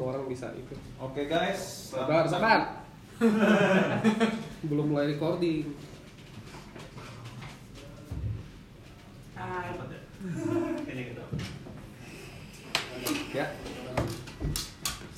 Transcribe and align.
semua 0.00 0.16
orang 0.16 0.32
bisa 0.32 0.48
itu. 0.56 0.72
Oke 0.96 1.28
guys, 1.28 1.92
Sabar, 1.92 2.24
sabar. 2.24 2.88
Belum 4.72 4.96
mulai 4.96 5.12
recording. 5.12 5.76
Kayaknya 10.88 11.02
gitu. 11.04 11.24
Ya. 13.36 13.52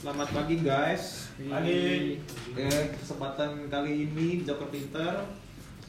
Selamat 0.03 0.35
pagi 0.35 0.59
guys. 0.67 1.31
Pagi. 1.39 2.19
Oke, 2.51 2.99
kesempatan 2.99 3.71
kali 3.71 4.11
ini 4.11 4.43
Joker 4.43 4.67
Pinter 4.67 5.31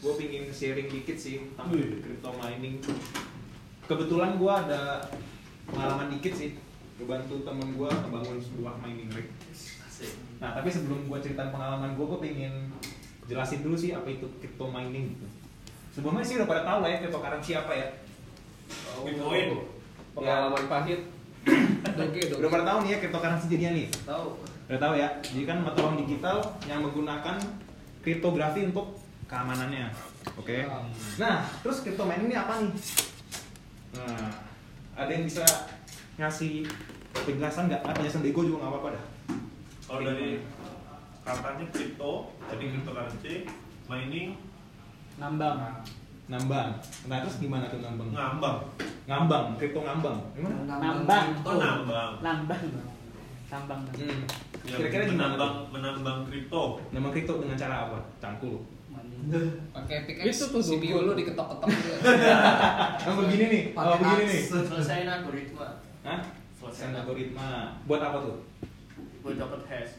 gue 0.05 0.13
pingin 0.21 0.53
sharing 0.53 0.93
dikit 0.93 1.17
sih 1.17 1.41
tentang 1.41 1.73
crypto 1.97 2.29
mining. 2.37 2.77
Kebetulan 3.89 4.37
gue 4.37 4.53
ada 4.53 5.09
pengalaman 5.65 6.13
dikit 6.13 6.37
sih. 6.37 6.62
Kebantu 6.93 7.35
temen 7.41 7.67
gue 7.73 7.89
ngebangun 7.89 8.37
sebuah 8.37 8.73
mining 8.81 9.09
rig. 9.13 9.27
Nah, 10.37 10.51
tapi 10.57 10.69
sebelum 10.69 11.07
gue 11.07 11.19
ceritain 11.23 11.49
pengalaman 11.49 11.95
gue, 11.95 12.05
gue 12.05 12.19
pengen 12.19 12.53
jelasin 13.25 13.63
dulu 13.63 13.75
sih 13.79 13.95
apa 13.95 14.07
itu 14.11 14.27
crypto 14.39 14.67
mining 14.67 15.15
gitu. 15.15 15.27
Sebelumnya 15.93 16.25
sih 16.25 16.35
udah 16.41 16.49
pada 16.49 16.61
tahu 16.65 16.77
lah 16.83 16.89
ya 16.89 16.97
cryptocurrency 17.05 17.51
apa 17.53 17.71
ya. 17.73 17.87
Bitcoin. 19.05 19.47
Pengalaman 20.17 20.65
pahit. 20.65 21.01
Doge, 21.99 22.21
doge. 22.31 22.39
Udah 22.39 22.49
pada 22.49 22.65
tahu 22.65 22.77
nih 22.87 22.89
ya 22.95 22.97
cryptocurrency 23.03 23.45
jadinya 23.51 23.71
nih. 23.77 23.87
Tahu. 24.07 24.25
Udah 24.71 24.79
tahu 24.79 24.93
ya. 24.97 25.07
Jadi 25.21 25.43
kan 25.45 25.57
mata 25.61 25.79
uang 25.85 25.97
digital 26.01 26.37
yang 26.65 26.79
menggunakan 26.81 27.37
kriptografi 28.01 28.73
untuk 28.73 28.97
keamanannya. 29.29 29.93
Oke. 30.39 30.65
Ah. 30.65 30.81
Nah, 31.21 31.35
terus 31.61 31.85
crypto 31.85 32.03
mining 32.09 32.31
ini 32.31 32.37
apa 32.39 32.53
nih? 32.63 32.73
Nah, 33.93 34.29
ada 34.97 35.11
yang 35.13 35.25
bisa 35.29 35.45
ngasih 36.17 36.65
penjelasan 37.13 37.69
nggak? 37.69 37.81
Ah, 37.85 37.93
penjelasan 37.93 38.21
bego 38.25 38.41
juga 38.45 38.65
nggak 38.65 38.71
apa-apa 38.73 38.89
dah. 38.95 39.05
Kalau 39.83 40.01
dari 40.05 40.29
katanya 41.23 41.65
kripto, 41.71 42.11
jadi 42.51 42.63
cryptocurrency, 42.73 43.33
mining, 43.87 44.35
Nambang. 45.13 45.57
Nambang. 46.25 46.69
Nah, 47.05 47.17
terus 47.21 47.37
gimana 47.37 47.69
tuh 47.69 47.83
nambang? 47.83 48.09
ngambang. 48.09 48.57
Ngambang, 49.05 49.45
kripto 49.61 49.79
ngambang. 49.85 50.17
Gimana? 50.33 50.55
Nambang. 50.65 51.27
Oh, 51.45 51.55
nambang. 51.61 52.11
Nambang. 52.23 52.63
Nambang. 53.51 53.81
Hmm. 53.93 54.21
Yang 54.65 54.79
Kira-kira 54.79 55.03
gimana 55.05 55.35
menambang, 55.37 55.53
tuh? 55.53 55.69
menambang 55.69 56.17
kripto. 56.25 56.63
Nama 56.89 57.07
kripto 57.13 57.33
dengan 57.43 57.57
cara 57.59 57.75
apa? 57.89 57.99
Cangkul. 58.17 58.57
pakai 59.71 60.03
pickaxe 60.03 60.35
Itu 60.35 60.45
tuh 60.51 60.59
CPU 60.59 61.07
lu 61.07 61.15
diketok-ketok 61.15 61.63
Oh, 63.07 63.13
begini 63.23 63.45
nih. 63.47 63.63
Oh, 63.71 63.95
begini 63.95 64.23
nih. 64.27 64.41
Selesaiin 64.51 65.07
algoritma. 65.07 65.82
Hah? 66.03 66.19
Algoritma. 66.63 67.75
Buat 67.87 68.01
apa 68.03 68.17
tuh? 68.23 68.37
Buat 69.23 69.35
dapat 69.39 69.61
hash. 69.67 69.93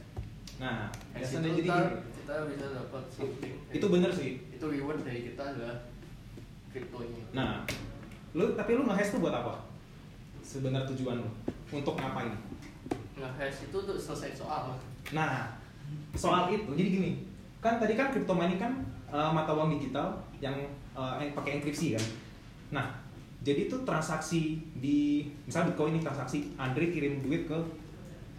Nah, 0.61 0.89
Hash 1.13 1.35
biasanya 1.35 1.51
itu 1.53 1.59
jadi 1.65 1.69
gini. 1.69 1.93
kita 2.21 2.35
bisa 2.49 2.67
dapat 2.73 3.05
something. 3.13 3.55
Itu 3.73 3.87
bener 3.93 4.11
sih. 4.13 4.31
Itu 4.53 4.65
reward 4.69 5.01
dari 5.05 5.21
kita 5.33 5.43
adalah 5.57 5.77
kriptonya. 6.73 7.25
Nah, 7.33 7.51
lu 8.33 8.53
tapi 8.57 8.77
lu 8.77 8.85
nge-hash 8.89 9.13
tuh 9.17 9.21
buat 9.21 9.35
apa? 9.35 9.65
Sebenarnya 10.45 10.89
tujuan 10.93 11.21
lu 11.25 11.31
untuk 11.73 11.97
ngapain? 11.97 12.33
Nah, 13.21 13.31
hash 13.41 13.69
itu 13.69 13.77
untuk 13.77 13.97
selesai 13.97 14.37
soal. 14.37 14.77
Nah, 15.13 15.57
soal 16.17 16.53
itu 16.53 16.73
jadi 16.77 16.89
gini. 17.01 17.11
Kan 17.61 17.81
tadi 17.81 17.97
kan 17.97 18.13
crypto 18.13 18.33
mining 18.37 18.61
kan 18.61 18.73
eh, 19.09 19.31
mata 19.33 19.53
uang 19.57 19.73
digital 19.81 20.21
yang 20.41 20.55
yang 20.95 21.33
pakai 21.33 21.61
enkripsi 21.61 21.97
kan. 21.97 22.05
Nah, 22.73 22.87
jadi 23.45 23.69
itu 23.69 23.77
transaksi 23.85 24.57
di 24.81 25.29
misalnya 25.45 25.77
Bitcoin 25.77 26.01
ini 26.01 26.01
transaksi 26.01 26.57
Andre 26.57 26.89
kirim 26.89 27.21
duit 27.21 27.45
ke 27.45 27.59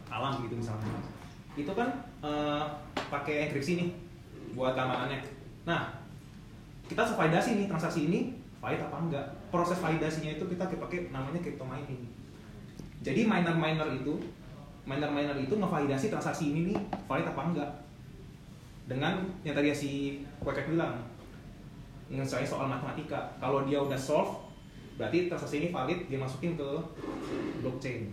alam 0.10 0.42
gitu 0.42 0.58
misalnya. 0.58 0.90
Itu 1.54 1.70
kan 1.78 1.94
eh, 2.26 2.64
pakai 3.14 3.48
enkripsi 3.48 3.78
nih 3.78 3.90
buat 4.58 4.74
keamanannya. 4.74 5.22
Nah, 5.70 5.94
kita 6.90 7.06
validasi 7.06 7.62
nih 7.62 7.68
transaksi 7.70 8.10
ini 8.10 8.34
valid 8.58 8.82
apa 8.82 8.98
enggak. 8.98 9.26
Proses 9.54 9.78
validasinya 9.78 10.34
itu 10.34 10.46
kita 10.50 10.66
pakai 10.74 11.14
namanya 11.14 11.38
crypto 11.38 11.70
mining. 11.70 12.02
Jadi 13.06 13.30
miner-miner 13.30 13.86
itu 13.94 14.18
miner-miner 14.90 15.38
itu 15.38 15.54
ngevalidasi 15.54 16.10
transaksi 16.10 16.50
ini 16.50 16.74
nih 16.74 16.80
valid 17.06 17.30
apa 17.30 17.42
enggak. 17.46 17.72
Dengan 18.90 19.22
yang 19.46 19.54
tadi 19.54 19.70
si 19.74 19.92
Kwekek 20.42 20.74
bilang, 20.74 20.98
saya 22.26 22.46
soal 22.46 22.70
matematika. 22.70 23.34
Kalau 23.42 23.66
dia 23.66 23.82
udah 23.82 23.98
solve, 23.98 24.45
berarti 24.96 25.28
transaksi 25.28 25.56
ini 25.58 25.68
valid, 25.70 26.00
dia 26.06 26.16
masukin 26.16 26.54
ke 26.54 26.68
blockchain. 27.60 28.08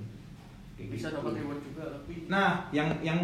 Kayak 0.74 0.88
Bisa 0.90 1.06
gitu. 1.08 1.16
dapat 1.16 1.32
reward 1.36 1.60
juga 1.62 1.84
lebih. 1.92 2.18
Nah, 2.26 2.66
yang 2.70 2.88
yang 3.00 3.18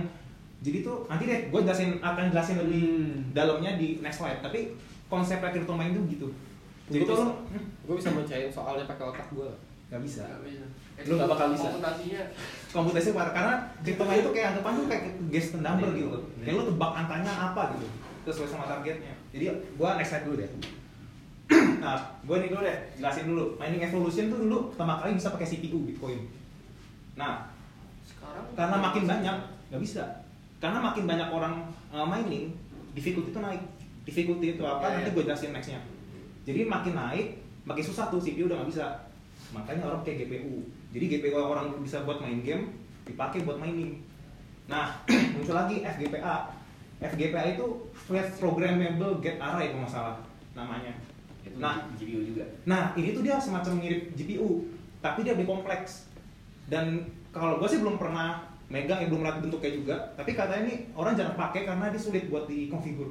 jadi 0.59 0.83
tuh 0.83 1.07
nanti 1.07 1.25
deh 1.25 1.41
gue 1.49 1.61
jelasin 1.63 1.99
akan 1.99 2.25
jelasin 2.29 2.57
lebih 2.59 2.83
Hmm. 2.83 3.15
dalamnya 3.33 3.75
di 3.75 3.99
next 3.99 4.19
slide. 4.19 4.39
Tapi 4.39 4.75
konsep 5.07 5.39
crypto 5.41 5.73
mining 5.73 6.05
itu 6.05 6.19
gitu. 6.19 6.29
Jadi 6.89 7.03
Gua 7.03 7.11
tuh 7.11 7.17
bisa- 7.19 7.65
Gue 7.85 7.95
bisa 7.97 8.11
mencain 8.11 8.49
soalnya 8.49 8.85
pakai 8.85 9.05
otak 9.07 9.29
gue. 9.31 9.51
nggak 9.89 10.03
bisa. 10.05 10.21
Nggak 10.21 10.45
bisa. 10.45 10.65
Lu 11.01 11.15
nggak 11.17 11.31
bakal 11.31 11.47
bisa. 11.51 11.69
Komputasinya 11.71 12.23
Komputasi 12.69 13.09
parah 13.11 13.33
karena 13.33 13.55
mining 13.81 14.15
itu 14.15 14.31
kayak 14.31 14.47
anggapan 14.53 14.73
tuh 14.77 14.87
kayak 14.87 15.03
guess 15.29 15.49
the 15.51 15.61
number 15.61 15.89
gitu. 15.91 16.09
loh. 16.11 16.23
Kayak 16.39 16.55
lu 16.55 16.65
tebak 16.69 16.91
angkanya 16.95 17.33
apa 17.33 17.63
gitu. 17.73 17.87
Sesuai 18.23 18.49
sama 18.49 18.65
targetnya. 18.67 19.15
Jadi 19.33 19.45
gua 19.75 19.97
next 19.97 20.13
slide 20.13 20.25
dulu 20.27 20.37
deh. 20.37 20.51
nah, 21.83 21.97
gua 22.29 22.37
nih 22.41 22.53
dulu 22.53 22.61
deh, 22.65 22.79
jelasin 23.01 23.25
dulu. 23.29 23.57
Mining 23.57 23.83
evolution 23.85 24.29
tuh 24.29 24.39
dulu 24.45 24.59
pertama 24.73 25.01
kali 25.01 25.17
bisa 25.17 25.33
pakai 25.33 25.49
CPU 25.49 25.89
Bitcoin. 25.89 26.21
Nah, 27.17 27.49
sekarang? 28.05 28.45
karena 28.53 28.77
makin 28.77 29.05
banyak 29.09 29.37
nggak 29.73 29.83
bisa. 29.83 30.05
Karena 30.61 30.79
makin 30.83 31.05
banyak 31.09 31.29
orang 31.33 31.55
uh, 31.95 32.05
mining 32.05 32.53
difficulty 32.93 33.33
itu 33.33 33.41
naik. 33.41 33.63
Difficulty 34.05 34.47
itu 34.57 34.65
apa? 34.65 34.85
Ya, 34.89 34.95
nanti 35.01 35.11
gue 35.17 35.25
jelasin 35.25 35.53
nextnya. 35.53 35.81
Jadi 36.45 36.65
makin 36.65 36.95
naik 36.97 37.27
makin 37.69 37.85
susah 37.85 38.09
tuh 38.09 38.21
CPU 38.21 38.49
udah 38.49 38.61
nggak 38.61 38.71
bisa. 38.73 38.87
Makanya 39.53 39.89
orang 39.89 40.05
kayak 40.05 40.29
GPU 40.29 40.65
jadi 40.89 41.05
GPU 41.05 41.37
orang 41.37 41.77
bisa 41.85 42.01
buat 42.09 42.21
main 42.25 42.41
game 42.41 42.73
dipakai 43.05 43.45
buat 43.45 43.61
mining. 43.61 44.01
Nah 44.69 44.97
muncul 45.37 45.57
lagi 45.57 45.85
FGPA 45.85 46.53
FGPA 46.99 47.43
itu 47.57 47.67
Flash 47.93 48.41
Programmable 48.41 49.21
Gate 49.21 49.41
Array 49.41 49.71
kalau 49.73 49.85
nggak 49.85 49.93
salah 49.93 50.17
namanya 50.57 50.91
Nah. 51.59 51.77
GPU 51.99 52.21
juga 52.23 52.45
Nah, 52.65 52.95
ini 52.95 53.11
tuh 53.13 53.23
dia 53.27 53.37
semacam 53.39 53.73
mirip 53.79 54.15
GPU, 54.15 54.67
tapi 55.03 55.27
dia 55.27 55.35
lebih 55.35 55.47
kompleks. 55.51 56.09
Dan 56.71 57.05
kalau 57.35 57.59
gue 57.59 57.69
sih 57.69 57.83
belum 57.83 57.99
pernah 57.99 58.47
megang, 58.69 59.01
ya 59.03 59.09
belum 59.09 59.25
lihat 59.25 59.39
bentuknya 59.43 59.73
juga. 59.75 59.97
Tapi 60.15 60.37
katanya 60.37 60.63
ini 60.69 60.75
orang 60.95 61.17
jarang 61.17 61.37
pakai 61.37 61.67
karena 61.67 61.91
dia 61.91 62.01
sulit 62.01 62.29
buat 62.29 62.47
dikonfigur. 62.47 63.11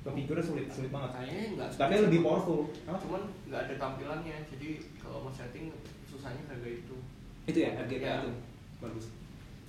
Konfigurnya 0.00 0.40
sulit, 0.40 0.64
sulit 0.72 0.88
banget. 0.88 1.12
kayaknya 1.12 1.44
nggak 1.60 1.68
Tapi 1.76 1.94
lebih 2.08 2.24
powerful. 2.24 2.72
Apa? 2.88 2.96
Cuman 3.04 3.22
nggak 3.52 3.60
ada 3.68 3.74
tampilannya. 3.76 4.36
Jadi 4.48 4.68
kalau 4.96 5.28
mau 5.28 5.32
setting 5.32 5.68
susahnya 6.08 6.40
kayak 6.48 6.80
itu. 6.80 6.96
Itu 7.44 7.58
ya, 7.60 7.76
RGPA 7.84 8.00
Ya. 8.00 8.14
itu. 8.24 8.32
Bagus. 8.80 9.12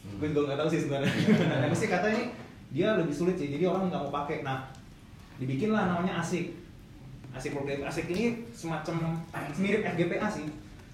Hmm. 0.08 0.24
Gue 0.24 0.32
juga 0.32 0.42
nggak 0.48 0.60
tahu 0.64 0.70
sih 0.72 0.80
sebenarnya. 0.88 1.12
Tapi 1.68 1.76
sih 1.76 1.90
katanya 1.92 2.24
dia 2.72 2.88
lebih 2.96 3.12
sulit 3.12 3.36
sih, 3.36 3.52
jadi 3.52 3.68
orang 3.68 3.92
nggak 3.92 4.02
mau 4.08 4.14
pakai. 4.24 4.48
Nah, 4.48 4.72
dibikinlah 5.36 5.92
namanya 5.92 6.24
ASIC 7.32 7.52
program 7.56 7.88
ASIC 7.88 8.08
ini 8.12 8.26
semacam 8.52 9.18
mirip 9.60 9.82
FGPA 9.88 10.28
sih. 10.28 10.46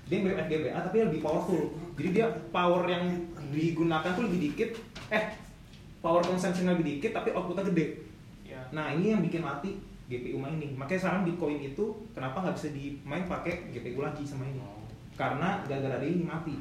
Dia 0.07 0.23
mirip 0.23 0.37
FGPA 0.45 0.79
tapi 0.85 1.03
lebih 1.03 1.19
powerful. 1.25 1.73
Jadi 1.97 2.09
dia 2.13 2.27
power 2.53 2.85
yang 2.85 3.09
digunakan 3.49 4.13
tuh 4.13 4.29
lebih 4.29 4.51
dikit. 4.51 4.69
Eh, 5.09 5.23
power 5.99 6.21
consumption 6.21 6.69
lebih 6.69 6.97
dikit 6.97 7.17
tapi 7.17 7.33
outputnya 7.33 7.65
gede. 7.73 8.05
Ya. 8.45 8.61
Nah 8.71 8.93
ini 8.93 9.17
yang 9.17 9.21
bikin 9.25 9.41
mati 9.41 9.81
GPU 10.07 10.39
mining. 10.39 10.77
Makanya 10.79 10.99
sekarang 11.03 11.21
Bitcoin 11.27 11.59
itu 11.59 11.85
kenapa 12.15 12.39
nggak 12.39 12.55
bisa 12.55 12.69
dimain 12.71 13.25
pakai 13.27 13.73
GPU 13.75 13.99
lagi 13.99 14.23
sama 14.23 14.47
ini? 14.47 14.63
Karena 15.19 15.65
gara-gara 15.67 15.99
dia 15.99 16.11
ini 16.13 16.23
mati. 16.23 16.55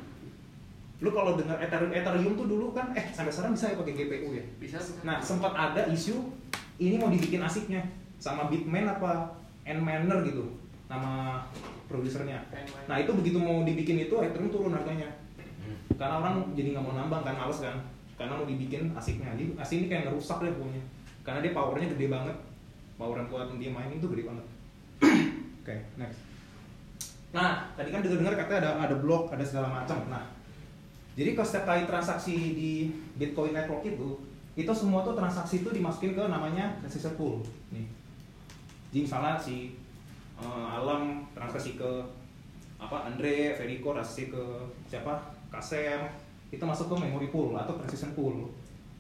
Lu 1.05 1.13
kalau 1.13 1.37
dengar 1.37 1.61
Ethereum, 1.61 1.93
Ethereum 1.93 2.33
tuh 2.35 2.49
dulu 2.49 2.73
kan 2.73 2.97
eh 2.97 3.13
sampai 3.13 3.29
sekarang 3.29 3.53
bisa 3.53 3.71
ya 3.71 3.77
pakai 3.77 3.95
GPU 3.95 4.29
ya. 4.33 4.45
Bisa. 4.57 4.81
Nah 5.05 5.21
sempat 5.21 5.53
ada 5.53 5.87
isu 5.93 6.33
ini 6.81 6.97
mau 6.97 7.13
dibikin 7.13 7.45
asiknya 7.45 7.85
sama 8.17 8.49
Bitmain 8.49 8.89
apa 8.89 9.36
Nminer 9.67 10.23
gitu 10.23 10.47
nama 10.87 11.43
produsernya. 11.91 12.39
Nah 12.87 12.97
itu 13.03 13.11
begitu 13.19 13.39
mau 13.43 13.67
dibikin 13.67 14.07
itu 14.07 14.15
Ethereum 14.23 14.51
turun 14.51 14.75
harganya. 14.75 15.11
Hmm. 15.67 15.99
karena 15.99 16.23
orang 16.23 16.55
jadi 16.55 16.79
nggak 16.79 16.85
mau 16.87 16.95
nambang 16.95 17.23
kan 17.27 17.35
males 17.35 17.59
kan. 17.59 17.77
Karena 18.15 18.39
mau 18.39 18.47
dibikin 18.47 18.95
asiknya. 18.95 19.35
Jadi 19.35 19.59
asik 19.59 19.77
ini 19.83 19.87
kayak 19.91 20.03
ngerusak 20.09 20.39
deh 20.39 20.55
pokoknya. 20.55 20.83
Karena 21.27 21.39
dia 21.43 21.53
powernya 21.53 21.89
gede 21.99 22.07
banget. 22.07 22.37
Power 22.97 23.19
yang 23.19 23.29
kuat 23.29 23.51
dia 23.59 23.71
mining 23.75 23.99
tuh 23.99 24.11
gede 24.15 24.25
banget. 24.31 24.47
Oke 25.67 25.77
next. 25.99 26.23
Nah 27.35 27.67
tadi 27.75 27.91
kan 27.91 28.01
dengar 28.01 28.23
dengar 28.23 28.35
katanya 28.39 28.59
ada 28.63 28.71
ada 28.87 28.97
blok 29.03 29.35
ada 29.35 29.43
segala 29.43 29.69
macam. 29.83 30.07
Nah 30.07 30.23
jadi 31.19 31.35
kalau 31.35 31.49
setiap 31.49 31.65
kali 31.67 31.83
transaksi 31.91 32.35
di 32.55 32.73
Bitcoin 33.19 33.53
Network 33.57 33.83
itu 33.83 34.23
itu 34.57 34.73
semua 34.73 35.05
tuh 35.05 35.13
transaksi 35.13 35.61
itu 35.61 35.69
dimasukin 35.75 36.15
ke 36.15 36.23
namanya 36.31 36.79
transaction 36.81 37.19
pool. 37.19 37.43
Nih 37.75 37.96
jadi 38.97 39.05
misalnya 39.05 39.37
si 39.37 39.77
eh, 40.41 40.67
Alam 40.73 41.21
transaksi 41.37 41.77
ke 41.77 41.85
apa 42.81 43.13
Andre, 43.13 43.53
Federico 43.53 43.93
transaksi 43.93 44.33
ke 44.33 44.41
siapa 44.89 45.37
Kasem 45.53 46.09
itu 46.49 46.65
masuk 46.65 46.89
ke 46.89 47.05
memory 47.05 47.29
pool 47.29 47.53
atau 47.53 47.77
transaction 47.77 48.17
pool. 48.17 48.49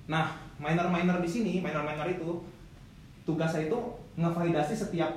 Nah, 0.05 0.37
miner-miner 0.61 1.17
di 1.25 1.31
sini, 1.33 1.65
miner-miner 1.65 2.13
itu 2.13 2.45
tugasnya 3.25 3.73
itu 3.73 3.79
ngevalidasi 4.21 4.77
setiap 4.77 5.17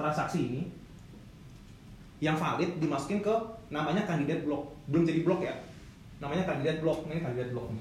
transaksi 0.00 0.40
ini 0.48 0.62
yang 2.24 2.40
valid 2.40 2.80
dimasukin 2.80 3.20
ke 3.20 3.34
namanya 3.68 4.08
kandidat 4.08 4.40
blok. 4.48 4.72
Belum 4.88 5.04
jadi 5.04 5.20
blok 5.20 5.44
ya. 5.44 5.52
Namanya 6.24 6.48
kandidat 6.48 6.80
blok. 6.80 7.04
Ini 7.12 7.20
kandidat 7.20 7.52
blok. 7.52 7.76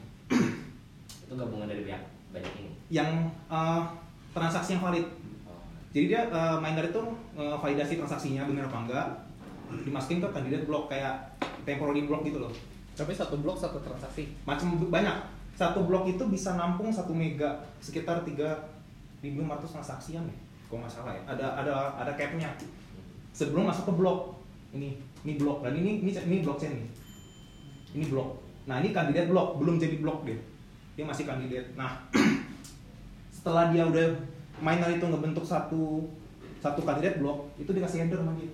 Itu 1.23 1.39
gabungan 1.39 1.71
dari 1.71 1.87
pihak 1.87 2.03
banyak 2.35 2.51
ini. 2.59 2.71
Yang 2.91 3.31
eh, 3.47 3.81
transaksi 4.35 4.75
yang 4.75 4.83
valid. 4.83 5.22
Jadi 5.93 6.05
dia 6.09 6.25
eh, 6.25 6.57
miner 6.57 6.89
itu 6.89 7.01
eh, 7.37 7.55
validasi 7.61 8.01
transaksinya 8.01 8.49
benar 8.49 8.65
apa 8.67 8.79
enggak 8.83 9.07
dimasukin 9.85 10.21
ke 10.21 10.29
kandidat 10.29 10.65
blok 10.69 10.89
kayak 10.89 11.13
temporary 11.65 12.05
block 12.05 12.25
gitu 12.25 12.41
loh. 12.41 12.53
Tapi 12.93 13.13
satu 13.13 13.41
blok 13.41 13.57
satu 13.57 13.81
transaksi. 13.81 14.29
Macam 14.45 14.77
banyak. 14.89 15.17
Satu 15.53 15.85
blok 15.85 16.09
itu 16.09 16.21
bisa 16.29 16.57
nampung 16.57 16.89
satu 16.89 17.13
mega 17.13 17.61
sekitar 17.77 18.25
3.500 18.25 19.21
transaksian 19.69 20.25
ya. 20.25 20.37
Kalau 20.69 20.81
nggak 20.81 20.93
salah 20.93 21.13
ya. 21.13 21.21
Ada 21.29 21.45
ada 21.65 21.73
ada 21.97 22.11
capnya. 22.13 22.49
Sebelum 23.33 23.69
masuk 23.69 23.89
ke 23.89 23.93
blok. 23.97 24.19
Ini 24.73 24.89
ini 25.25 25.33
blok 25.37 25.61
dan 25.61 25.77
ini 25.77 26.01
ini 26.01 26.09
ini 26.09 26.41
blockchain 26.41 26.73
nih. 26.73 26.89
Ini 27.93 28.05
blok. 28.09 28.41
Nah, 28.63 28.79
ini 28.79 28.95
kandidat 28.95 29.27
blok, 29.27 29.59
belum 29.59 29.75
jadi 29.75 29.99
blok 29.99 30.23
dia. 30.23 30.39
Dia 30.95 31.03
masih 31.03 31.27
kandidat. 31.27 31.65
Nah, 31.75 31.99
setelah 33.35 33.69
dia 33.75 33.83
udah 33.83 34.07
miner 34.63 34.89
itu 34.95 35.03
ngebentuk 35.03 35.43
satu 35.43 36.07
satu 36.63 36.79
kandidat 36.87 37.19
blok, 37.19 37.51
itu 37.59 37.75
dikasih 37.75 38.07
header 38.07 38.23
sama 38.23 38.39
dia. 38.39 38.47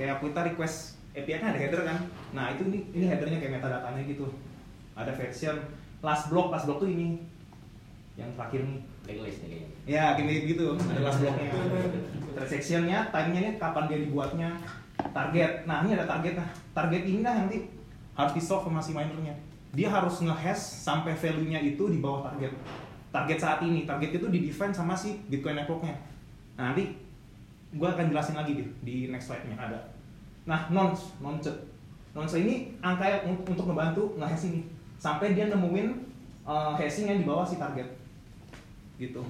Kayak 0.00 0.24
kita 0.24 0.40
request 0.48 0.96
API 1.12 1.36
kan 1.36 1.52
ada 1.52 1.60
header 1.60 1.84
kan. 1.84 1.98
Nah, 2.32 2.56
itu 2.56 2.64
ini 2.72 2.80
ini 2.96 3.04
headernya 3.12 3.38
kayak 3.44 3.60
metadatanya 3.60 4.02
gitu. 4.08 4.32
Ada 4.96 5.12
version 5.12 5.60
last 6.00 6.32
block, 6.32 6.48
last 6.48 6.64
block 6.64 6.80
tuh 6.80 6.88
ini. 6.88 7.20
Yang 8.16 8.30
terakhir 8.40 8.60
nih. 8.64 8.80
Blacklist 9.04 9.38
nih. 9.44 9.68
Ya, 9.84 10.16
kayak 10.16 10.48
gitu. 10.48 10.80
Ada 10.80 11.00
last 11.04 11.20
blocknya. 11.20 11.52
Transactionnya, 12.34 12.98
time-nya 13.12 13.60
kapan 13.60 13.84
dia 13.86 13.98
dibuatnya, 14.00 14.48
target. 15.12 15.68
Nah, 15.68 15.84
ini 15.84 15.94
ada 15.94 16.08
target. 16.08 16.34
Nah, 16.40 16.48
target 16.72 17.02
ini 17.04 17.20
yang 17.20 17.46
nanti 17.46 17.68
harus 18.16 18.32
di 18.32 18.42
solve 18.42 18.66
sama 18.66 18.80
si 18.80 18.96
minernya. 18.96 19.36
Dia 19.74 19.90
harus 19.90 20.22
nge-hash 20.24 20.86
sampai 20.86 21.12
value-nya 21.14 21.60
itu 21.62 21.84
di 21.92 21.98
bawah 22.00 22.32
target. 22.32 22.54
Target 23.14 23.38
saat 23.38 23.58
ini, 23.62 23.86
target 23.86 24.18
itu 24.18 24.26
di-define 24.26 24.74
sama 24.74 24.98
si 24.98 25.22
Bitcoin 25.30 25.54
network-nya. 25.54 25.94
Nah, 26.58 26.74
nanti 26.74 26.98
gue 27.70 27.86
akan 27.86 28.10
jelasin 28.10 28.34
lagi 28.34 28.58
deh 28.58 28.68
di 28.82 29.06
next 29.06 29.30
slide-nya 29.30 29.54
ada. 29.54 29.78
Nah, 30.50 30.66
nonce, 30.74 31.14
nonce. 31.22 31.54
Nonce 32.10 32.42
ini 32.42 32.74
angka 32.82 33.22
untuk 33.30 33.70
ngebantu 33.70 34.18
nge-hash 34.18 34.50
ini. 34.50 34.66
Sampai 34.98 35.38
dia 35.38 35.46
nemuin 35.46 35.94
uh, 36.42 36.74
hashing 36.74 37.10
yang 37.10 37.18
di 37.22 37.26
bawah 37.26 37.46
si 37.46 37.54
target. 37.58 37.86
Gitu. 38.98 39.22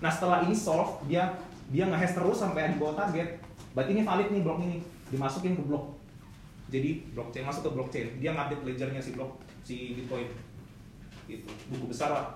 Nah 0.00 0.12
setelah 0.12 0.44
ini 0.44 0.56
solve 0.56 1.00
dia 1.08 1.28
dia 1.68 1.84
nge-hash 1.88 2.16
terus 2.16 2.40
sampai 2.40 2.72
di 2.72 2.80
bawah 2.80 2.96
target. 2.96 3.40
Berarti 3.76 3.90
ini 3.92 4.02
valid 4.04 4.28
nih 4.32 4.40
blok 4.40 4.58
ini 4.64 4.80
dimasukin 5.12 5.56
ke 5.56 5.62
blok. 5.64 5.92
Jadi 6.72 7.04
blockchain 7.14 7.44
masuk 7.46 7.62
ke 7.68 7.70
blockchain. 7.76 8.06
Dia 8.18 8.32
ngupdate 8.32 8.64
ledgernya 8.64 9.00
si 9.04 9.12
blok 9.12 9.36
si 9.62 9.94
Bitcoin. 9.94 10.26
Gitu. 11.26 11.46
Buku 11.74 11.90
besar 11.90 12.10
lah. 12.14 12.26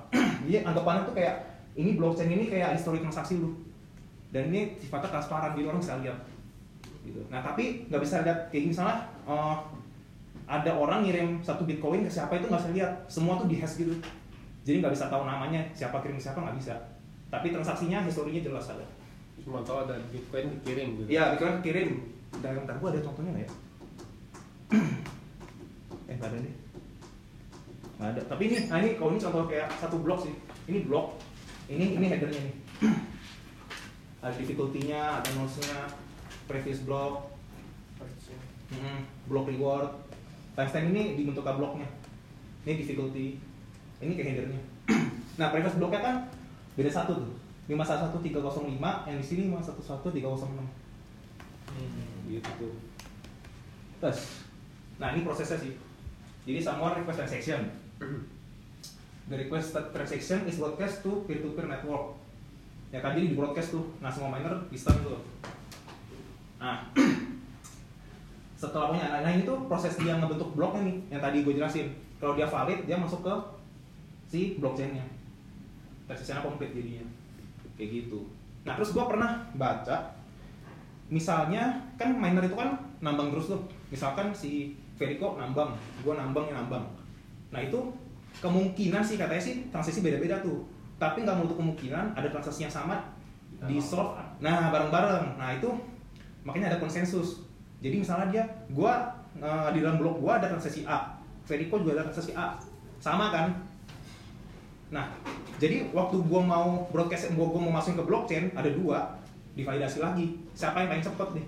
Dia 0.46 0.62
anggapannya 0.68 1.06
tuh 1.06 1.14
kayak 1.14 1.34
ini 1.78 1.94
blockchain 1.96 2.30
ini 2.30 2.50
kayak 2.50 2.74
historik 2.74 3.02
transaksi 3.02 3.38
lu. 3.38 3.54
Dan 4.30 4.50
ini 4.54 4.78
sifatnya 4.78 5.10
transparan, 5.10 5.58
jadi 5.58 5.70
orang 5.70 5.82
bisa 5.82 5.98
lihat. 6.02 6.18
Gitu. 7.02 7.20
Nah 7.30 7.42
tapi 7.42 7.86
nggak 7.90 8.02
bisa 8.02 8.22
lihat 8.22 8.50
kayak 8.50 8.70
misalnya 8.70 8.96
eh, 9.26 9.56
ada 10.50 10.70
orang 10.74 11.06
ngirim 11.06 11.38
satu 11.42 11.62
bitcoin 11.62 12.02
ke 12.06 12.10
siapa 12.10 12.38
itu 12.38 12.46
nggak 12.50 12.62
bisa 12.62 12.72
lihat. 12.74 12.92
Semua 13.06 13.38
tuh 13.38 13.46
di 13.46 13.58
hash 13.58 13.78
gitu. 13.78 13.94
Jadi 14.66 14.82
nggak 14.82 14.92
bisa 14.94 15.08
tahu 15.08 15.24
namanya 15.24 15.62
siapa 15.72 16.02
kirim 16.02 16.18
siapa 16.20 16.42
nggak 16.42 16.58
bisa. 16.58 16.74
Tapi 17.30 17.54
transaksinya 17.54 18.02
historinya 18.02 18.42
jelas 18.42 18.66
ada. 18.74 18.86
Cuma 19.40 19.64
tahu 19.64 19.88
ada 19.88 19.96
Bitcoin 20.12 20.52
dikirim 20.60 21.00
gitu. 21.00 21.08
Iya, 21.16 21.34
Bitcoin 21.34 21.62
kirim. 21.64 21.90
Dan 22.42 22.62
bentar 22.62 22.76
gua 22.78 22.90
ada 22.92 23.00
contohnya 23.02 23.30
nggak 23.34 23.46
ya? 23.46 23.52
eh 26.10 26.14
nggak 26.18 26.28
ada 26.30 26.38
deh. 26.42 26.54
Nggak 28.00 28.08
ada. 28.16 28.22
Tapi 28.32 28.42
ini, 28.48 28.56
nah 28.72 28.80
ini 28.80 28.96
kalau 28.96 29.12
ini 29.12 29.20
contoh 29.20 29.44
kayak 29.44 29.68
satu 29.76 30.00
blok 30.00 30.24
sih. 30.24 30.32
Ini 30.66 30.88
blok. 30.88 31.20
Ini 31.68 32.00
ini 32.00 32.06
headernya 32.08 32.40
nih. 32.40 32.54
ada 34.24 34.36
difficulty-nya, 34.36 35.20
ada 35.20 35.28
nodes-nya, 35.36 35.88
previous 36.44 36.82
block, 36.84 37.28
mm, 38.72 39.00
block 39.28 39.46
reward. 39.48 39.92
Timestamp 40.56 40.88
ini 40.90 41.20
dibentuk 41.20 41.44
ke 41.44 41.52
bloknya. 41.52 41.88
Ini 42.64 42.74
difficulty. 42.80 43.36
Ini 44.00 44.12
kayak 44.16 44.28
headernya. 44.32 44.60
nah, 45.38 45.52
previous 45.52 45.76
blocknya 45.76 46.00
kan 46.00 46.16
beda 46.80 46.88
satu 46.88 47.12
tuh. 47.20 47.32
511305 47.70 48.82
yang 48.82 49.18
di 49.22 49.26
sini 49.26 49.46
511306 49.46 50.80
gitu 52.30 52.50
tuh 52.58 52.74
terus 54.00 54.46
nah 54.96 55.12
ini 55.12 55.26
prosesnya 55.26 55.58
sih 55.58 55.74
jadi 56.46 56.58
someone 56.62 56.98
request 56.98 57.26
transaction 57.26 57.60
the 59.30 59.36
requested 59.36 59.84
transaction 59.92 60.48
is 60.48 60.56
broadcast 60.56 61.04
to 61.04 61.22
peer 61.28 61.44
to 61.44 61.52
peer 61.52 61.68
network. 61.68 62.16
Ya 62.90 62.98
kan 62.98 63.14
jadi 63.14 63.30
di 63.30 63.36
broadcast 63.36 63.76
tuh. 63.76 63.84
Nah 64.00 64.10
semua 64.10 64.34
miner 64.34 64.56
bisa 64.72 64.90
tuh 65.04 65.20
nah 66.60 66.84
setelah 68.60 68.92
punya 68.92 69.08
nah, 69.08 69.24
nah 69.24 69.32
ini 69.32 69.48
tuh 69.48 69.64
proses 69.64 69.96
dia 69.96 70.12
ngebentuk 70.20 70.52
bloknya 70.52 70.84
nih 70.84 70.96
yang 71.08 71.20
tadi 71.24 71.40
gue 71.40 71.56
jelasin. 71.56 71.88
Kalau 72.20 72.36
dia 72.36 72.44
valid 72.44 72.84
dia 72.84 73.00
masuk 73.00 73.24
ke 73.24 73.34
si 74.28 74.60
blockchainnya. 74.60 75.04
Transaksinya 76.04 76.44
komplit 76.44 76.76
jadinya. 76.76 77.08
Kayak 77.80 78.04
gitu. 78.04 78.28
Nah 78.68 78.76
terus 78.76 78.92
gue 78.92 79.04
pernah 79.04 79.40
baca 79.56 80.20
misalnya 81.10 81.74
kan 81.98 82.14
miner 82.14 82.44
itu 82.44 82.54
kan 82.54 82.76
nambang 83.00 83.32
terus 83.32 83.48
tuh. 83.48 83.64
Misalkan 83.88 84.36
si 84.36 84.76
Verico 85.00 85.40
nambang 85.40 85.72
gue 86.04 86.12
nambang 86.12 86.52
yang 86.52 86.68
nambang 86.68 86.99
nah 87.50 87.58
itu 87.58 87.78
kemungkinan 88.38 89.02
sih 89.02 89.18
katanya 89.18 89.42
sih 89.42 89.66
transaksi 89.74 90.00
beda-beda 90.00 90.38
tuh. 90.38 90.62
Tapi 90.96 91.26
nggak 91.26 91.36
menutup 91.36 91.58
kemungkinan 91.58 92.14
ada 92.14 92.28
transaksi 92.30 92.64
yang 92.64 92.72
sama 92.72 93.02
di 93.66 93.76
solve 93.82 94.14
nah 94.38 94.70
bareng-bareng. 94.70 95.36
Nah 95.36 95.58
itu 95.58 95.68
makanya 96.46 96.72
ada 96.72 96.78
konsensus. 96.78 97.44
Jadi 97.82 98.00
misalnya 98.00 98.26
dia 98.30 98.44
gue 98.70 98.92
di 99.74 99.78
dalam 99.82 99.96
blok 99.98 100.22
gue 100.22 100.32
ada 100.32 100.46
transaksi 100.50 100.86
A 100.86 101.18
Verico 101.48 101.82
juga 101.82 101.98
ada 101.98 102.04
transaksi 102.08 102.32
A. 102.38 102.54
Sama 103.02 103.32
kan? 103.32 103.50
Nah 104.92 105.10
jadi 105.60 105.92
waktu 105.92 106.16
gua 106.24 106.40
mau 106.40 106.88
broadcast 106.88 107.36
gua, 107.36 107.52
gua 107.52 107.60
mau 107.68 107.72
masukin 107.76 108.00
ke 108.00 108.04
blockchain 108.08 108.44
ada 108.56 108.70
dua 108.72 109.12
divalidasi 109.52 110.00
lagi. 110.00 110.40
Siapa 110.56 110.84
yang 110.84 110.88
paling 110.94 111.04
cepet 111.04 111.28
nih 111.36 111.46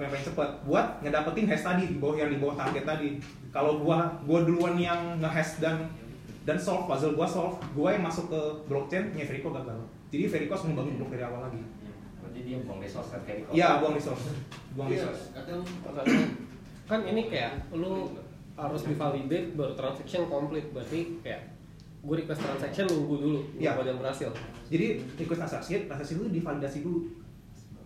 yang 0.00 0.10
paling 0.10 0.24
cepet 0.24 0.48
buat 0.64 0.86
ngedapetin 1.04 1.44
hash 1.44 1.64
tadi 1.64 1.82
di 1.84 1.96
bawah 2.00 2.16
yang 2.16 2.30
di 2.32 2.38
bawah 2.40 2.56
target 2.56 2.84
tadi. 2.86 3.08
Kalau 3.52 3.84
gua 3.84 4.08
gua 4.24 4.40
duluan 4.48 4.80
yang 4.80 5.20
ngehash 5.20 5.60
dan 5.60 5.84
dan 6.42 6.56
solve 6.56 6.88
puzzle 6.88 7.12
gua 7.12 7.28
solve 7.28 7.60
gua 7.76 7.92
yang 7.92 8.02
masuk 8.02 8.32
ke 8.32 8.40
blockchain 8.66 9.12
nya 9.12 9.28
Verico 9.28 9.52
gagal. 9.52 9.76
Jadi 10.08 10.24
Verico 10.28 10.56
harus 10.56 10.64
membangun 10.64 10.96
blok 10.96 11.10
dari 11.12 11.24
awal 11.24 11.40
lagi. 11.44 11.60
Berarti 12.24 12.40
dia 12.40 12.56
buang 12.64 12.80
resource 12.80 13.08
kan 13.12 13.20
di 13.26 13.42
iya 13.52 13.82
buang 13.82 13.92
resource. 13.92 14.24
Buang 14.72 14.88
Iya, 14.88 15.04
resource. 15.04 15.22
kan 16.90 17.00
ini 17.04 17.28
kayak 17.28 17.52
lu 17.76 18.16
harus 18.52 18.82
divalidate 18.84 19.52
baru 19.52 19.72
transaction 19.76 20.28
complete. 20.28 20.68
Berarti 20.72 21.20
kayak 21.20 21.52
gue 22.02 22.14
request 22.18 22.42
transaction 22.42 22.84
nunggu 22.88 23.14
dulu 23.20 23.40
Iya. 23.56 23.76
nunggu 23.76 23.92
yang 23.92 24.00
berhasil. 24.00 24.30
Jadi 24.72 24.86
ikut 25.20 25.36
transaksi 25.36 25.84
transaksi 25.84 26.16
dulu 26.16 26.32
divalidasi 26.32 26.80
dulu 26.80 27.00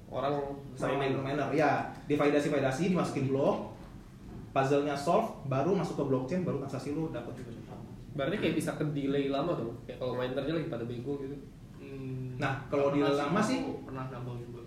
orang 0.07 0.35
sama 0.79 0.97
main 0.97 1.11
miner-miner 1.11 1.51
ya 1.53 1.83
divalidasi 2.07 2.49
validasi 2.49 2.95
dimasukin 2.95 3.27
blok 3.29 3.75
puzzle-nya 4.51 4.97
solve 4.97 5.29
baru 5.45 5.75
masuk 5.77 6.01
ke 6.01 6.05
blockchain 6.07 6.43
baru 6.47 6.63
transaksi 6.65 6.95
lu 6.95 7.11
dapat 7.11 7.35
berarti 8.17 8.37
kayak 8.41 8.55
bisa 8.57 8.73
ke 8.73 8.85
delay 8.97 9.29
lama 9.29 9.53
dong 9.53 9.77
kayak 9.85 10.01
kalau 10.01 10.17
minernya 10.17 10.57
lagi 10.57 10.73
pada 10.73 10.85
bego 10.89 11.21
gitu. 11.21 11.37
Hmm, 11.77 12.41
Nah, 12.41 12.65
kalau 12.73 12.89
di 12.89 13.05
pernah 13.05 13.29
lama 13.29 13.41
sih- 13.45 13.61
pernah 13.85 14.09
nambang 14.09 14.41
juga. 14.41 14.65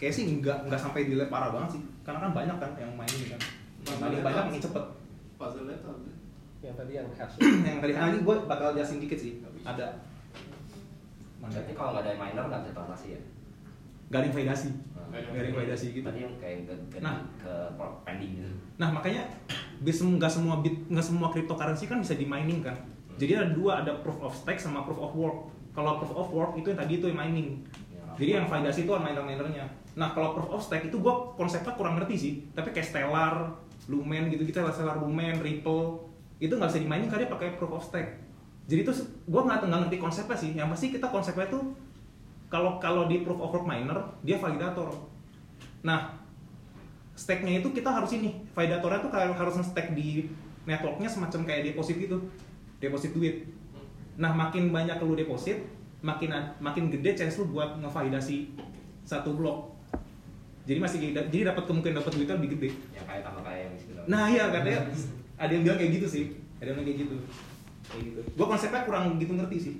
kayak 0.00 0.12
sih 0.12 0.24
nggak 0.40 0.64
nggak 0.64 0.80
sampai 0.80 1.04
delay 1.04 1.28
parah 1.28 1.52
banget 1.52 1.76
sih. 1.76 1.82
Karena 2.00 2.24
kan 2.24 2.32
banyak 2.32 2.56
kan 2.56 2.70
yang 2.80 2.92
main 2.96 3.12
ini 3.12 3.28
kan. 3.28 3.40
Yang 3.84 3.98
paling 4.00 4.20
banyak 4.24 4.42
makin 4.48 4.62
cepet. 4.64 4.84
Puzzle-nya 5.36 5.76
yang 6.64 6.76
tadi 6.80 6.92
yang 6.96 7.08
hash. 7.12 7.36
Yang 7.38 7.78
tadi 7.84 7.92
ini 7.92 8.18
gue 8.24 8.36
bakal 8.48 8.72
jelasin 8.72 9.04
dikit 9.04 9.20
sih. 9.20 9.32
Ada. 9.60 9.86
Mana 11.36 11.52
Berarti 11.52 11.72
kalau 11.76 11.90
nggak 11.92 12.04
ada 12.08 12.12
miner 12.16 12.44
nggak 12.48 12.60
bisa 12.64 12.72
transaksi 12.72 13.08
ya? 13.12 13.20
Ada 14.10 14.26
yang 14.26 14.34
validasi 14.34 14.70
Nah, 15.06 15.22
ada 15.22 15.48
yang 15.48 15.56
validasi 15.56 15.86
gitu 15.96 16.04
yang 16.12 16.34
kayak 16.36 16.68
ke, 16.68 16.74
ke, 16.92 16.98
Nah. 17.00 17.24
ke 17.40 17.52
pending 18.04 18.36
gitu. 18.36 18.52
nah 18.76 18.92
makanya 18.92 19.24
bis 19.80 19.96
nggak 20.02 20.28
semua 20.28 20.60
bit 20.60 20.76
nggak 20.92 21.06
semua 21.06 21.32
cryptocurrency 21.32 21.88
kan 21.88 22.02
bisa 22.04 22.12
di 22.12 22.28
mining 22.28 22.60
kan 22.60 22.76
jadi 23.16 23.40
ada 23.40 23.48
dua 23.56 23.80
ada 23.80 23.96
proof 24.04 24.20
of 24.20 24.32
stake 24.36 24.60
sama 24.60 24.84
proof 24.84 25.00
of 25.00 25.12
work 25.16 25.38
kalau 25.72 25.96
proof 25.96 26.12
of 26.12 26.28
work 26.32 26.52
itu 26.56 26.68
yang 26.68 26.78
tadi 26.78 26.92
itu 27.00 27.06
yang 27.08 27.16
mining 27.16 27.64
Ya, 27.88 28.04
Jadi 28.16 28.30
yang 28.32 28.46
validasi 28.48 28.88
itu 28.88 28.92
miner-minernya. 28.96 29.64
Nah 29.92 30.16
kalau 30.16 30.32
proof 30.32 30.48
of 30.48 30.60
stake 30.64 30.88
itu 30.88 30.96
gue 30.96 31.14
konsepnya 31.36 31.76
kurang 31.76 32.00
ngerti 32.00 32.14
sih. 32.16 32.32
Tapi 32.56 32.72
kayak 32.72 32.88
Stellar, 32.88 33.52
Lumen 33.92 34.32
gitu 34.32 34.40
kita 34.40 34.64
Stellar 34.72 34.96
Lumen, 34.96 35.36
Ripple 35.36 36.00
itu 36.40 36.52
nggak 36.52 36.72
bisa 36.72 36.80
dimainin 36.80 37.12
karena 37.12 37.28
dia 37.28 37.32
pakai 37.36 37.48
proof 37.60 37.76
of 37.76 37.84
stake. 37.84 38.08
Jadi 38.72 38.88
itu 38.88 38.92
gue 39.04 39.42
nggak 39.44 39.68
nggak 39.68 39.80
ngerti 39.84 39.96
konsepnya 40.00 40.32
sih. 40.32 40.50
Yang 40.56 40.68
pasti 40.72 40.86
kita 40.96 41.12
konsepnya 41.12 41.44
tuh 41.52 41.76
kalau 42.46 42.78
kalau 42.78 43.10
di 43.10 43.26
proof 43.26 43.42
of 43.42 43.50
work 43.50 43.66
miner 43.66 43.98
dia 44.22 44.38
validator. 44.38 44.94
Nah 45.82 46.14
stake-nya 47.16 47.64
itu 47.64 47.72
kita 47.72 47.88
harus 47.88 48.12
ini 48.12 48.44
validatornya 48.52 49.00
tuh 49.02 49.10
harus 49.10 49.54
nge-stake 49.56 49.96
di 49.96 50.28
networknya 50.66 51.08
semacam 51.08 51.46
kayak 51.46 51.72
deposit 51.72 51.96
gitu, 51.96 52.18
deposit 52.82 53.14
duit. 53.16 53.48
Nah 54.20 54.34
makin 54.34 54.70
banyak 54.74 54.98
lu 55.00 55.16
deposit, 55.16 55.64
makin 56.02 56.34
makin 56.60 56.92
gede 56.92 57.16
chance 57.16 57.38
lu 57.40 57.50
buat 57.50 57.78
ngevalidasi 57.80 58.52
satu 59.06 59.32
blok. 59.34 59.74
Jadi 60.66 60.82
masih 60.82 60.98
jadi 61.14 61.54
dapat 61.54 61.62
kemungkinan 61.70 62.02
dapat 62.02 62.12
duitnya 62.18 62.36
lebih 62.42 62.50
gede. 62.58 62.70
Yang 62.90 63.06
kayak 63.06 63.22
tambah 63.22 63.54
yang 63.54 63.72
sebelah. 63.78 64.04
Nah 64.10 64.22
iya 64.26 64.44
katanya 64.50 64.80
ada 65.38 65.50
yang 65.54 65.62
bilang 65.62 65.78
kayak 65.78 65.92
gitu 66.02 66.06
sih, 66.10 66.24
ada 66.58 66.74
yang 66.74 66.82
bilang 66.82 66.88
kayak 66.90 66.98
gitu. 67.06 67.16
Kayak 67.86 68.02
gitu. 68.02 68.20
Gua 68.34 68.46
konsepnya 68.50 68.82
kurang 68.82 69.14
gitu 69.22 69.32
ngerti 69.38 69.56
sih. 69.62 69.74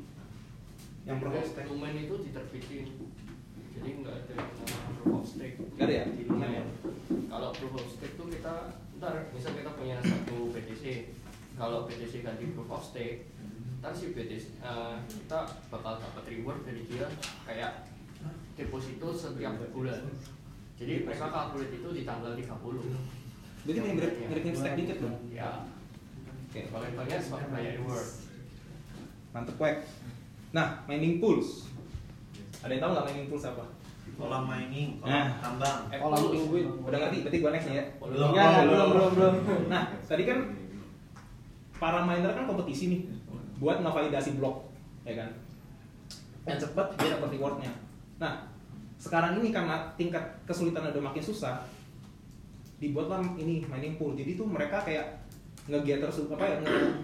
Yang 1.07 1.17
proof 1.23 1.35
of 1.35 1.47
stake. 1.47 1.69
Lumen 1.71 1.95
itu 1.97 2.15
diterbitin 2.21 2.87
jadi 3.77 3.89
nggak 3.95 4.17
ada 4.17 4.33
yang 4.33 4.49
namanya 4.57 4.93
proof 4.97 5.15
of 5.15 5.25
stake 5.25 5.57
Nggak 5.77 5.85
ada 5.85 5.95
ya? 5.95 6.05
di 6.09 6.23
Lumen 6.25 6.51
ya 6.51 6.65
kalau 7.29 7.49
proof 7.53 7.75
of 7.77 7.87
stake 7.87 8.15
tuh 8.17 8.27
kita 8.27 8.55
ntar 8.97 9.15
misal 9.31 9.53
kita 9.53 9.71
punya 9.71 9.97
satu 10.01 10.37
BTC 10.51 10.85
kalau 11.55 11.85
BTC 11.85 12.25
ganti 12.25 12.45
proof 12.51 12.67
of 12.69 12.83
stake 12.83 13.29
ntar 13.79 13.93
si 13.93 14.11
BTC 14.11 14.59
eh, 14.59 14.97
kita 15.07 15.39
bakal 15.69 16.01
dapat 16.01 16.25
reward 16.27 16.65
dari 16.65 16.83
dia 16.85 17.07
kayak 17.45 17.85
deposito 18.57 19.13
setiap 19.13 19.61
bulan 19.71 20.03
jadi 20.75 21.05
mereka 21.05 21.29
kalkulat 21.29 21.71
itu 21.71 21.89
di 21.93 22.03
tanggal 22.03 22.33
30 22.33 22.43
Berarti 23.67 23.81
mirip 23.83 23.95
mirip 23.95 24.13
mirip 24.25 24.43
mirip 24.43 24.57
stake 24.57 24.77
dikit 24.79 24.99
dong. 25.01 25.17
ya 25.29 25.69
Oke. 26.49 26.61
paling 26.67 26.93
banyak 26.97 27.19
sebagai 27.21 27.49
banyak 27.53 27.73
reward 27.79 28.09
Mantep 29.31 29.57
wek. 29.61 29.85
Nah, 30.50 30.83
mining 30.85 31.19
pools. 31.19 31.67
Ada 32.61 32.73
yang 32.73 32.83
tahu 32.83 32.91
nggak 32.93 33.07
mining 33.07 33.29
pools 33.29 33.47
apa? 33.47 33.65
kolam 34.17 34.49
mining, 34.49 34.97
kolam 34.97 35.12
Nah. 35.12 35.29
tambang. 35.45 35.81
Kolam 35.93 36.19
penguin. 36.33 36.67
Udah 36.81 36.99
ngerti? 36.99 37.17
Berarti 37.21 37.38
gua 37.38 37.50
next 37.53 37.67
nih 37.69 37.76
ya. 37.76 37.85
Belum. 38.00 38.31
Ya, 38.33 38.45
belum, 38.65 38.88
belum, 38.88 39.11
belum. 39.12 39.35
Nah, 39.69 39.83
tadi 40.00 40.25
kan 40.25 40.38
para 41.76 42.00
miner 42.00 42.33
kan 42.33 42.49
kompetisi 42.49 42.88
nih 42.88 43.00
buat 43.61 43.85
ngevalidasi 43.85 44.41
blok, 44.41 44.73
ya 45.05 45.21
kan? 45.21 45.29
Yang 46.49 46.65
cepat 46.65 46.97
dia 46.97 47.12
dapat 47.12 47.29
rewardnya. 47.29 47.73
Nah, 48.17 48.49
sekarang 48.97 49.37
ini 49.37 49.53
karena 49.53 49.85
tingkat 49.95 50.25
kesulitan 50.49 50.88
udah 50.88 51.05
makin 51.05 51.21
susah, 51.21 51.61
dibuatlah 52.79 53.21
ini 53.37 53.69
mining 53.69 54.00
pool. 54.00 54.17
Jadi 54.17 54.33
tuh 54.33 54.49
mereka 54.49 54.81
kayak 54.81 55.29
nge-gather 55.69 56.09
su- 56.09 56.31
apa 56.31 56.41
ya, 56.47 56.57
nge- 56.62 56.95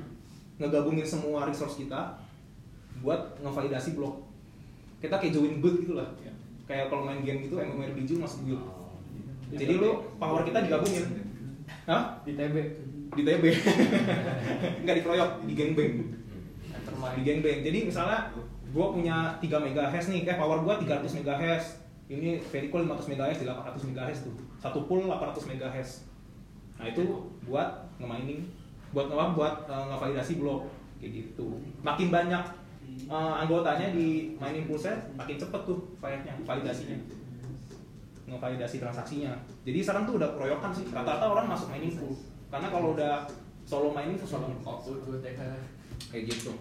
ngegabungin 0.57 1.05
semua 1.05 1.45
resource 1.45 1.77
kita 1.77 2.17
buat 3.01 3.41
ngevalidasi 3.41 3.97
blok. 3.97 4.21
Kita 5.01 5.17
kayak 5.19 5.33
join 5.33 5.59
guild 5.65 5.81
gitu 5.83 5.95
lah. 5.97 6.07
Kayak 6.69 6.93
kalau 6.93 7.09
main 7.09 7.25
game 7.25 7.43
gitu, 7.49 7.59
MMORPG 7.59 8.21
masuk 8.21 8.47
guild. 8.47 8.63
Jadi 9.53 9.73
lu 9.77 9.91
power 10.17 10.45
kita 10.45 10.65
digabungin. 10.65 11.05
Hah? 11.89 12.21
Di 12.25 12.33
TB. 12.37 12.57
Di 13.13 13.23
TB. 13.25 13.45
Enggak 14.85 14.95
dikeroyok, 15.03 15.31
di 15.45 15.55
gangbang. 15.59 15.95
Di 17.19 17.23
gangbang. 17.27 17.59
Jadi 17.61 17.79
misalnya 17.85 18.33
gua 18.73 18.95
punya 18.97 19.37
3 19.37 19.45
MHz 19.45 20.05
nih, 20.09 20.21
kayak 20.25 20.39
power 20.41 20.65
gua 20.65 20.81
300 20.81 21.21
MHz. 21.21 21.65
Ini 22.13 22.41
Verico 22.45 22.77
500 22.81 23.09
MHz 23.09 23.37
di 23.41 23.47
800 23.49 23.89
MHz 23.93 24.19
tuh. 24.29 24.35
Satu 24.61 24.85
pool 24.89 25.09
800 25.09 25.49
MHz. 25.49 25.91
Nah, 26.81 26.87
itu 26.89 27.31
buat 27.47 27.89
nge-mining, 28.01 28.43
buat 28.91 29.07
nge 29.07 29.27
buat 29.39 29.55
eh, 29.71 29.85
ngevalidasi 29.93 30.33
blok 30.41 30.67
kayak 30.99 31.13
gitu. 31.15 31.61
Makin 31.85 32.09
banyak 32.11 32.43
eh, 33.07 33.35
anggotanya 33.43 33.93
di 33.93 34.37
mining 34.37 34.65
pool 34.67 34.81
set, 34.81 34.99
makin 35.17 35.37
cepet 35.37 35.61
tuh 35.65 35.79
validnya, 36.01 36.35
validasinya 36.43 37.23
ngevalidasi 38.33 38.77
transaksinya. 38.81 39.33
Jadi 39.67 39.79
sekarang 39.85 40.09
tuh 40.09 40.17
udah 40.17 40.29
keroyokan 40.33 40.73
sih. 40.73 40.89
Rata-rata 40.89 41.27
orang 41.29 41.47
masuk 41.53 41.69
mining 41.69 41.93
pool. 41.93 42.17
Karena 42.49 42.69
kalau 42.73 42.97
udah 42.97 43.29
solo 43.69 43.93
mining. 43.93 44.17
Waktu 44.19 44.91
itu 44.97 45.11
TK 45.21 45.41
Kayak 46.13 46.25
gitu. 46.29 46.53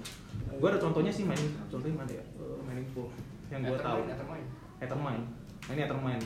Gue 0.60 0.68
ada 0.68 0.80
contohnya 0.80 1.12
sih 1.12 1.24
mining. 1.24 1.56
Contohnya 1.72 1.96
mana 1.96 2.12
ya? 2.12 2.24
Eh, 2.24 2.60
mining 2.68 2.88
pool 2.92 3.08
yang 3.48 3.64
gue 3.64 3.78
tahu. 3.80 4.04
Ethermine. 4.82 5.24
Nah, 5.62 5.72
ini 5.72 5.82
Ethermine. 5.88 6.26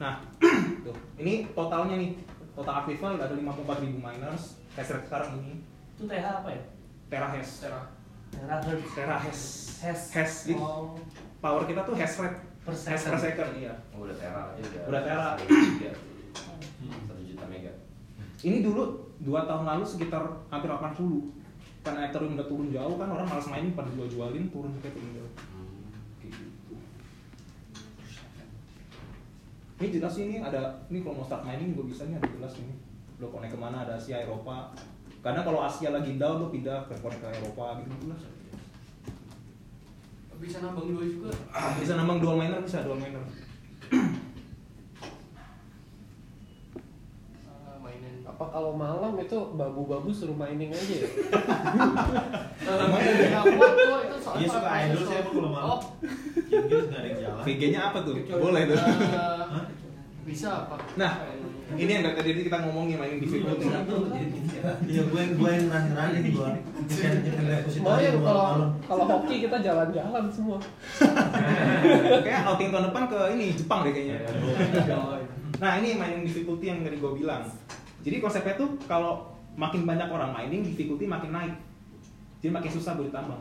Nah, 0.00 0.12
tuh. 0.86 0.96
Ini 1.20 1.52
totalnya 1.54 1.96
nih. 2.00 2.10
Total 2.50 2.74
aktifnya 2.82 3.14
udah 3.14 3.26
ada 3.30 3.36
54 3.36 3.84
ribu 3.86 3.98
miners. 4.02 4.58
Hash 4.74 4.90
rate 4.90 5.06
sekarang 5.06 5.38
ini 5.42 5.66
Itu 5.98 6.06
TH 6.06 6.26
apa 6.42 6.48
ya? 6.50 6.62
terahash. 7.10 7.66
Tera. 7.66 7.82
Terahertz. 8.30 8.94
Terahash. 8.94 9.44
Hash. 9.82 10.04
Hash. 10.14 10.36
Oh. 10.54 10.94
power 11.40 11.64
kita 11.64 11.80
tuh 11.88 11.96
hash 11.96 12.20
rate 12.20 12.36
Per 12.60 12.76
hash 12.76 13.00
second. 13.00 13.16
per 13.16 13.20
second 13.24 13.50
iya. 13.56 13.72
Oh, 13.96 14.04
udah 14.04 14.12
tera 14.12 14.52
aja 14.52 14.60
udah. 14.60 14.82
Udah 14.92 15.02
tera. 15.02 15.28
Satu 17.08 17.22
juta 17.24 17.44
mega. 17.48 17.72
Ini 18.44 18.60
dulu 18.60 18.82
dua 19.24 19.48
tahun 19.48 19.64
lalu 19.64 19.84
sekitar 19.84 20.24
hampir 20.52 20.68
80 20.68 21.40
karena 21.80 22.00
Ethereum 22.12 22.36
udah 22.36 22.44
turun 22.44 22.68
jauh 22.68 22.94
kan 23.00 23.08
orang 23.08 23.24
malas 23.24 23.48
mining 23.48 23.72
pada 23.72 23.88
jual 23.96 24.04
jualin 24.04 24.52
turun 24.52 24.72
kayak 24.84 24.92
turun 24.92 25.10
jauh. 25.16 25.32
Kayak 26.20 26.32
gitu. 26.36 26.74
Ini 29.80 29.86
jelas 29.96 30.12
sih 30.12 30.24
ini 30.28 30.36
ada 30.44 30.84
ini 30.92 31.00
kalau 31.00 31.20
mau 31.20 31.24
start 31.24 31.40
mining 31.48 31.72
gue 31.72 31.88
bisa 31.88 32.04
ini 32.04 32.20
ada 32.20 32.28
jelas 32.28 32.52
ini. 32.60 32.76
Lo 33.16 33.32
connect 33.32 33.56
ke 33.56 33.58
mana 33.60 33.88
ada 33.88 33.96
Asia 33.96 34.20
Eropa. 34.20 34.76
Karena 35.20 35.40
kalau 35.44 35.60
Asia 35.60 35.92
lagi 35.92 36.16
down 36.16 36.40
lo 36.40 36.48
pindah 36.48 36.88
ke 36.88 36.96
ke 36.96 37.28
Eropa 37.28 37.76
gitu 37.84 38.08
jelas. 38.08 38.22
Bisa 40.40 40.64
nambang 40.64 40.88
dua 40.88 41.04
juga. 41.04 41.28
Bisa 41.84 41.92
nambang 42.00 42.16
dual 42.16 42.40
miner 42.40 42.64
bisa 42.64 42.80
dual 42.80 42.96
miner. 42.96 43.20
Ah, 47.44 47.76
mainin. 47.84 48.24
Apa 48.24 48.44
kalau 48.48 48.72
malam 48.72 49.20
itu 49.20 49.36
babu-babu 49.52 50.08
suruh 50.08 50.32
mining 50.32 50.72
aja 50.72 50.94
ya? 51.04 51.08
Kuat 53.44 53.72
kok, 53.76 54.00
itu 54.08 54.16
soalnya 54.24 54.40
Iya 54.40 54.48
suka 54.48 54.70
idol 54.72 55.02
saya 55.04 55.22
kalau 55.28 55.50
malam. 55.52 55.68
Oh, 55.76 55.80
Inggris 56.48 56.84
nggak 56.88 57.00
ada 57.04 57.08
yang 57.12 57.18
jalan. 57.20 57.42
VG-nya 57.44 57.80
apa 57.92 57.98
tuh? 58.00 58.14
Boleh 58.40 58.62
tuh. 58.64 58.78
eh, 58.80 59.64
bisa 60.24 60.48
apa? 60.64 60.74
Nah, 60.96 61.12
ini 61.78 61.90
yang 61.90 62.02
dari 62.02 62.14
tadi 62.18 62.42
kita 62.42 62.58
ngomongin 62.66 62.98
mining 62.98 63.20
difficulty. 63.22 63.66
Iya, 64.90 65.02
gue 65.06 65.20
yang 65.20 65.32
gue 65.38 65.50
yang 65.50 65.66
ngerani 65.70 66.18
gue. 66.34 66.50
Nyekan 66.90 67.12
nyekan 67.22 67.44
deposito 67.46 67.86
Mau 67.86 67.94
ya 67.96 68.10
aja 68.10 68.18
kalau 68.18 68.46
kalau 68.82 69.04
hoki 69.06 69.36
kita 69.46 69.56
jalan-jalan 69.62 70.24
semua. 70.32 70.58
Kayak 72.26 72.42
outing 72.50 72.68
tahun 72.74 72.84
depan 72.90 73.04
ke 73.06 73.18
ini 73.38 73.46
Jepang 73.54 73.80
deh 73.86 73.92
kayaknya. 73.94 74.18
Nah 75.62 75.70
ini 75.78 75.88
mining 75.94 76.22
difficulty 76.26 76.66
yang 76.66 76.82
tadi 76.82 76.96
gue 76.98 77.12
bilang. 77.14 77.42
Jadi 78.00 78.16
konsepnya 78.18 78.54
tuh 78.56 78.74
kalau 78.88 79.30
makin 79.54 79.84
banyak 79.84 80.08
orang 80.08 80.32
mining, 80.32 80.64
difficulty 80.64 81.04
makin 81.04 81.30
naik. 81.30 81.54
Jadi 82.40 82.50
makin 82.50 82.70
susah 82.72 82.96
buat 82.96 83.12
ditambang. 83.12 83.40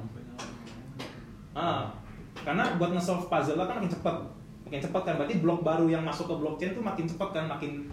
Ah, 1.56 1.96
karena 2.44 2.76
buat 2.78 2.92
nge-solve 2.94 3.32
puzzle 3.32 3.58
kan 3.58 3.80
makin 3.80 3.92
cepat. 3.92 4.16
Makin 4.68 4.82
cepat 4.86 5.02
kan 5.02 5.14
berarti 5.18 5.42
blok 5.42 5.64
baru 5.66 5.88
yang 5.90 6.04
masuk 6.04 6.30
ke 6.30 6.36
blockchain 6.38 6.72
tuh 6.76 6.84
makin 6.84 7.08
cepat 7.08 7.30
kan, 7.34 7.46
makin 7.48 7.88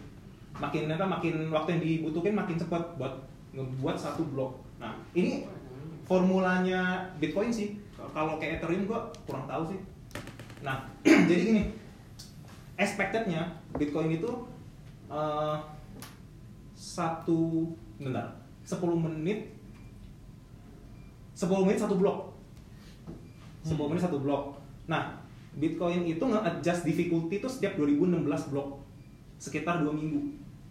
makin 0.57 0.89
apa 0.89 1.05
makin 1.05 1.49
waktu 1.53 1.69
yang 1.77 1.83
dibutuhkan 1.83 2.35
makin 2.35 2.57
cepat 2.57 2.83
buat 2.97 3.13
ngebuat 3.53 3.97
satu 3.97 4.25
blok. 4.33 4.57
Nah, 4.77 4.97
ini 5.17 5.49
formulanya 6.05 7.09
Bitcoin 7.21 7.53
sih. 7.53 7.77
Kalau 7.97 8.37
kayak 8.37 8.61
Ethereum 8.61 8.89
gua 8.89 9.09
kurang 9.25 9.49
tahu 9.49 9.73
sih. 9.73 9.81
Nah, 10.61 10.85
jadi 11.29 11.43
gini, 11.43 11.63
expectednya 12.77 13.49
Bitcoin 13.77 14.17
itu 14.17 14.31
eh, 15.09 15.57
satu 16.77 17.73
bentar, 17.97 18.29
10 18.65 18.83
menit 18.99 19.57
10 21.37 21.53
menit 21.69 21.79
satu 21.79 22.01
blok 22.01 22.33
10 23.69 23.77
menit 23.77 24.03
satu 24.03 24.19
blok 24.19 24.57
nah 24.89 25.21
Bitcoin 25.57 26.05
itu 26.05 26.21
nge-adjust 26.21 26.85
difficulty 26.85 27.41
itu 27.41 27.49
setiap 27.49 27.77
2016 27.81 28.53
blok 28.53 28.81
sekitar 29.37 29.85
2 29.85 29.93
minggu 29.93 30.21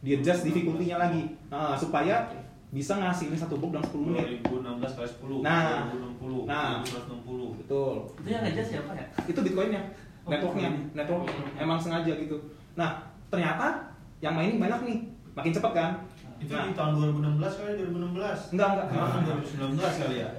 dia 0.06 0.16
adjust 0.16 0.46
difficulty-nya 0.46 0.98
lagi 0.98 1.24
Nah, 1.48 1.74
supaya 1.74 2.30
bisa 2.70 2.94
ngasilin 2.94 3.34
satu 3.34 3.58
blok 3.58 3.74
dalam 3.74 3.86
10 3.88 4.06
menit 4.06 4.26
2016 4.44 4.94
kali 4.94 5.08
10. 5.10 5.42
Nah. 5.42 5.90
2060. 5.90 6.46
Nah. 6.46 6.72
2060. 6.84 7.58
betul 7.58 7.96
Itu 8.16 8.30
yang 8.30 8.44
ngejat 8.44 8.66
siapa 8.68 8.92
ya? 8.94 9.06
itu 9.26 9.40
bitcoinnya 9.42 9.82
Oh, 10.22 10.30
networknya 10.30 10.70
Bitcoin. 10.70 10.94
network 10.96 11.24
emang 11.56 11.78
sengaja 11.78 12.14
gitu 12.16 12.38
nah 12.74 12.98
ternyata 13.28 13.94
yang 14.20 14.34
mining 14.34 14.58
banyak 14.58 14.80
nih 14.84 14.98
makin 15.32 15.52
cepat 15.52 15.72
kan 15.72 15.92
Itu 16.36 16.50
nah 16.50 16.66
di 16.66 16.74
tahun 16.74 16.94
2016 17.22 17.42
kali 17.56 17.72
2016. 17.80 18.54
enggak 18.54 18.70
enggak 18.72 18.88
Nah, 18.90 19.22
2019 19.24 20.02
kali 20.02 20.16
ya. 20.20 20.30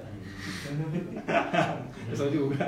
Kesel 2.07 2.29
juga. 2.31 2.63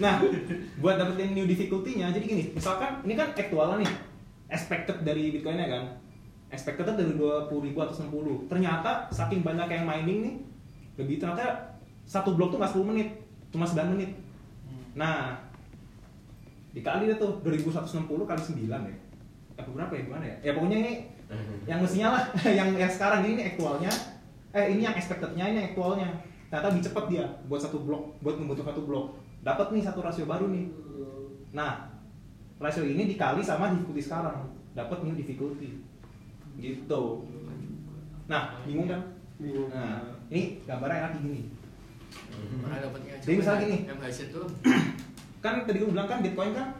Nah, 0.00 0.14
buat 0.80 0.96
dapetin 0.96 1.36
new 1.36 1.44
difficulty-nya, 1.44 2.08
jadi 2.08 2.24
gini, 2.24 2.44
misalkan 2.56 3.04
ini 3.04 3.14
kan 3.20 3.36
aktualnya 3.36 3.84
nih, 3.84 3.92
expected 4.48 5.04
dari 5.04 5.36
Bitcoin-nya 5.36 5.68
kan, 5.68 5.84
expected 6.48 6.88
dari 6.88 7.12
20 7.14 7.52
ribu 7.52 7.78
atau 7.84 7.94
60. 8.00 8.48
Ternyata 8.48 9.12
saking 9.12 9.44
banyak 9.44 9.68
yang 9.68 9.84
mining 9.84 10.18
nih, 10.24 10.34
lebih 10.96 11.20
ternyata 11.20 11.76
satu 12.08 12.34
blok 12.34 12.56
tuh 12.56 12.58
nggak 12.58 12.72
10 12.72 12.90
menit, 12.90 13.08
cuma 13.52 13.68
9 13.68 13.92
menit. 13.94 14.10
Nah, 14.96 15.36
dikali 16.72 17.10
deh 17.10 17.18
tuh 17.18 17.38
2160 17.44 18.26
kali 18.26 18.42
9 18.42 18.88
ya. 18.88 18.96
Apa 19.60 19.68
berapa 19.68 19.92
ya 19.92 20.02
gimana 20.08 20.24
ya? 20.24 20.36
Ya 20.40 20.52
pokoknya 20.56 20.78
ini 20.80 20.94
yang 21.70 21.78
mestinya 21.84 22.08
lah, 22.18 22.24
yang 22.58 22.74
yang 22.74 22.90
sekarang 22.90 23.22
ini, 23.26 23.32
ini 23.38 23.44
aktualnya, 23.54 23.92
eh 24.50 24.66
ini 24.74 24.82
yang 24.82 24.94
expectednya, 24.94 25.44
ini 25.46 25.56
yang 25.62 25.68
aktualnya. 25.74 26.10
Ternyata 26.50 26.66
lebih 26.74 26.84
cepat 26.90 27.04
dia 27.06 27.24
buat 27.46 27.62
satu 27.62 27.78
blok, 27.86 28.18
buat 28.22 28.34
membentuk 28.34 28.66
satu 28.66 28.82
blok. 28.82 29.14
Dapat 29.46 29.70
nih 29.70 29.82
satu 29.86 30.02
rasio 30.02 30.26
baru 30.26 30.50
nih. 30.50 30.66
Nah, 31.54 31.86
rasio 32.58 32.82
ini 32.82 33.06
dikali 33.06 33.40
sama 33.40 33.70
difficulty 33.70 34.02
sekarang, 34.02 34.50
dapat 34.74 34.98
new 35.06 35.14
difficulty. 35.14 35.78
Gitu. 36.58 37.02
Nah, 38.26 38.58
bingung 38.66 38.90
kan? 38.90 39.00
Bingung. 39.38 39.70
Nah, 39.70 40.18
ini 40.26 40.58
gambarnya 40.66 40.98
enak 41.06 41.12
gini. 41.22 41.42
Jadi 43.22 43.34
misalnya 43.38 43.60
gini. 43.62 43.78
Kan 45.44 45.64
tadi 45.64 45.80
gue 45.80 45.88
bilang 45.88 46.04
kan 46.04 46.20
Bitcoin 46.20 46.52
kan 46.52 46.76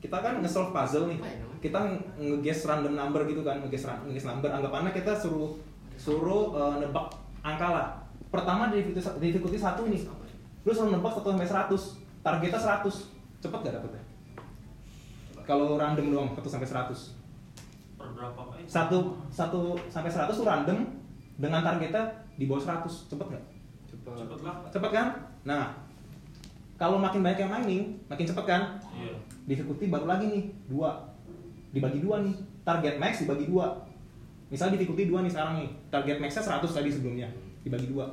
kita 0.00 0.16
kan 0.16 0.40
nge-solve 0.40 0.72
puzzle 0.72 1.12
nih. 1.12 1.20
ya? 1.20 1.44
Kita 1.60 1.78
nge-guess 2.16 2.64
random 2.64 2.96
number 2.96 3.26
gitu 3.28 3.44
kan, 3.44 3.60
nge-guess 3.60 3.84
nge-guess 3.84 4.24
number. 4.24 4.48
Anggapannya 4.48 4.96
kita 4.96 5.12
suruh 5.12 5.60
suruh 5.98 6.54
eh, 6.54 6.74
nebak 6.86 7.10
angka 7.42 7.68
lah. 7.68 7.86
Pertama 8.30 8.70
difficulty, 8.70 9.02
difficulty 9.18 9.58
satu 9.58 9.90
nih. 9.90 10.06
Lu 10.62 10.70
suruh 10.70 10.94
nebak 10.94 11.12
1 11.18 11.26
sampai 11.26 11.48
100. 11.50 12.22
Targetnya 12.22 12.60
100. 12.60 13.42
Cepet 13.42 13.58
gak 13.66 13.74
dapetnya? 13.74 14.02
Kalau 15.42 15.74
random 15.74 16.06
doang 16.14 16.28
1 16.32 16.38
sampai 16.46 16.68
100. 16.70 17.18
Per 17.98 18.08
berapa 18.14 18.38
Pak? 18.38 18.62
Satu, 18.70 19.18
satu 19.26 19.74
sampai 19.90 20.10
100 20.12 20.30
tuh 20.30 20.46
random 20.46 20.78
dengan 21.34 21.66
targetnya 21.66 22.06
di 22.38 22.46
bawah 22.46 22.62
100. 22.62 23.10
Cepet 23.10 23.26
gak? 23.34 23.44
Cepet. 23.90 24.14
Cepet 24.14 24.38
lah. 24.46 24.54
Cepet 24.70 24.90
kan? 24.94 25.06
Nah, 25.42 25.74
kalau 26.78 27.02
makin 27.02 27.26
banyak 27.26 27.42
yang 27.42 27.50
mining, 27.50 27.82
makin 28.06 28.22
cepet 28.22 28.44
kan? 28.46 28.62
Iya. 28.94 29.18
difficulty 29.48 29.88
baru 29.88 30.04
lagi 30.04 30.28
nih 30.28 30.44
dua 30.68 31.08
dibagi 31.72 32.04
dua 32.04 32.20
nih 32.20 32.36
target 32.68 33.00
max 33.00 33.24
dibagi 33.24 33.48
dua 33.48 33.80
misal 34.48 34.72
difficulty 34.72 35.04
dua 35.08 35.20
nih 35.20 35.32
sekarang 35.32 35.54
nih 35.60 35.68
target 35.92 36.16
maxnya 36.20 36.42
100 36.44 36.64
tadi 36.64 36.88
sebelumnya 36.88 37.28
dibagi 37.64 37.88
dua. 37.92 38.08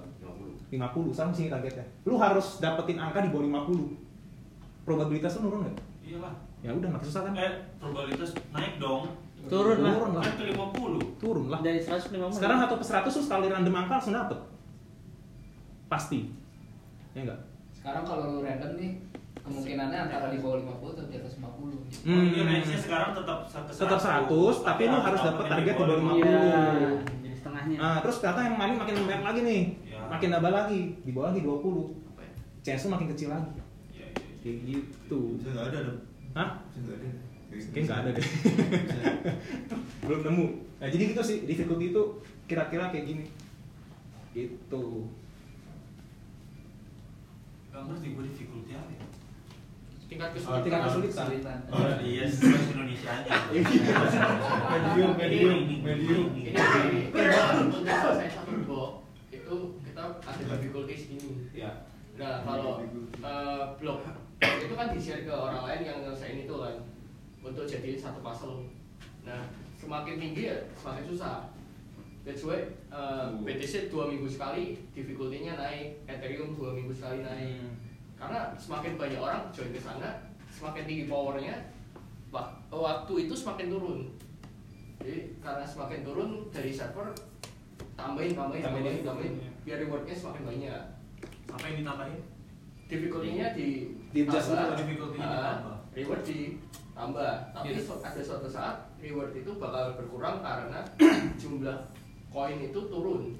50 0.65 1.15
sekarang 1.15 1.32
sini 1.32 1.48
targetnya. 1.48 1.86
Lu 2.10 2.18
harus 2.20 2.60
dapetin 2.60 2.98
angka 3.00 3.24
di 3.24 3.30
bawah 3.32 3.70
50 3.70 4.86
probabilitas 4.86 5.39
lu 5.39 5.48
nurun 5.48 5.60
nggak? 5.65 5.77
Iyalah. 6.06 6.34
ya 6.65 6.74
udah 6.74 6.88
nggak 6.98 7.04
susah 7.06 7.22
kan? 7.30 7.34
Eh, 7.38 7.54
probabilitas 7.77 8.34
naik 8.51 8.82
dong. 8.82 9.06
Turun 9.46 9.77
lah. 9.86 9.94
turun 9.94 10.12
lah. 10.18 10.24
Kan 10.25 10.34
ke 10.36 10.46
50. 10.58 11.22
turun 11.22 11.46
lah. 11.54 11.60
Dari 11.62 11.80
150. 11.80 12.34
sekarang 12.34 12.58
satu 12.65 12.75
per 12.82 12.88
100 13.06 13.13
tuh 13.13 13.24
sekali 13.24 13.46
random 13.48 13.75
angka 13.77 13.94
langsung 14.01 14.18
dapet. 14.18 14.39
Pasti. 15.86 16.20
Ya 17.13 17.24
enggak 17.24 17.39
Sekarang 17.72 18.04
kalau 18.04 18.25
lu 18.36 18.39
random 18.42 18.72
nih 18.75 18.92
kemungkinannya 19.46 20.00
antara 20.10 20.34
di 20.34 20.42
bawah 20.42 20.58
50 20.58 20.98
atau 20.98 21.06
di 21.06 21.16
atas 21.22 21.34
50. 21.38 21.46
Oh, 21.46 22.24
iya, 22.25 22.42
range-nya 22.50 22.80
sekarang 22.82 23.10
tetap 23.14 23.40
satu 23.46 23.70
tetap 23.70 24.00
100 24.02 24.66
tapi 24.66 24.82
lu 24.90 24.98
harus 24.98 25.22
dapat 25.22 25.46
target 25.46 25.75
di 25.78 25.84
bawah 25.86 25.98
50 26.02 26.18
Iya. 26.18 26.58
Jadi 27.06 27.36
setengahnya. 27.38 27.78
Nah, 27.78 27.98
terus 28.02 28.18
ternyata 28.20 28.42
yang 28.50 28.56
main 28.58 28.74
makin 28.74 28.96
banyak 29.06 29.24
lagi 29.24 29.40
nih. 29.46 29.62
Ya. 29.86 30.02
Makin 30.10 30.30
nambah 30.34 30.52
lagi, 30.52 30.82
di 31.06 31.12
bawah 31.14 31.28
lagi 31.30 31.42
20. 31.46 31.54
Apa 32.10 32.22
ya? 32.25 32.32
Chance 32.66 32.90
makin 32.90 33.08
kecil 33.14 33.30
lagi. 33.30 33.50
Iya, 33.54 33.62
iya, 33.94 34.06
iya. 34.10 34.38
Kayak 34.42 34.58
gitu. 34.66 35.20
Bisa 35.38 35.50
nggak 35.54 35.68
ada 35.70 35.80
dong? 35.86 36.00
Hah? 36.34 36.50
Bisa 36.74 36.80
nggak 36.82 36.98
ada? 36.98 37.10
Kayaknya 37.56 37.82
nggak 37.86 38.00
ada 38.02 38.10
deh. 38.18 38.28
Belum 40.10 40.22
nemu. 40.25 40.46
Nah, 40.82 40.88
jadi 40.90 41.04
gitu 41.14 41.22
sih, 41.22 41.38
difficulty 41.46 41.94
itu 41.94 42.04
kira-kira 42.50 42.90
kayak 42.90 43.06
gini. 43.06 43.25
Gitu. 44.36 44.86
Gak 47.72 47.82
ngerti 47.88 48.08
gue 48.15 48.24
difficulty 48.32 48.72
apa 48.76 48.91
ya? 48.91 49.04
Tingkat 50.06 50.30
Oh, 50.38 50.62
tingkat 50.62 50.80
kesulitan. 50.86 51.26
kesulitan. 51.28 51.58
Kesulitan. 51.65 51.74
Oh 51.74 51.98
iya, 52.00 52.26
bahasa 52.30 52.70
Indonesia 52.72 53.10
aja. 53.12 53.32
Medium, 54.72 55.12
medium, 55.18 55.60
medium. 55.82 56.26
Ini 56.36 56.54
ini 56.54 57.02
blok 58.65 58.91
itu 59.30 59.56
kita 59.82 60.04
ada 60.22 60.44
difficulty 60.56 60.94
segini. 60.96 61.32
Ya. 61.52 61.72
Nah 62.15 62.46
kalau 62.46 62.80
eh, 62.80 63.63
blok 63.78 64.00
itu 64.39 64.74
kan 64.74 64.88
di 64.91 65.00
share 65.00 65.24
ke 65.24 65.34
orang 65.34 65.63
lain 65.65 65.82
yang 65.84 65.98
nyelesain 66.02 66.46
itu 66.46 66.56
kan 66.56 66.76
untuk 67.41 67.65
jadi 67.65 67.89
satu 67.98 68.20
puzzle. 68.22 68.70
Nah 69.26 69.41
semakin 69.76 70.15
tinggi 70.18 70.50
ya 70.50 70.58
semakin 70.78 71.04
susah. 71.08 71.50
That's 72.26 72.41
why 72.41 72.62
eh, 72.89 73.26
BTC 73.41 73.89
dua 73.89 74.10
minggu 74.10 74.26
sekali 74.26 74.78
difficulty-nya 74.94 75.58
naik, 75.58 76.06
Ethereum 76.06 76.54
dua 76.54 76.74
minggu 76.74 76.94
sekali 76.94 77.22
naik. 77.22 77.58
Karena 78.15 78.39
semakin 78.56 78.95
banyak 78.95 79.19
orang 79.19 79.41
join 79.49 79.69
ke 79.69 79.80
sana, 79.80 80.10
semakin 80.49 80.84
tinggi 80.84 81.06
powernya, 81.06 81.56
wak- 82.30 82.56
waktu 82.69 83.13
itu 83.21 83.34
semakin 83.34 83.67
turun. 83.69 83.99
Jadi 84.97 85.38
karena 85.38 85.63
semakin 85.63 85.99
turun 86.01 86.30
dari 86.49 86.71
server 86.71 87.12
tambahin, 87.93 88.34
tambahin, 88.34 88.63
Tambahin 88.63 89.04
tambahin, 89.04 89.34
ya. 89.38 89.51
biar 89.63 89.78
rewardnya 89.82 90.15
semakin 90.15 90.43
banyak. 90.45 90.82
Apa 91.47 91.63
yang 91.65 91.78
ditambahin? 91.80 92.21
Difficulty-nya 92.86 93.47
di 93.51 93.67
Di 94.10 94.19
adjust 94.23 94.47
tambah, 94.49 94.63
dulu, 94.65 94.80
difficulty-nya 94.80 95.25
ah, 95.25 95.36
ditambah. 95.36 95.78
reward 95.93 96.21
ditambah. 96.23 97.32
Tapi 97.51 97.67
Yes. 97.69 97.89
ada 97.91 98.21
suatu 98.21 98.47
saat 98.47 98.75
reward 98.97 99.32
itu 99.34 99.51
bakal 99.56 99.95
berkurang 99.95 100.39
karena 100.39 100.80
jumlah 101.41 101.78
koin 102.30 102.60
itu 102.62 102.80
turun. 102.88 103.36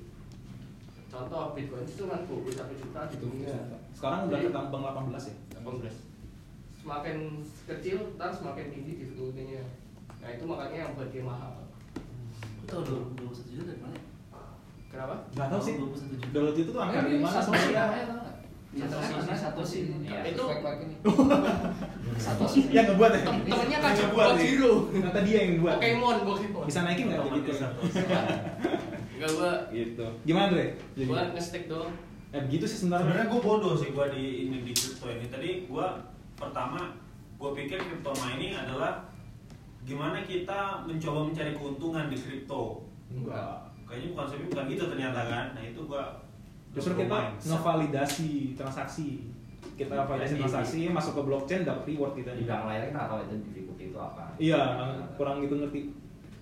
Contoh 1.07 1.55
Bitcoin 1.55 1.83
itu 1.83 2.03
cuma 2.03 2.19
21 2.21 2.51
juta 2.75 3.01
di 3.07 3.17
dunia. 3.17 3.55
Sekarang 3.95 4.27
udah 4.27 4.38
Jadi, 4.38 4.47
ketambang 4.49 4.84
18 4.84 5.23
ya. 5.25 5.36
18. 5.58 5.95
Semakin 6.75 7.17
kecil, 7.65 7.97
ntar 8.13 8.29
semakin 8.29 8.65
tinggi 8.69 8.91
difficulty-nya. 8.99 9.63
Nah 10.19 10.29
itu 10.29 10.43
makanya 10.43 10.77
yang 10.79 10.91
buat 10.93 11.10
dia 11.10 11.23
mahal. 11.23 11.53
Lu 12.60 12.65
tahu 12.65 12.81
21 13.17 13.49
juta 13.49 13.63
dari 13.65 13.79
mana? 13.79 13.97
Kenapa? 14.86 15.15
Enggak 15.31 15.47
tahu 15.49 15.62
sih. 15.62 15.73
21 15.75 16.12
juta. 16.12 16.25
Download 16.29 16.55
itu 16.55 16.69
tuh 16.69 16.81
angka 16.81 16.99
dari 17.01 17.19
mana 17.19 17.36
Satu 17.36 17.51
sih? 17.51 17.62
sih 17.62 17.73
namanya 17.73 18.05
tau 18.05 18.17
nggak? 18.17 18.36
Satu 18.75 18.91
Satu 18.91 19.08
sih. 19.08 19.23
sih, 19.25 19.38
satu 19.39 19.62
sih. 19.63 19.81
Iya. 20.03 20.19
Itu 20.27 20.43
Itu-. 20.45 21.13
Satu 22.17 22.43
sih. 22.53 22.62
Yang 22.69 22.86
ngebuat 22.91 23.12
ya? 23.12 23.21
Tem- 23.23 23.43
Temennya 23.45 23.77
kan 23.79 23.91
Yang 23.93 24.12
buat 24.12 24.27
nih. 24.29 24.43
zero. 24.45 24.71
Ternyata 24.91 25.19
dia 25.23 25.38
yang 25.39 25.53
buat. 25.58 25.75
Pokemon, 25.77 26.15
Pokemon. 26.21 26.63
Bisa 26.65 26.79
naikin 26.84 27.05
nggak 27.08 27.19
gitu? 27.34 27.51
satu. 27.55 27.79
Enggak 29.15 29.29
gua 29.31 29.51
Gitu. 29.71 30.05
Gimana 30.23 30.45
Dre? 30.51 30.65
Jadi- 30.93 31.08
gua 31.08 31.21
nge-stick 31.31 31.65
doang. 31.65 31.93
Eh 32.33 32.41
begitu 32.45 32.65
sih 32.65 32.85
sebenarnya. 32.85 33.05
Sebenarnya 33.05 33.27
gue 33.31 33.41
bodoh 33.41 33.73
sih 33.77 33.89
gue 33.93 34.05
di 34.13 34.23
ini 34.49 34.57
di 34.65 34.71
crypto 34.73 35.07
ini. 35.11 35.25
Tadi 35.29 35.49
gue 35.67 35.88
pertama 36.35 36.79
gue 37.35 37.49
pikir 37.53 37.77
crypto 37.77 38.11
mining 38.23 38.55
adalah 38.55 39.05
gimana 39.85 40.25
kita 40.25 40.81
mencoba 40.89 41.29
mencari 41.29 41.51
keuntungan 41.53 42.05
di 42.09 42.17
crypto. 42.17 42.89
Enggak. 43.13 43.69
Kayaknya 43.85 44.07
bukan 44.17 44.25
sih 44.25 44.38
bukan 44.49 44.63
gitu 44.71 44.83
ternyata 44.89 45.21
kan. 45.29 45.45
Nah 45.53 45.63
itu 45.63 45.81
gue 45.85 46.03
Justru 46.75 46.93
kita 46.99 47.17
ngevalidasi 47.39 48.57
transaksi. 48.59 49.31
Kita 49.79 49.95
validasi 49.95 50.35
Jadi- 50.35 50.41
transaksi 50.43 50.79
masuk 50.91 51.13
ke 51.15 51.21
blockchain 51.23 51.61
dapat 51.63 51.83
reward 51.88 52.13
kita. 52.19 52.35
Di 52.35 52.43
belakang 52.43 52.67
layar 52.67 52.83
kita 52.89 52.97
nggak 52.99 53.09
tahu 53.11 53.19
itu 53.23 53.35
difficulty 53.47 53.83
itu 53.93 53.97
apa. 53.99 54.23
Iya, 54.35 54.61
kurang 55.15 55.39
gitu 55.39 55.55
ngerti 55.55 55.79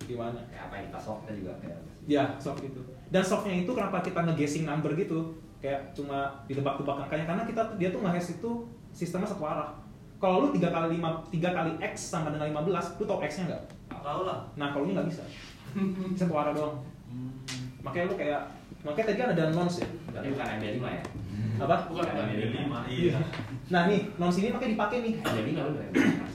gimana. 0.10 0.39
Kayak 0.50 0.63
apa 0.69 0.74
yang 0.82 0.86
kita 0.89 1.00
solve 1.00 1.19
kita 1.28 1.34
juga 1.38 1.54
kayak. 1.62 1.80
Ya, 2.04 2.24
soft 2.36 2.60
itu. 2.60 2.82
Dan 3.13 3.24
softnya 3.24 3.56
itu 3.63 3.72
kenapa 3.72 4.04
kita 4.04 4.19
nge-guessing 4.28 4.67
number 4.67 4.91
gitu? 4.98 5.38
Kayak 5.63 5.95
cuma 5.95 6.43
ditebak-tebak 6.52 7.08
angkanya 7.08 7.23
karena 7.23 7.43
kita 7.47 7.62
dia 7.80 7.89
tuh 7.95 8.04
nge-hash 8.04 8.36
itu 8.36 8.67
sistemnya 8.91 9.32
satu 9.32 9.47
arah. 9.47 9.71
Kalau 10.19 10.47
lu 10.47 10.47
3 10.52 10.60
kali 10.67 10.99
5 10.99 11.32
3 11.32 11.39
kali 11.56 11.71
X 11.80 12.12
sama 12.12 12.36
dengan 12.36 12.52
15, 12.52 12.99
lu 12.99 13.04
tau 13.08 13.23
X-nya 13.23 13.47
nggak? 13.47 13.63
tahu 14.04 14.21
lah. 14.28 14.39
Nah, 14.60 14.67
kalau 14.76 14.84
ini 14.86 14.93
nggak 14.93 15.08
bisa. 15.08 15.23
Satu 16.19 16.34
arah 16.36 16.52
doang. 16.52 16.76
Makanya 17.82 18.06
lu 18.12 18.15
kayak 18.19 18.41
makanya 18.84 19.06
tadi 19.10 19.17
kan 19.17 19.30
ada 19.32 19.43
nonce 19.56 19.80
ya. 19.82 19.88
Berarti 20.12 20.28
bukan 20.36 20.47
MD5 20.60 20.84
ya? 20.84 21.04
Apa? 21.63 21.76
Bukan, 21.88 22.04
bukan. 22.04 22.26
Ada 22.28 22.47
lima, 22.52 22.80
iya. 22.91 23.17
Nah, 23.71 23.82
nih, 23.88 23.99
nonce 24.19 24.38
ini 24.43 24.49
makanya 24.52 24.71
dipakai 24.76 24.97
nih. 25.02 25.13
MD5 25.23 25.49
lu 25.56 25.71
udah 25.71 25.88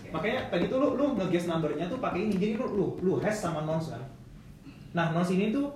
Makanya 0.09 0.39
tadi 0.49 0.65
tuh 0.73 0.79
lu 0.81 0.89
lu 0.97 1.05
nge-guess 1.21 1.47
numbernya 1.53 1.87
tuh 1.87 2.01
pakai 2.01 2.19
ini. 2.25 2.35
Jadi 2.41 2.53
lu 2.57 2.67
lu 2.73 2.87
lu 3.05 3.13
hash 3.21 3.45
sama 3.45 3.69
nonce 3.69 3.93
kan. 3.93 4.03
Nah, 4.97 5.13
nonce 5.13 5.37
ini 5.37 5.53
tuh 5.53 5.69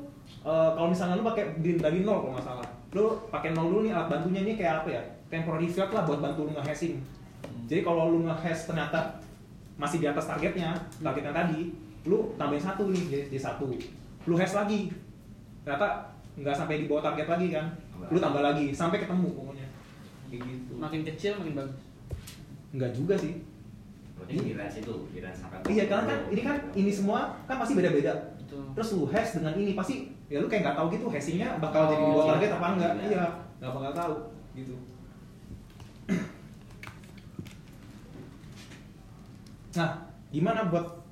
eh, 0.42 0.70
kalau 0.72 0.88
misalnya 0.88 1.20
lu 1.20 1.24
pakai 1.28 1.60
dari 1.60 2.00
nol 2.00 2.24
kalau 2.24 2.32
nggak 2.40 2.46
salah. 2.48 2.68
Lu 2.92 3.04
pakai 3.28 3.52
nol 3.52 3.72
dulu 3.72 3.80
nih 3.88 3.92
alat 3.92 4.08
bantunya 4.08 4.40
ini 4.44 4.52
kayak 4.54 4.84
apa 4.84 4.88
ya? 4.92 5.02
Temporary 5.32 5.68
field 5.68 5.90
lah 5.90 6.04
buat 6.04 6.20
bantu 6.20 6.48
lu 6.48 6.52
nge-hashing. 6.52 7.00
Jadi 7.66 7.80
kalau 7.80 8.12
lu 8.12 8.28
nge-hash 8.28 8.68
ternyata 8.68 9.16
masih 9.80 9.98
di 9.98 10.06
atas 10.06 10.28
targetnya, 10.28 10.76
targetnya 11.00 11.32
tadi, 11.32 11.72
lu 12.04 12.36
tambahin 12.36 12.60
satu 12.60 12.92
nih 12.92 13.02
jadi, 13.08 13.24
jadi 13.32 13.40
satu. 13.40 13.72
Lu 14.28 14.36
hash 14.36 14.52
lagi. 14.54 14.92
ternyata 15.62 16.10
nggak 16.34 16.56
sampai 16.58 16.82
di 16.82 16.90
bawah 16.90 17.06
target 17.06 17.30
lagi 17.30 17.54
kan 17.54 17.70
lu 18.10 18.18
tambah 18.18 18.42
lagi 18.42 18.74
sampai 18.74 18.98
ketemu 18.98 19.30
pokoknya 19.30 19.66
kayak 20.26 20.42
gitu 20.42 20.72
Makin 20.74 21.00
kecil 21.06 21.32
makin 21.38 21.54
bagus. 21.54 21.78
nggak 22.74 22.90
juga 22.90 23.14
sih 23.14 23.46
Berarti 24.18 24.34
di 24.42 24.52
range 24.58 24.76
itu, 24.82 24.94
di 25.14 25.18
range 25.22 25.38
sampai 25.38 25.62
iya 25.70 25.86
karena 25.86 26.02
kan 26.10 26.18
ini 26.34 26.40
kan 26.42 26.56
ini 26.74 26.90
semua 26.90 27.38
kan 27.46 27.62
pasti 27.62 27.78
beda-beda 27.78 28.10
Betul. 28.42 28.64
terus 28.74 28.88
lu 28.90 29.04
hash 29.06 29.38
dengan 29.38 29.54
ini 29.54 29.78
pasti 29.78 30.10
ya 30.32 30.40
lu 30.40 30.48
kayak 30.48 30.64
nggak 30.64 30.80
tahu 30.80 30.88
gitu 30.96 31.12
hashingnya 31.12 31.60
bakal 31.60 31.92
jadi 31.92 32.00
di 32.00 32.08
bawah 32.08 32.24
Oh, 32.24 32.28
target 32.32 32.56
apa 32.56 32.66
enggak 32.72 32.92
iya. 32.96 33.04
iya 33.12 33.24
nggak 33.60 33.72
bakal 33.76 33.92
tahu 33.92 34.14
gitu 34.56 34.74
nah 39.76 40.08
gimana 40.32 40.72
buat 40.72 41.04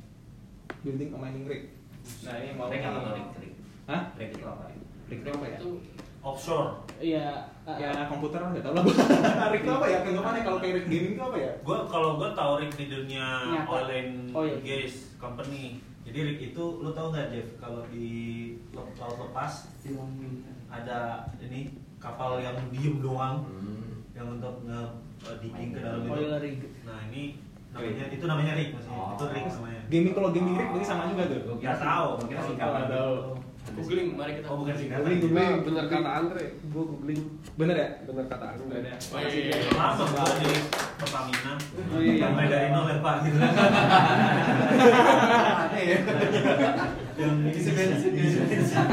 building 0.81 1.13
a 1.13 1.21
mining 1.21 1.45
rig 1.45 1.77
nah 2.25 2.33
ini 2.41 2.57
mau 2.57 2.73
Rig 2.73 2.81
apa 2.81 3.13
rig? 3.13 3.29
Rig. 3.45 3.53
Hah? 3.85 4.17
Rig 4.17 4.33
itu 4.33 4.49
apa 4.49 4.73
ya? 4.73 4.81
rig 5.13 5.21
itu 5.21 5.29
apa 5.29 5.45
ya 5.45 5.61
itu 5.61 5.85
offshore 6.25 6.89
Iya. 7.01 7.27
ya 7.71 8.05
komputer 8.05 8.39
lah 8.39 8.51
nggak 8.51 8.61
tahu 8.63 8.75
lah 8.75 8.85
rig 9.53 9.63
itu 9.63 9.71
apa 9.71 9.87
ya 9.87 9.99
anggapannya 10.03 10.43
kalau 10.43 10.59
kayak 10.59 10.75
rig 10.77 10.87
gaming 10.87 11.13
itu 11.15 11.23
apa 11.23 11.37
ya 11.39 11.53
gue 11.57 11.79
kalau 11.87 12.11
gue 12.17 12.29
tahu 12.33 12.53
rig 12.59 12.73
di 12.75 12.87
dunia 12.87 13.27
Nyata. 13.47 13.71
oil 13.71 13.89
and 13.91 14.11
Oh, 14.31 14.43
iya. 14.43 14.57
gas 14.61 14.95
company 15.17 15.65
jadi 16.03 16.19
rig 16.27 16.41
itu 16.45 16.65
lu 16.77 16.91
tau 16.91 17.09
nggak 17.09 17.31
Jeff 17.31 17.49
kalau 17.57 17.87
di 17.87 18.11
laut 18.73 18.93
lepas 19.19 19.53
ada 20.69 20.99
ini 21.41 21.61
kapal 21.97 22.39
yang 22.39 22.57
diem 22.69 22.99
doang 22.99 23.45
Hmm. 23.45 24.05
yang 24.13 24.37
untuk 24.37 24.61
nge 24.63 24.83
eh, 25.23 25.37
digging 25.39 25.71
ke 25.71 25.79
dalam 25.79 26.01
itu 26.03 26.37
rig. 26.39 26.57
nah 26.83 26.99
ini 27.07 27.23
namanya 27.71 28.05
itu 28.09 28.25
namanya 28.27 28.53
rig 28.55 28.71
maksudnya 28.73 28.99
Oh. 28.99 29.15
itu 29.15 29.25
rig 29.31 29.47
namanya 29.47 29.81
gaming 29.87 30.13
kalau 30.13 30.31
gaming 30.31 30.55
rig 30.55 30.69
berarti 30.69 30.85
sama 30.85 31.03
juga 31.07 31.25
tuh 31.25 31.41
Gua 31.41 31.57
Nggak 31.57 31.77
tahu. 31.79 32.09
Oh, 32.11 32.43
singkatan. 32.43 32.85
tahu. 32.89 33.15
Googling 33.81 34.09
mari 34.15 34.33
kita 34.37 34.47
oh 34.53 34.57
bukan 34.61 34.75
singkatan. 34.77 35.01
Googling, 35.01 35.21
Googling, 35.21 35.49
googling. 35.49 35.65
bener 35.67 35.85
kata 35.89 36.11
Andre. 36.21 36.45
Gue 36.69 36.85
googling, 36.85 37.21
bener 37.57 37.77
ya? 37.77 37.89
Bener 38.05 38.25
kata 38.29 38.47
Andre. 38.53 38.79
Oh, 38.93 39.19
iya, 39.19 39.41
iya. 39.49 39.57
Lama 39.73 40.05
gue 40.05 40.25
di 40.41 40.51
Pertamina. 41.01 41.53
Oh, 41.91 42.01
iya. 42.01 42.27
Mulai 42.29 42.47
dari 42.53 42.69
nol 42.69 42.85
ya 42.85 42.97
pak 43.01 43.15
gitu. 43.25 43.39
Yang 47.21 47.35
isi 47.57 47.71
bensin 47.77 48.13
isi 48.17 48.37
bensin 48.45 48.85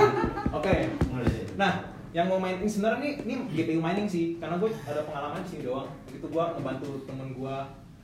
oke. 0.52 0.76
Sih. 1.28 1.43
Nah, 1.60 1.71
yang 2.15 2.28
mau 2.32 2.39
main 2.39 2.58
ini 2.60 2.69
sebenarnya 2.69 3.00
nih, 3.04 3.13
ini 3.28 3.34
GPU 3.52 3.80
mining 3.84 4.08
sih, 4.08 4.39
karena 4.39 4.58
gue 4.58 4.71
ada 4.88 5.04
pengalaman 5.06 5.43
sini 5.45 5.67
doang. 5.67 5.88
Begitu 6.10 6.26
gue 6.32 6.43
ngebantu 6.58 6.89
temen 7.06 7.30
gue, 7.36 7.56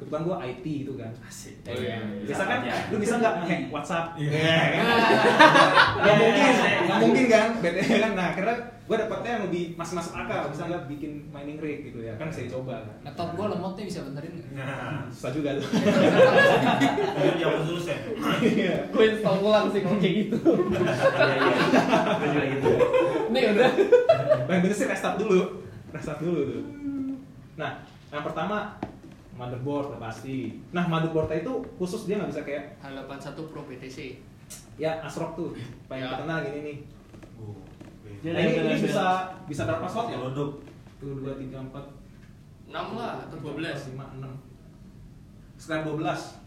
kebetulan 0.04 0.24
gue 0.24 0.36
IT 0.44 0.66
gitu 0.84 0.94
kan. 0.96 1.12
asik 1.24 1.56
Oh, 1.64 1.72
iya. 1.74 1.96
Biasa 2.28 2.44
kan, 2.44 2.60
aja. 2.60 2.74
lu 2.92 2.98
bisa 3.00 3.14
nggak 3.18 3.34
hack 3.48 3.62
WhatsApp? 3.72 4.06
Iya. 4.20 4.84
Nggak 5.96 6.16
mungkin, 6.20 6.52
nggak 6.84 7.00
mungkin 7.00 7.26
kan? 7.26 7.48
Beda 7.64 7.80
kan? 7.80 8.12
Nah, 8.14 8.30
karena 8.36 8.54
gue 8.84 8.96
dapetnya 9.00 9.30
yang 9.32 9.44
lebih 9.48 9.64
masuk 9.74 9.96
masuk 9.96 10.14
akal, 10.14 10.52
bisa 10.52 10.68
nggak 10.68 10.84
bikin 10.92 11.12
mining 11.32 11.56
rig 11.58 11.88
gitu 11.88 12.04
ya? 12.04 12.14
Kan 12.20 12.28
saya 12.28 12.52
coba 12.52 12.84
kan. 12.84 12.96
Laptop 13.08 13.30
gue 13.34 13.46
lemot 13.48 13.74
nih 13.74 13.86
bisa 13.88 14.00
benerin 14.04 14.32
nggak? 14.36 14.52
nah 14.60 15.08
Susah 15.08 15.32
juga 15.32 15.50
tuh. 15.56 15.68
dulu 17.64 17.80
sen 17.80 18.00
Iya. 18.44 18.76
Gue 18.92 19.04
install 19.16 19.38
ulang 19.40 19.66
sih 19.72 19.80
kalau 19.82 19.98
kayak 19.98 20.16
gitu. 20.28 20.38
Iya 20.44 21.36
iya. 22.28 22.44
Gitu. 22.52 22.70
Nih 23.32 23.42
udah. 23.56 23.72
Yang 24.52 24.60
bener 24.68 24.76
sih 24.76 24.86
restart 24.86 25.16
dulu, 25.16 25.42
restart 25.90 26.20
dulu 26.20 26.40
tuh. 26.44 26.64
Nah, 27.56 27.72
yang 28.12 28.24
pertama 28.26 28.76
motherboard 29.34 29.86
udah 29.90 30.02
pasti. 30.02 30.62
Nah, 30.70 30.86
motherboardnya 30.86 31.42
itu 31.42 31.54
khusus 31.76 32.06
dia 32.06 32.16
nggak 32.16 32.30
bisa 32.30 32.42
kayak 32.42 32.64
H81 32.80 33.38
Pro 33.48 33.62
PTC 33.64 34.22
ya 34.76 34.98
ASRock 35.00 35.34
tuh, 35.34 35.54
paling 35.86 36.02
Ya. 36.02 36.10
terkenal 36.12 36.38
gini 36.42 36.60
nih. 36.64 36.78
Dia 38.20 38.32
Nah, 38.32 38.40
ini, 38.40 38.52
ini 38.52 38.72
ada- 38.72 38.80
bisa 38.80 39.06
bisa 39.46 39.62
berapa 39.64 39.86
slot 39.86 40.08
ya? 40.10 40.18
Lodok. 40.18 40.52
Tuh 40.98 41.20
dua 41.20 41.34
tiga 41.36 41.60
empat. 41.60 41.84
6 42.66 42.96
lah 42.96 43.22
atau 43.22 43.38
12 43.38 43.60
lima 43.92 44.06
enam. 44.14 44.34
Sekitar 45.56 45.84
dua 45.84 45.96
belas. 45.96 46.40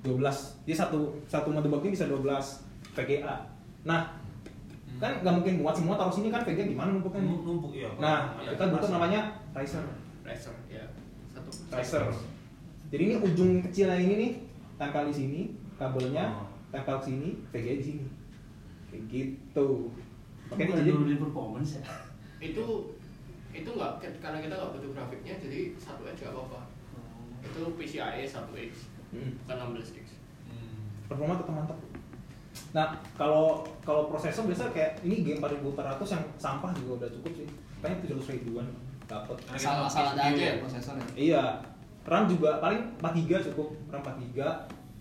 Dua 0.00 0.18
belas. 0.18 0.58
Dia 0.62 0.74
satu 0.74 0.98
satu 1.24 1.48
motherboard 1.48 1.82
ini 1.82 1.94
bisa 1.94 2.06
12 2.06 2.60
VGA 2.92 3.34
nah 3.82 4.14
kan 5.00 5.18
nggak 5.18 5.34
mungkin 5.34 5.54
muat 5.58 5.74
semua 5.74 5.96
taruh 5.96 6.12
sini 6.12 6.28
kan 6.28 6.38
VGA 6.40 6.68
gimana 6.68 6.92
numpuknya? 6.92 7.18
Nih? 7.18 7.34
numpuk 7.40 7.72
ya 7.72 7.90
nah 7.98 8.30
Iya, 8.38 8.54
kita 8.54 8.70
butuh 8.70 8.90
namanya 8.92 9.20
riser 9.50 9.82
Razer 10.22 10.54
ya 10.68 10.84
satu 11.52 11.76
riser 11.76 12.02
jadi 12.88 13.02
ini 13.04 13.14
ujung 13.18 13.50
kecilnya 13.62 13.96
ini 13.96 14.14
nih 14.16 14.32
tempel 14.76 15.04
di 15.06 15.14
sini 15.14 15.40
kabelnya 15.76 16.24
Oh. 16.32 16.48
tempel 16.70 16.96
ke 16.96 17.04
sini 17.06 17.28
VGA 17.48 17.74
di 17.76 17.84
sini 17.86 18.04
kayak 18.88 19.02
gitu 19.06 19.68
Bukan 20.48 20.68
jadi 20.74 20.90
dulu 20.90 21.08
performance 21.22 21.76
ya. 21.76 21.84
itu 22.38 22.64
itu 23.50 23.68
nggak 23.68 23.92
karena 24.18 24.38
kita 24.38 24.52
nggak 24.52 24.72
butuh 24.74 24.90
grafiknya 24.90 25.34
jadi 25.38 25.76
satu 25.76 26.02
aja 26.02 26.24
nggak 26.24 26.34
apa-apa 26.34 26.60
itu 27.42 27.60
PCIe 27.74 28.24
1x 28.24 28.72
Hmm. 29.12 29.36
bukan 29.44 29.76
16 29.76 29.92
gigs 29.92 30.12
performa 31.04 31.36
tetap 31.36 31.52
mantap. 31.52 31.78
Nah, 32.72 32.88
kalau 33.12 33.60
kalau 33.80 34.08
prosesor 34.08 34.44
biasa 34.44 34.72
kayak 34.72 34.96
ini 35.02 35.20
game 35.22 35.36
4400 35.36 35.76
yang 36.08 36.24
sampah 36.38 36.72
juga 36.72 37.04
udah 37.04 37.08
cukup 37.10 37.32
sih. 37.34 37.48
Kayaknya 37.80 38.16
700 38.16 38.32
ribuan 38.40 38.64
dapat. 39.12 39.36
Asal 39.52 39.84
asal 39.84 40.04
ada 40.16 40.22
aja 40.32 40.42
ya 40.42 40.54
prosesornya. 40.58 41.06
Iya. 41.12 41.44
RAM 42.02 42.26
juga 42.26 42.58
paling 42.58 42.98
43 42.98 43.46
cukup, 43.52 43.68
RAM 43.86 44.02
43. 44.02 44.42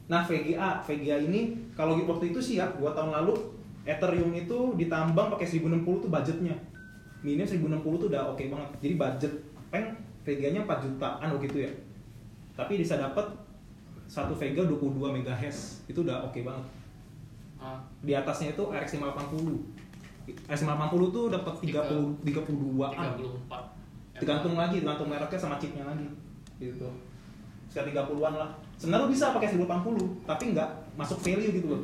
Nah, 0.06 0.22
VGA, 0.22 0.86
VGA 0.86 1.18
ini 1.26 1.58
kalau 1.74 1.98
waktu 1.98 2.30
itu 2.30 2.38
sih 2.38 2.56
ya, 2.62 2.70
2 2.78 2.94
tahun 2.94 3.10
lalu 3.10 3.34
Ethereum 3.82 4.30
itu 4.38 4.78
ditambang 4.78 5.34
pakai 5.34 5.50
1060 5.50 5.82
tuh 5.82 6.10
budgetnya. 6.14 6.54
Minim 7.26 7.42
1060 7.42 7.82
tuh 7.82 8.08
udah 8.14 8.30
oke 8.30 8.44
banget. 8.46 8.70
Jadi 8.86 8.94
budget 9.02 9.34
peng 9.74 9.98
VGA-nya 10.22 10.62
4 10.70 10.86
jutaan 10.86 11.28
waktu 11.34 11.48
itu 11.50 11.58
ya. 11.66 11.72
Tapi 12.54 12.78
bisa 12.78 13.02
dapat 13.02 13.34
satu 14.06 14.38
VGA 14.38 14.70
22 14.70 15.26
MHz. 15.26 15.90
Itu 15.90 16.06
udah 16.06 16.30
oke 16.30 16.46
banget 16.46 16.66
ah 17.62 17.78
di 18.02 18.18
atasnya 18.18 18.58
itu 18.58 18.64
RX 18.74 18.98
580 18.98 20.50
RX 20.50 20.60
580 20.66 21.14
tuh 21.14 21.26
dapat 21.30 21.54
30 21.62 22.26
32 22.26 22.98
an 22.98 23.14
34 23.22 23.81
tergantung 24.22 24.54
lagi 24.54 24.86
tergantung 24.86 25.10
mereknya 25.10 25.40
sama 25.42 25.58
chipnya 25.58 25.82
lagi 25.82 26.06
gitu. 26.62 26.86
Sekitar 27.74 28.06
30-an 28.06 28.34
lah. 28.38 28.50
Sebenarnya 28.78 29.10
lu 29.10 29.10
bisa 29.10 29.34
pakai 29.34 29.50
1080 29.58 30.30
tapi 30.30 30.44
nggak 30.54 30.70
masuk 30.94 31.18
value 31.26 31.50
gitu 31.58 31.68
loh. 31.74 31.82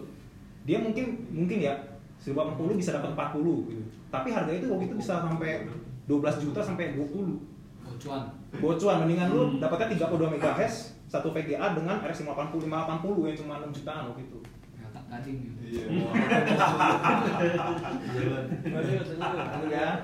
Dia 0.69 0.77
mungkin 0.77 1.25
mungkin 1.33 1.57
ya 1.57 1.73
1080 2.21 2.77
bisa 2.77 2.93
dapat 2.93 3.17
40 3.17 3.73
gitu. 3.73 3.81
Tapi 4.13 4.29
harganya 4.29 4.61
itu 4.61 4.69
waktu 4.69 4.85
itu 4.85 4.95
bisa 5.01 5.25
sampai 5.25 5.65
12 6.05 6.43
juta 6.45 6.61
sampai 6.61 6.93
20 6.93 7.57
Bocuan. 7.87 8.29
bocuan 8.61 8.97
mendingan 9.01 9.31
lu 9.33 9.57
dapatnya 9.57 9.97
32 9.97 10.37
MHz 10.37 10.73
satu 11.07 11.31
VGA 11.33 11.73
dengan 11.73 12.03
RX 12.03 12.27
580 12.27 12.67
580 12.67 13.31
yang 13.31 13.37
cuma 13.41 13.53
6 13.63 13.73
jutaan 13.81 14.11
waktu 14.11 14.21
itu. 14.27 14.39
Gading 15.07 15.39
gitu. 15.39 15.59
Iya. 15.71 15.87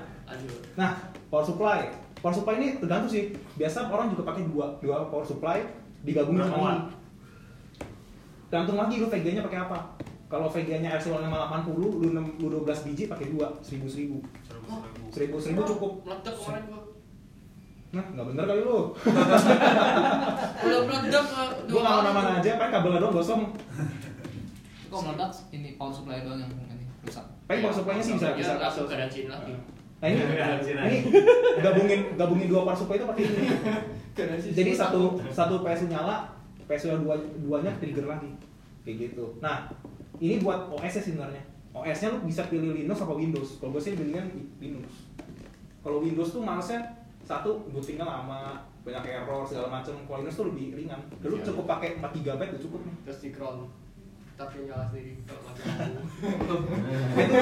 Nah, 0.80 0.96
power 1.28 1.44
supply. 1.44 1.92
Power 2.24 2.32
supply 2.32 2.56
ini 2.56 2.80
tergantung 2.80 3.12
sih. 3.12 3.36
Biasa 3.60 3.92
orang 3.92 4.08
juga 4.08 4.24
pakai 4.24 4.48
dua, 4.48 4.80
dua 4.80 5.12
power 5.12 5.28
supply 5.28 5.60
digabungin 6.08 6.48
sama 6.48 6.56
ini. 6.72 6.88
Tergantung 8.48 8.80
lagi 8.80 8.96
lu 8.96 9.12
VGA-nya 9.12 9.44
pakai 9.44 9.60
apa. 9.68 9.92
Kalau 10.32 10.48
VGA-nya 10.48 10.96
RC 10.96 11.12
580, 11.12 11.76
lu, 11.76 12.00
6, 12.00 12.40
lu 12.40 12.48
12 12.64 12.88
biji 12.88 13.12
pakai 13.12 13.28
dua, 13.28 13.52
1000 13.60 13.84
1000. 13.84 14.24
1000 15.12 15.36
1000 15.36 15.68
cukup. 15.76 15.92
meledak 16.08 16.32
kemarin 16.40 16.64
gua 16.64 16.80
Nah, 17.94 18.04
nggak 18.10 18.26
bener 18.32 18.44
kali 18.48 18.60
lu. 18.64 18.78
udah 20.64 20.80
meledak 20.88 21.26
lah 21.28 21.48
Gua 21.68 21.80
nggak 21.84 22.14
mana 22.16 22.30
aja, 22.40 22.50
paling 22.56 22.72
kabelnya 22.72 22.98
doang 23.04 23.14
gosong. 23.20 23.52
Kok 24.88 25.00
meledak 25.12 25.30
ini 25.52 25.76
power 25.76 25.92
supply 25.92 26.24
doang 26.24 26.40
yang 26.40 26.48
ini 26.72 26.88
rusak. 27.04 27.28
Paling 27.44 27.60
power 27.68 27.76
supply-nya 27.76 28.00
sih 28.00 28.16
bisa 28.16 28.32
bisa 28.32 28.56
ya, 28.56 28.64
langsung 28.64 28.88
kasus. 28.88 28.96
keadaan 28.96 29.12
Cina 29.12 29.36
lagi 29.36 29.73
Nah 30.04 30.12
ini, 30.12 30.20
ini 30.20 30.96
gabungin 31.64 32.00
gabungin 32.20 32.46
dua 32.52 32.68
power 32.68 32.76
supply 32.76 33.00
itu 33.00 33.08
pakai 33.08 33.24
ini. 33.24 33.48
Jadi 34.52 34.70
satu 34.76 35.16
satu 35.32 35.64
PSU 35.64 35.88
nyala, 35.88 36.28
PSU 36.68 36.92
yang 36.92 37.00
dua 37.08 37.16
duanya 37.40 37.72
trigger 37.80 38.04
lagi, 38.04 38.28
kayak 38.84 39.08
gitu. 39.08 39.40
Nah 39.40 39.72
ini 40.20 40.44
buat 40.44 40.68
OS 40.68 41.00
nya 41.00 41.02
sebenarnya. 41.02 41.42
OS-nya 41.74 42.14
lu 42.14 42.22
bisa 42.28 42.46
pilih 42.46 42.76
Linux 42.76 43.00
apa 43.00 43.16
Windows. 43.16 43.58
Kalau 43.58 43.74
gue 43.74 43.82
sih 43.82 43.96
pilihnya 43.96 44.22
Linux. 44.62 45.08
Kalau 45.80 45.98
Windows 46.04 46.30
tuh 46.30 46.44
malesnya 46.44 46.84
satu 47.24 47.66
bootingnya 47.72 48.06
lama, 48.06 48.62
banyak 48.86 49.02
error 49.10 49.42
segala 49.42 49.80
macam. 49.80 49.96
Kalau 50.06 50.22
Linux 50.22 50.36
tuh 50.38 50.46
lebih 50.54 50.76
ringan. 50.78 51.00
Dulu 51.18 51.40
Iya. 51.40 51.48
cukup 51.50 51.64
pakai 51.66 51.98
4 51.98 52.14
GB 52.22 52.40
udah 52.54 52.62
cukup 52.62 52.80
nih. 52.86 52.96
terus 53.08 53.18
di 53.24 53.30
tapi 54.34 54.66
nyala 54.66 54.84
sendiri. 54.90 55.22
Kalau 55.26 55.40
mati 55.46 55.60
lampu. 55.62 56.72
itu 57.14 57.34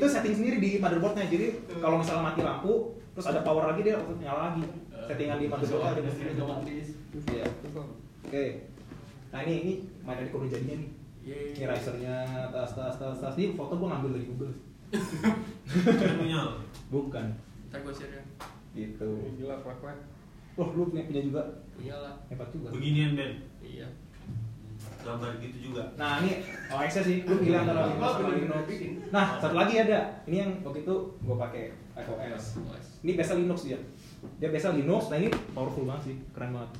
itu 0.00 0.06
setting 0.08 0.34
sendiri 0.36 0.56
di 0.56 0.70
motherboardnya. 0.80 1.28
Jadi 1.28 1.46
kalau 1.80 2.00
misalnya 2.00 2.24
mati 2.32 2.40
lampu 2.40 2.96
terus 3.12 3.26
ada 3.28 3.40
power 3.44 3.74
lagi 3.74 3.80
dia 3.84 4.00
langsung 4.00 4.16
nyala 4.20 4.40
lagi. 4.52 4.64
Settingan 5.04 5.38
di 5.40 5.46
motherboard 5.48 5.84
ada 5.92 6.00
di 6.00 6.10
sini 6.16 6.32
iya. 7.36 7.44
Oke. 8.24 8.44
Nah 9.30 9.40
ini 9.44 9.54
ini 9.62 9.72
main 10.02 10.16
dari 10.18 10.30
kode 10.32 10.48
jadinya 10.48 10.76
nih. 10.80 10.90
Ini 11.20 11.64
risernya 11.68 12.16
tas 12.48 12.72
tas 12.72 12.96
tas 12.96 13.16
tas. 13.20 13.34
Ini 13.36 13.52
foto 13.52 13.76
gua 13.76 13.96
ngambil 13.96 14.16
dari 14.16 14.26
Google. 14.26 14.54
Kan 14.90 16.16
bukan. 16.90 17.26
Ntar 17.70 17.78
gue 17.86 17.94
share 17.94 18.18
ya. 18.18 18.22
gitu. 18.74 19.08
Gila 19.38 19.62
kuat-kuat. 19.62 19.98
oh 20.58 20.68
lu 20.74 20.90
punya 20.90 21.06
punya 21.06 21.22
juga? 21.22 21.42
Punya 21.78 21.94
lah. 21.94 22.14
hebat 22.26 22.50
juga. 22.50 22.74
Beginian 22.74 23.14
Ben. 23.14 23.49
Gambar 25.00 25.30
gitu 25.40 25.58
juga. 25.72 25.82
nah 25.96 26.20
ini 26.20 26.44
OX 26.68 26.90
nya 27.00 27.02
sih. 27.04 27.16
Lu 27.24 27.34
pilih 27.40 27.58
antara 27.58 27.88
Linux 27.88 28.12
sama 28.16 28.30
Linux 28.36 28.64
nah 29.10 29.26
satu 29.40 29.54
lagi 29.56 29.74
ada. 29.80 29.98
Ini 30.28 30.36
yang 30.46 30.50
waktu 30.62 30.84
itu 30.84 30.94
gue 31.18 31.36
pakai 31.36 31.64
iOS. 31.96 32.44
OS. 32.68 32.86
ini 33.02 33.12
biasa 33.16 33.32
Linux 33.40 33.58
dia. 33.66 33.78
Dia 34.38 34.48
biasa 34.52 34.76
Linux. 34.76 35.08
Nah 35.08 35.16
ini 35.18 35.28
powerful 35.56 35.88
banget 35.88 36.12
sih. 36.12 36.16
Keren 36.36 36.52
banget. 36.52 36.70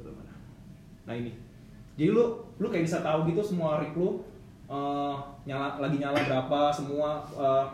Tuh, 0.00 0.12
mana? 0.12 0.34
nah 1.04 1.14
ini. 1.14 1.32
Jadi 1.96 2.08
lu 2.12 2.24
lu 2.56 2.66
kayak 2.68 2.84
bisa 2.84 3.00
tahu 3.04 3.28
gitu 3.28 3.40
semua 3.40 3.80
rig 3.80 3.92
lu 3.96 4.20
eh, 4.68 5.16
nyala 5.48 5.80
lagi 5.80 5.96
nyala 6.00 6.18
berapa 6.24 6.72
semua 6.72 7.24
eh, 7.36 7.64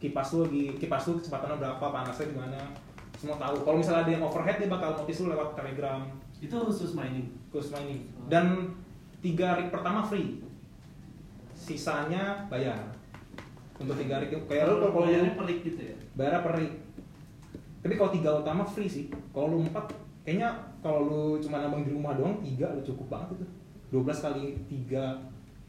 kipas 0.00 0.32
lu 0.36 0.48
lagi 0.48 0.64
kipas 0.80 1.04
lu 1.08 1.20
kecepatannya 1.20 1.56
berapa 1.60 1.84
panasnya 1.84 2.32
gimana 2.32 2.60
semua 3.20 3.36
tahu. 3.36 3.60
Kalau 3.68 3.76
misalnya 3.76 4.08
ada 4.08 4.12
yang 4.16 4.24
overhead 4.24 4.56
dia 4.56 4.68
bakal 4.72 4.96
notice 4.96 5.20
lu 5.20 5.36
lewat 5.36 5.52
telegram 5.52 6.08
Itu 6.40 6.56
khusus 6.66 6.96
mining. 6.96 7.28
khusus 7.50 7.74
mining 7.74 8.06
dan 8.30 8.72
tiga 9.20 9.58
rig 9.58 9.74
pertama 9.74 10.06
free 10.06 10.38
sisanya 11.52 12.46
bayar 12.46 12.94
untuk 13.76 13.98
tiga 13.98 14.22
rig 14.22 14.30
itu 14.32 14.40
kayak 14.46 14.70
lu 14.70 14.80
kalau 14.80 15.02
bayarnya 15.02 15.34
pelik 15.34 15.66
gitu 15.66 15.80
ya. 15.82 15.96
bayar 16.14 16.46
per 16.46 16.62
rig 16.62 16.72
tapi 17.82 17.94
kalau 17.98 18.10
tiga 18.14 18.30
utama 18.38 18.62
free 18.62 18.86
sih 18.86 19.10
kalau 19.34 19.58
lu 19.58 19.66
empat 19.66 19.92
kayaknya 20.22 20.54
kalau 20.78 21.10
lu 21.10 21.22
cuma 21.42 21.58
nambang 21.58 21.82
di 21.82 21.90
rumah 21.90 22.14
doang 22.14 22.38
tiga 22.38 22.70
lu 22.70 22.80
cukup 22.86 23.18
banget 23.18 23.42
itu 23.42 23.46
12 23.90 24.24
kali 24.24 24.44
tiga 24.70 25.18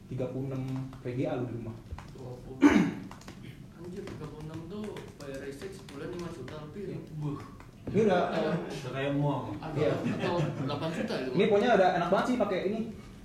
36 0.06 0.54
VGA 1.02 1.32
lu 1.40 1.44
di 1.50 1.54
rumah 1.58 1.76
20. 2.14 2.62
Anjir 3.82 4.02
36 4.06 4.70
tuh 4.70 4.86
bayar 5.18 5.40
listrik 5.42 5.72
sebulan 5.74 6.08
5 6.14 6.36
juta 6.36 6.54
lebih. 6.68 7.00
Buh. 7.18 7.61
Ini 7.90 8.00
udah 8.06 8.20
eh, 8.30 8.54
Udah 8.54 8.92
kayak 8.94 9.12
muang. 9.18 9.58
Ada 9.58 9.98
atau 9.98 10.38
8 10.38 10.96
juta 10.96 11.14
itu. 11.18 11.30
ini 11.34 11.44
pokoknya 11.50 11.70
ada 11.74 11.86
enak 11.98 12.08
banget 12.14 12.26
sih 12.30 12.36
pakai 12.38 12.58
ini. 12.70 12.80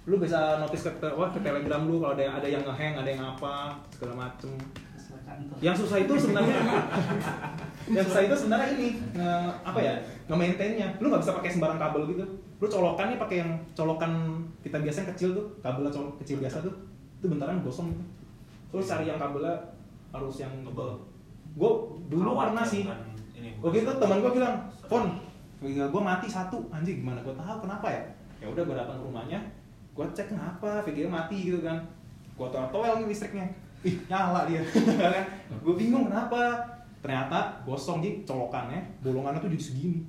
Lu 0.07 0.15
bisa 0.17 0.57
notice 0.57 0.87
ke, 0.87 1.07
wah, 1.13 1.29
ke 1.29 1.39
telegram 1.43 1.83
lu 1.85 1.99
kalau 2.01 2.15
ada 2.17 2.41
ada 2.41 2.47
yang 2.47 2.63
ngehang 2.63 2.95
ada 2.97 3.09
yang 3.11 3.23
apa 3.23 3.77
segala 3.93 4.27
macem. 4.27 4.55
Yang 5.61 5.85
susah 5.85 5.97
itu 6.01 6.13
sebenarnya. 6.17 6.57
Yang 7.95 8.05
susah 8.11 8.21
itu 8.27 8.35
sebenarnya 8.35 8.69
ini 8.75 8.87
nge, 9.15 9.31
apa 9.63 9.79
ya 9.79 9.95
nge-maintainnya. 10.27 10.87
Lu 10.99 11.07
nggak 11.07 11.23
bisa 11.23 11.35
pakai 11.39 11.51
sembarang 11.51 11.79
kabel 11.79 12.03
gitu. 12.11 12.23
Lu 12.57 12.65
colokannya 12.67 13.15
pakai 13.21 13.45
yang 13.45 13.51
colokan 13.77 14.43
kita 14.65 14.81
biasanya 14.81 15.13
kecil 15.13 15.37
tuh 15.37 15.45
kabel 15.61 15.87
colok 15.87 16.19
kecil 16.19 16.41
biasa 16.41 16.65
tuh 16.65 16.73
itu 17.21 17.27
bentaran 17.29 17.63
gosong 17.63 17.93
gitu. 17.93 18.03
Lu 18.75 18.81
cari 18.83 19.07
yang 19.07 19.19
kabelnya 19.21 19.55
harus 20.11 20.35
yang 20.41 20.51
Tebel. 20.65 20.89
gue 21.57 21.71
dulu 22.13 22.37
pernah 22.37 22.61
ya, 22.61 22.69
sih 22.69 22.81
Oke 23.61 23.77
itu 23.81 23.91
teman 23.97 24.17
gue 24.21 24.31
bilang, 24.37 24.55
Fon, 24.85 25.05
gue 25.61 26.01
mati 26.01 26.27
satu, 26.29 26.57
anjing 26.69 27.01
gimana? 27.01 27.19
Gue 27.25 27.33
tahu 27.33 27.57
kenapa 27.65 27.87
ya? 27.89 28.01
Ya 28.37 28.47
udah 28.53 28.63
gue 28.63 28.75
datang 28.77 28.97
ke 29.01 29.03
rumahnya, 29.09 29.39
gue 29.97 30.05
cek 30.13 30.29
kenapa, 30.29 30.85
VGA 30.85 31.09
mati 31.09 31.37
gitu 31.49 31.59
kan. 31.65 31.77
Gue 32.37 32.47
toel 32.53 32.69
toel 32.69 32.93
nih 33.01 33.07
listriknya, 33.09 33.49
ih 33.81 33.97
nyala 34.05 34.45
dia, 34.45 34.61
kan? 35.17 35.25
Gue 35.65 35.73
bingung 35.73 36.05
kenapa? 36.05 36.61
Ternyata 37.01 37.65
gosong 37.65 38.01
jadi 38.05 38.21
colokannya, 38.25 39.01
bolongannya 39.01 39.41
tuh 39.41 39.49
jadi 39.49 39.65
segini. 39.73 40.01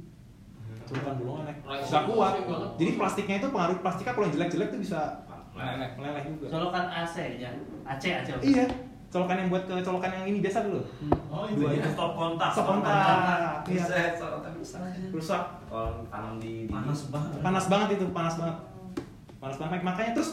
Colokan 0.89 1.15
bolongannya, 1.21 1.55
nggak 1.65 2.05
kuat. 2.05 2.33
Jadi 2.77 2.91
plastiknya 3.01 3.37
itu 3.41 3.49
pengaruh 3.49 3.77
plastiknya 3.81 4.13
kalau 4.13 4.25
yang 4.29 4.35
jelek-jelek 4.37 4.69
tuh 4.73 4.81
bisa 4.81 5.01
meleleh, 5.57 5.91
meleleh 5.97 6.23
juga. 6.29 6.47
Colokan 6.53 6.85
AC-nya. 6.89 7.51
AC 7.89 8.03
AC. 8.13 8.29
Iya, 8.45 8.65
colokan 9.09 9.37
yang 9.37 9.49
buat 9.49 9.65
ke 9.65 9.75
colokan 9.81 10.11
yang 10.13 10.25
ini 10.27 10.39
biasa 10.39 10.65
dulu. 10.65 10.81
Oh, 11.29 11.49
Dua 11.49 11.69
Ini 11.71 11.81
itu. 11.81 11.91
stop 11.91 12.13
kontak. 12.13 12.51
Stop 12.51 12.67
kontak. 12.69 13.65
Iya. 13.65 13.85
Bisa 14.55 14.77
aja. 14.79 15.01
Rusak. 15.09 15.43
Kalau 15.65 16.05
tanam 16.07 16.37
di 16.37 16.65
di- 16.65 16.71
Panas 16.71 17.09
banget. 17.09 17.39
panas 17.39 17.65
banget 17.67 17.89
itu 17.95 18.07
panas 18.11 18.35
banget 18.35 18.57
panas 19.39 19.57
banget 19.57 19.81
makanya 19.83 20.13
terus 20.13 20.31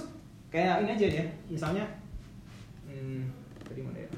kayak 0.47 0.81
ini 0.81 0.91
aja 0.91 1.07
ya 1.13 1.25
misalnya 1.45 1.85
hmm, 2.83 3.21
tadi 3.61 3.79
mana 3.79 3.99
ya 3.99 4.09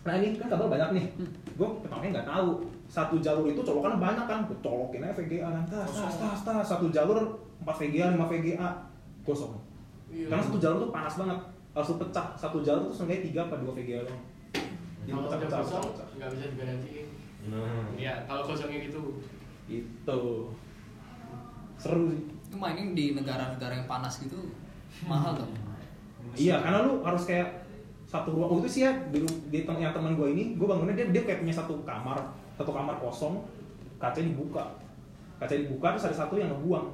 nah 0.00 0.14
ini 0.14 0.36
kan 0.36 0.46
kabel 0.46 0.68
banyak 0.68 0.88
nih 0.92 1.04
gue 1.50 1.68
pertamanya 1.82 2.10
nggak 2.14 2.28
tahu 2.28 2.48
satu 2.86 3.18
jalur 3.18 3.44
itu 3.44 3.58
colokan 3.58 3.98
banyak 3.98 4.22
kan 4.22 4.44
gue 4.44 4.54
colokin 4.60 5.02
aja 5.02 5.14
VGA 5.14 5.42
kan 5.42 5.64
tas 5.66 5.90
tas 5.90 6.14
tas 6.14 6.40
tas 6.42 6.62
satu 6.62 6.86
jalur 6.88 7.18
4 7.58 7.66
VGA 7.66 8.14
5 8.14 8.22
VGA 8.22 8.68
gosong 9.22 9.58
Iya. 10.08 10.30
karena 10.30 10.40
satu 10.40 10.58
jalur 10.58 10.78
tuh 10.80 10.90
panas 10.90 11.14
banget 11.16 11.38
harus 11.76 11.88
pecah 12.00 12.26
satu 12.34 12.64
jalur 12.64 12.90
tuh 12.90 12.96
seenggaknya 13.04 13.22
tiga 13.30 13.40
apa 13.46 13.54
dua 13.60 13.72
VGA 13.76 14.02
doang 14.02 14.22
jadi 15.08 15.16
Kalau 15.16 15.24
pecah 15.24 15.38
pecah 15.40 15.58
kosong 15.64 15.86
nggak 16.20 16.28
bisa 16.36 16.44
digantiin. 16.52 17.06
Nah. 17.48 17.84
Iya, 17.96 18.14
kalau 18.28 18.42
kosongnya 18.44 18.78
gitu. 18.84 19.02
itu 19.68 20.20
seru 21.76 22.08
sih 22.08 22.24
Itu 22.48 22.56
mining 22.56 22.96
di 22.96 23.12
negara-negara 23.16 23.72
yang 23.80 23.88
panas 23.88 24.20
gitu 24.20 24.52
mahal 25.08 25.32
tuh. 25.32 25.48
Iya, 26.36 26.60
karena 26.60 26.84
lu 26.84 27.00
harus 27.00 27.24
kayak 27.24 27.64
satu 28.04 28.36
ruang. 28.36 28.52
Waktu 28.52 28.68
itu 28.68 28.70
sih 28.72 28.82
ya 28.84 28.92
di, 29.08 29.20
di 29.48 29.64
tem- 29.64 29.80
yang 29.80 29.92
teman 29.96 30.16
gue 30.16 30.28
ini, 30.28 30.56
gue 30.56 30.66
bangunnya 30.68 30.96
dia 30.96 31.08
dia 31.12 31.22
kayak 31.24 31.44
punya 31.44 31.54
satu 31.56 31.80
kamar, 31.84 32.16
satu 32.56 32.72
kamar 32.72 32.96
kosong, 33.00 33.40
kaca 33.96 34.20
dibuka, 34.20 34.64
kaca 35.40 35.54
dibuka 35.56 35.96
terus 35.96 36.08
ada 36.12 36.16
satu 36.24 36.36
yang 36.36 36.52
ngebuang. 36.52 36.88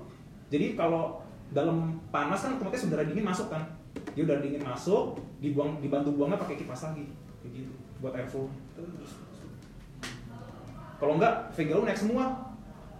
Jadi 0.50 0.78
kalau 0.78 1.22
dalam 1.54 1.98
panas 2.14 2.42
kan 2.46 2.58
otomatis 2.58 2.86
udara 2.86 3.06
dingin 3.06 3.26
masuk 3.26 3.50
kan, 3.50 3.62
dia 4.14 4.22
udara 4.26 4.40
dingin 4.42 4.62
masuk, 4.62 5.18
dibuang 5.38 5.78
dibantu 5.78 6.10
buangnya 6.14 6.38
pakai 6.38 6.56
kipas 6.58 6.90
lagi, 6.90 7.06
kayak 7.42 7.52
gitu, 7.62 7.72
buat 7.98 8.14
airflow. 8.14 8.46
Kalau 10.98 11.12
enggak, 11.18 11.34
VGA 11.54 11.74
lu 11.78 11.84
naik 11.84 11.98
semua, 11.98 12.24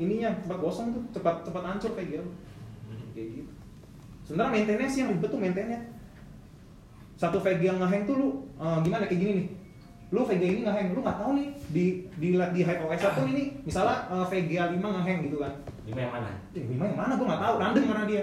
ininya 0.03 0.31
cepat 0.43 0.59
kosong 0.59 0.87
tuh, 0.93 1.03
cepat 1.15 1.47
cepat 1.47 1.63
hancur 1.63 1.91
VGA 1.95 2.21
lu. 2.23 2.33
Kayak 3.15 3.29
gitu. 3.41 3.53
Sebenarnya 4.27 4.51
maintenance 4.51 4.97
yang 4.99 5.09
ribet 5.15 5.31
tuh 5.31 5.41
maintenance 5.41 5.95
satu 7.15 7.39
VG 7.39 7.63
yang 7.63 7.79
ngehang 7.79 8.05
tuh 8.05 8.15
lu 8.19 8.29
eh, 8.59 8.79
gimana 8.83 9.07
kayak 9.07 9.21
gini 9.23 9.33
nih 9.39 9.47
lu 10.13 10.21
VG 10.23 10.43
ini 10.43 10.61
ngehang 10.67 10.95
lu 10.95 11.01
nggak 11.03 11.19
tahu 11.19 11.31
nih 11.39 11.49
di 11.71 11.85
di 12.19 12.29
di 12.37 12.61
high 12.63 12.81
OS 12.83 13.03
pun 13.15 13.27
ini 13.31 13.45
misalnya 13.63 13.97
eh, 14.11 14.25
VGA 14.29 14.65
5 14.75 14.83
ngehang 14.83 15.19
gitu 15.31 15.37
kan 15.41 15.53
Lima 15.85 16.01
yang 16.01 16.13
mana? 16.13 16.29
eh, 16.55 16.65
5 16.67 16.75
yang 16.75 16.99
mana 16.99 17.13
gua 17.15 17.27
nggak 17.31 17.43
tahu 17.43 17.55
random 17.63 17.85
mana 17.87 18.05
dia 18.07 18.23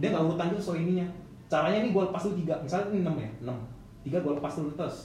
dia 0.00 0.08
nggak 0.10 0.24
urutan 0.24 0.46
dulu 0.52 0.60
soal 0.60 0.78
ininya 0.80 1.06
caranya 1.50 1.78
nih 1.82 1.90
gua 1.90 2.06
lepas 2.08 2.22
dulu 2.30 2.34
tiga 2.38 2.54
misalnya 2.62 2.86
ini 2.94 2.98
6 3.02 3.18
ya 3.18 3.30
6 3.42 4.06
tiga 4.06 4.18
gua 4.22 4.32
lepas 4.38 4.52
dulu 4.54 4.70
terus 4.78 4.96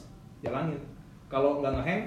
jalanin 0.45 0.77
kalau 1.25 1.59
nggak 1.59 1.73
ngehang 1.81 2.01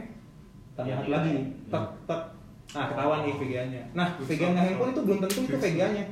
tambah 0.78 0.94
Yang 0.94 1.10
lagi. 1.10 1.30
lain. 1.34 1.44
tek 1.66 1.84
tek. 2.06 2.22
Nah 2.68 2.84
ketahuan 2.86 3.18
nih 3.26 3.34
VGA 3.34 3.62
nya 3.66 3.82
nah 3.98 4.06
VGA 4.22 4.48
ngehang 4.54 4.76
pun 4.78 4.88
itu 4.94 5.00
belum 5.02 5.18
tentu 5.26 5.40
itu 5.42 5.56
VGA 5.58 5.86
nya 5.90 6.04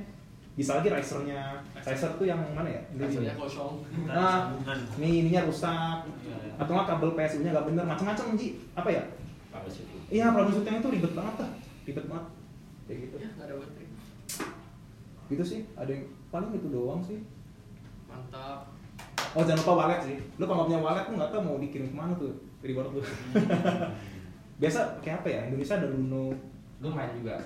bisa 0.56 0.80
lagi 0.80 0.88
risernya 0.88 1.60
riser 1.84 2.16
tuh 2.16 2.24
yang 2.24 2.40
mana 2.56 2.64
ya? 2.64 2.80
Ini 2.96 3.04
gini. 3.12 3.28
kosong. 3.36 3.84
Nah, 4.08 4.56
nih 4.96 5.20
ininya 5.20 5.44
rusak. 5.44 6.08
Atau 6.56 6.72
nggak 6.72 6.88
kabel 6.96 7.12
PSU 7.12 7.44
nya 7.44 7.52
nggak 7.52 7.68
bener. 7.68 7.84
Macam-macam 7.84 8.40
ji. 8.40 8.56
Apa 8.72 8.88
ya? 8.88 9.04
Iya 10.08 10.32
troubleshooting 10.32 10.80
itu 10.80 10.88
ribet 10.96 11.12
banget 11.12 11.34
tuh 11.44 11.50
ribet 11.84 12.04
banget. 12.08 12.26
Kayak 12.88 12.98
gitu. 13.04 13.14
Ya, 13.20 13.28
nggak 13.36 13.46
ada 13.52 13.54
gitu 15.28 15.44
sih. 15.44 15.60
Ada 15.76 15.92
yang 15.92 16.08
paling 16.32 16.56
itu 16.56 16.68
doang 16.72 17.04
sih 17.04 17.20
Mantap. 18.16 18.58
oh 19.36 19.42
jangan 19.44 19.60
lupa 19.60 19.72
wallet 19.76 20.00
sih 20.02 20.16
lu 20.36 20.44
kalau 20.44 20.56
nggak 20.58 20.68
punya 20.72 20.80
wallet 20.80 21.04
lu 21.06 21.14
nggak 21.16 21.30
tahu 21.30 21.42
mau 21.42 21.56
dikirim 21.56 21.88
ke 21.88 21.96
mana 21.96 22.12
tuh 22.16 22.32
reward 22.64 22.88
lu 22.90 23.00
biasa 24.60 24.80
kayak 25.00 25.20
apa 25.20 25.28
ya 25.28 25.40
Indonesia 25.46 25.76
ada 25.76 25.88
Luno 25.88 26.32
Lu 26.76 26.88
main 26.88 27.08
juga. 27.12 27.36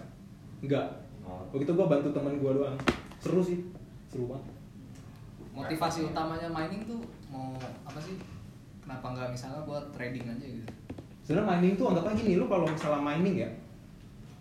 enggak 0.59 0.87
Oh. 1.21 1.39
begitu 1.55 1.71
gua 1.75 1.87
bantu 1.87 2.11
temen 2.11 2.39
gua 2.39 2.51
doang 2.51 2.75
seru 3.19 3.39
sih 3.39 3.63
seru 4.07 4.27
banget 4.27 4.51
Motivasi 5.51 6.07
utamanya 6.07 6.49
mining 6.49 6.83
tuh 6.87 6.99
mau 7.27 7.55
apa 7.85 7.99
sih? 7.99 8.19
Kenapa 8.81 9.15
nggak 9.15 9.29
misalnya 9.31 9.63
buat 9.63 9.85
trading 9.93 10.27
aja 10.27 10.43
gitu? 10.43 10.67
sebenarnya 11.23 11.47
mining 11.55 11.75
tuh 11.77 11.87
anggap 11.87 12.11
aja 12.11 12.19
gini 12.19 12.35
lu 12.35 12.51
kalau 12.51 12.67
misalnya 12.67 12.99
mining 12.99 13.37
ya 13.39 13.51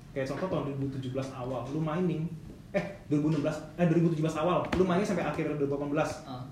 kayak 0.10 0.26
contoh 0.26 0.48
tahun 0.50 0.64
2017 0.90 1.14
awal 1.38 1.62
lu 1.70 1.78
mining 1.78 2.26
eh 2.70 2.86
2016 3.10 3.42
eh 3.80 3.86
2017 3.90 4.42
awal. 4.42 4.62
Lu 4.78 4.84
mining 4.86 5.08
sampai 5.08 5.26
akhir 5.26 5.58
2018 5.58 6.30
Ah, 6.30 6.46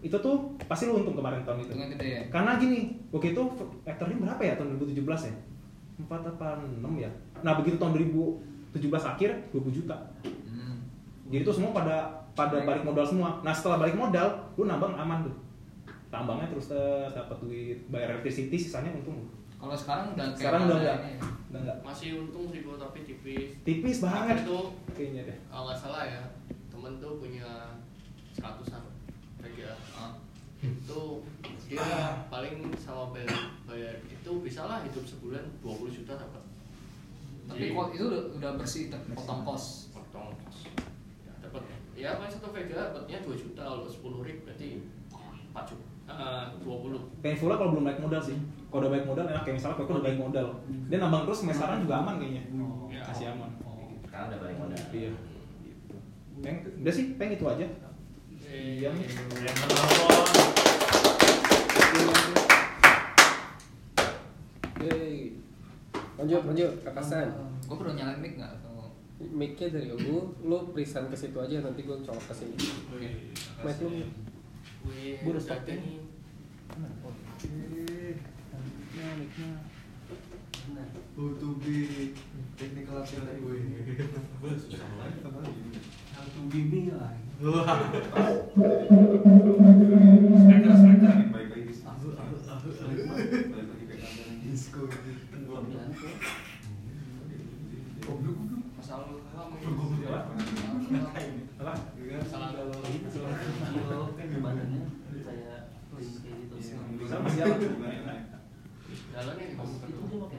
itu 0.00 0.16
tuh 0.16 0.56
pasti 0.64 0.88
lu 0.88 1.04
untung 1.04 1.12
kemarin 1.16 1.44
tahun 1.44 1.60
itu. 1.60 1.72
Gede 1.76 2.06
ya. 2.08 2.22
karena 2.32 2.56
gini 2.56 2.96
waktu 3.12 3.36
itu 3.36 3.42
Ethereum 3.84 4.24
berapa 4.24 4.40
ya 4.40 4.54
tahun 4.56 4.80
2017 4.80 5.28
ya? 5.28 5.34
4 6.00 6.08
apa 6.08 6.48
6 6.64 6.80
ya? 6.96 7.10
Nah 7.44 7.52
begitu 7.60 7.76
tahun 7.76 7.92
2017 8.00 9.12
akhir 9.12 9.30
20 9.52 9.76
juta. 9.82 9.96
Hmm. 10.48 10.80
jadi 11.28 11.44
itu 11.44 11.52
semua 11.52 11.76
pada 11.76 12.08
pada 12.32 12.64
balik 12.64 12.86
modal 12.86 13.04
semua. 13.04 13.44
Nah 13.44 13.52
setelah 13.52 13.76
balik 13.84 13.96
modal 13.98 14.28
lu 14.56 14.64
nambang 14.64 14.96
aman 14.96 15.28
tuh. 15.28 15.36
Tambangnya 16.10 16.48
terus 16.50 16.66
terus 16.72 17.12
dapat 17.14 17.36
duit 17.38 17.78
bayar 17.86 18.18
electricity 18.18 18.56
sisanya 18.58 18.90
untung 18.90 19.28
Kalau 19.60 19.76
sekarang 19.76 20.06
udah 20.10 20.26
kayak 20.26 20.38
sekarang 20.38 20.60
udah 20.64 20.76
enggak 20.78 20.96
ini? 20.98 21.12
Udah 21.50 21.60
enggak 21.60 21.76
Masih 21.82 22.08
untung 22.18 22.44
sih 22.48 22.60
gua 22.60 22.76
tapi 22.76 22.98
tipis. 23.02 23.48
tipis 23.60 23.98
banget. 24.00 24.36
Itu 24.40 24.58
kayaknya 24.90 25.22
deh. 25.26 25.38
kalau 25.46 25.64
nggak 25.66 25.78
salah 25.78 26.02
ya 26.04 26.22
temen 26.66 26.92
tuh 26.96 27.12
punya 27.16 27.48
seratusan 28.32 28.82
VGA 29.38 29.74
Ah. 29.92 30.16
itu 30.60 31.00
dia 31.66 31.88
paling 32.26 32.52
sama 32.74 33.08
bayar, 33.10 33.32
bayar 33.64 33.96
itu 34.02 34.30
bisa 34.40 34.62
lah 34.62 34.80
hidup 34.80 35.00
sebulan 35.02 35.44
20 35.58 35.88
juta 35.90 36.12
dapat. 36.14 36.42
Tapi 37.46 37.64
kok 37.68 37.88
itu 37.90 38.04
udah, 38.06 38.22
udah 38.36 38.50
bersih 38.56 38.88
terpotong 38.88 39.40
kos. 39.42 39.88
potong 39.90 40.32
kos. 40.38 40.68
Ya, 41.20 41.32
dapat 41.40 41.62
ya 41.94 42.10
paling 42.14 42.28
satu 42.30 42.48
Vega 42.50 42.90
dapatnya 42.90 43.18
2 43.20 43.32
juta 43.34 43.60
kalau 43.62 43.84
10 43.84 43.96
rig 44.22 44.38
berarti 44.42 44.68
4 45.50 45.64
juta 45.66 45.86
Eh, 46.10 46.44
20 46.60 47.22
Painful 47.22 47.50
kalau 47.50 47.70
belum 47.70 47.86
baik 47.86 48.00
modal 48.00 48.18
sih. 48.20 48.34
Kalau 48.70 48.86
udah 48.86 48.94
baik 48.94 49.02
modal 49.02 49.26
enak 49.26 49.42
kayak 49.42 49.58
misalnya 49.58 49.82
Koko 49.82 49.98
udah 49.98 50.06
baik 50.06 50.22
modal. 50.22 50.46
Dia 50.86 51.02
nambang 51.02 51.26
terus 51.26 51.42
sampai 51.42 51.58
sekarang 51.58 51.82
juga 51.82 52.06
aman 52.06 52.22
kayaknya. 52.22 52.54
Ya. 52.86 53.02
Masih 53.02 53.26
aman. 53.34 53.50
Karena 54.06 54.30
udah 54.30 54.38
balik 54.38 54.62
modal. 54.62 54.78
Iya. 54.94 55.10
Peng, 56.38 56.62
udah 56.78 56.94
sih, 56.94 57.18
peng 57.18 57.34
itu 57.34 57.42
aja. 57.50 57.66
Eh, 58.46 58.78
Iya 58.78 58.94
nih. 58.94 59.10
Menonton. 59.10 60.26
Yeay. 64.86 65.34
Lanjut, 66.14 66.42
lanjut, 66.46 66.70
kakasan. 66.86 67.26
Gue 67.66 67.74
perlu 67.74 67.98
nyalain 67.98 68.22
mic 68.22 68.38
nggak 68.38 68.54
atau? 68.54 68.94
Mic-nya 69.18 69.74
dari 69.74 69.90
lu, 69.90 70.30
lu 70.46 70.58
present 70.70 71.10
ke 71.10 71.18
situ 71.18 71.42
aja 71.42 71.58
nanti 71.58 71.82
gue 71.82 71.98
colok 72.06 72.22
ke 72.22 72.34
sini. 72.38 72.54
Mic 73.66 73.82
lu. 73.82 73.98
Udah 75.26 75.42
udah 75.42 75.58
nih. 79.00 79.28
Oh 81.20 81.32
to 81.36 81.48
be 81.60 81.76
technical 82.56 82.96
ability 83.00 83.40
gue. 83.40 83.60
How 86.14 86.24
to 86.24 86.40
be 86.48 86.60
me 86.64 86.92
lah. 86.92 87.12
Speaker, 90.40 90.74
speaker. 90.76 91.14
Disco. 94.44 94.82
masalah 98.80 99.06
lu 99.06 99.22
lama 99.36 99.54
Apa? 101.60 101.72
masalah 102.00 102.48
lu 102.58 102.74
kan 104.18 104.28
badannya 104.42 104.82
kayak 105.22 105.70
kayak 105.94 106.36
gitu. 106.42 106.54
Bisa 106.98 107.16
masih 107.22 107.40
di 109.10 109.58
bawah. 109.58 109.90
Itu 109.90 110.06
dia 110.06 110.22
pakai? 110.22 110.38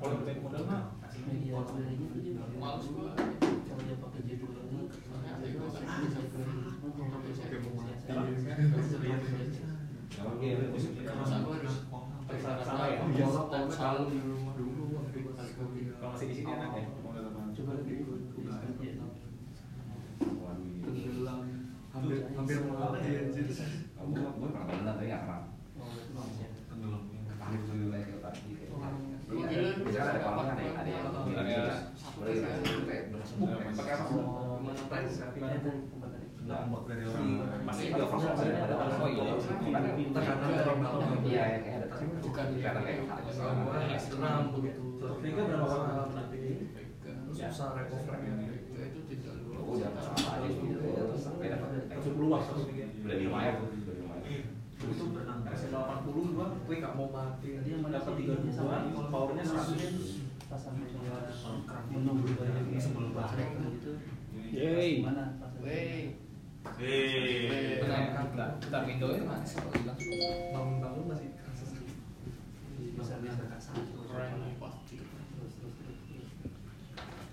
Kalau 0.00 0.24
baik 0.24 0.40
modal 0.40 0.64
mah. 0.64 0.96
Iya, 1.20 1.60
kameranya 1.60 2.08
tuh 2.08 2.24
dia 2.24 2.40
pakai 2.40 2.56
Males 2.56 2.88
gua. 2.88 3.12
Kalau 3.12 3.84
dia 3.84 4.00
pakai 4.00 4.24
jadul 4.24 4.56
ini, 4.56 4.88
gua 4.88 5.20
kan 5.20 5.44
bisa 7.28 7.44
ya? 7.44 7.60
Kalau 16.00 16.10
masih 16.10 16.26
di 16.26 16.34
sini 16.34 16.50
enak 16.50 16.70
ya. 16.72 16.84
Coba 17.50 17.72
lagi 17.76 17.92
ikut 18.00 18.20
kerja. 18.32 18.92
Tenggelam. 20.80 21.40
Hampir 21.90 22.22
hampir 22.32 22.56
mau 22.64 22.80
mati 22.80 23.10
anjir. 23.20 23.44
Gue 23.50 24.46
pernah 24.48 24.64
berenang 24.64 24.96
tapi 24.96 25.04
nggak 25.10 25.22
pernah. 25.28 25.42
Tenggelam. 26.70 26.70
Panik 26.70 26.78
dulu 26.80 26.90
lagi 26.90 26.90
ke 26.90 26.90
pagi. 26.90 26.90
Gua 26.90 26.90
Iya, 26.90 26.90
gila, 26.90 26.90
biasanya 26.90 26.90
ada 26.90 26.90
gua 26.90 26.90
kolam 26.90 26.90
kan 26.90 26.90
dapat 27.00 27.30
ada 27.30 27.39
yang 27.50 27.64
juga. 27.66 27.98
satu 32.00 32.18
Boleh 32.18 32.34
tiga. 32.34 32.54
gitu, 32.66 32.82
kayak 32.86 33.04
bersebut. 33.14 33.48
Pakai 33.78 33.94
apa? 33.94 34.16
Dari 36.90 37.04
orang. 37.06 37.62
Masih 37.62 37.94
ada 37.94 38.06
class 38.10 38.42
ada 38.42 38.74
ada 38.74 38.96
Oh 38.98 39.06
iya, 39.06 39.22
Kan. 39.38 40.34
Iya, 41.22 41.42
ya 41.46 41.58
kayak 41.62 41.78
ada 41.78 41.88
Bukan 42.18 42.46
kayak 42.58 43.94
ekstrim 43.94 44.44
begitu. 44.58 44.82
Tiga 45.20 45.42
berapa 45.46 45.66
kali 45.70 46.10
nanti? 46.10 46.38
Ya. 47.30 47.46
Susah 47.54 47.78
recovery. 47.78 48.26
Ya, 48.74 48.82
itu 48.90 49.00
tidak 49.06 49.34
Oh, 49.60 49.78
udah 49.78 50.02
sama 50.02 50.42
aja 50.42 50.48
gitu. 50.50 50.82
Dapat 51.38 51.70
luas 52.18 52.42
satu 52.50 52.62
tiga. 52.66 52.84
Udah 53.06 53.16
di 53.20 53.24
lumayan, 53.30 53.54
udah 53.62 53.94
di 53.94 54.02
lumayan. 54.02 54.42
Itu 54.80 55.04
berenang. 55.14 55.46
RC 55.46 55.62
80 55.70 56.34
gua, 56.34 56.46
gue 56.70 56.78
nggak 56.78 56.94
mau 56.94 57.10
mati. 57.10 57.58
Dia 57.66 57.82
mana 57.82 57.98
Dapat 57.98 58.14
sih? 58.14 58.30
32, 58.30 58.54
Sama- 58.54 59.10
powernya 59.10 59.42
100. 59.42 60.22
Pas 60.46 60.54
sampai 60.54 60.86
dia 60.86 61.18
menunggu 61.90 62.30
sebelum 62.78 63.10
balik 63.10 63.48
gitu. 63.74 63.92
Yeay. 64.54 65.02
Gimana 65.02 65.34
pas 65.42 65.50
Wey, 65.58 66.14
Hei. 66.78 67.82
Bentar, 67.82 68.22
bentar, 68.30 68.48
bentar 68.62 68.82
Windows 68.86 69.18
mana 69.26 69.42
sih 69.42 69.58
kalau 69.58 69.74
hilang? 69.74 69.98
Bangun-bangun 70.54 71.04
masih 71.10 71.28
kerasa 71.34 71.66
bisa 71.74 73.14
bisa 73.18 73.42
terus. 73.42 73.66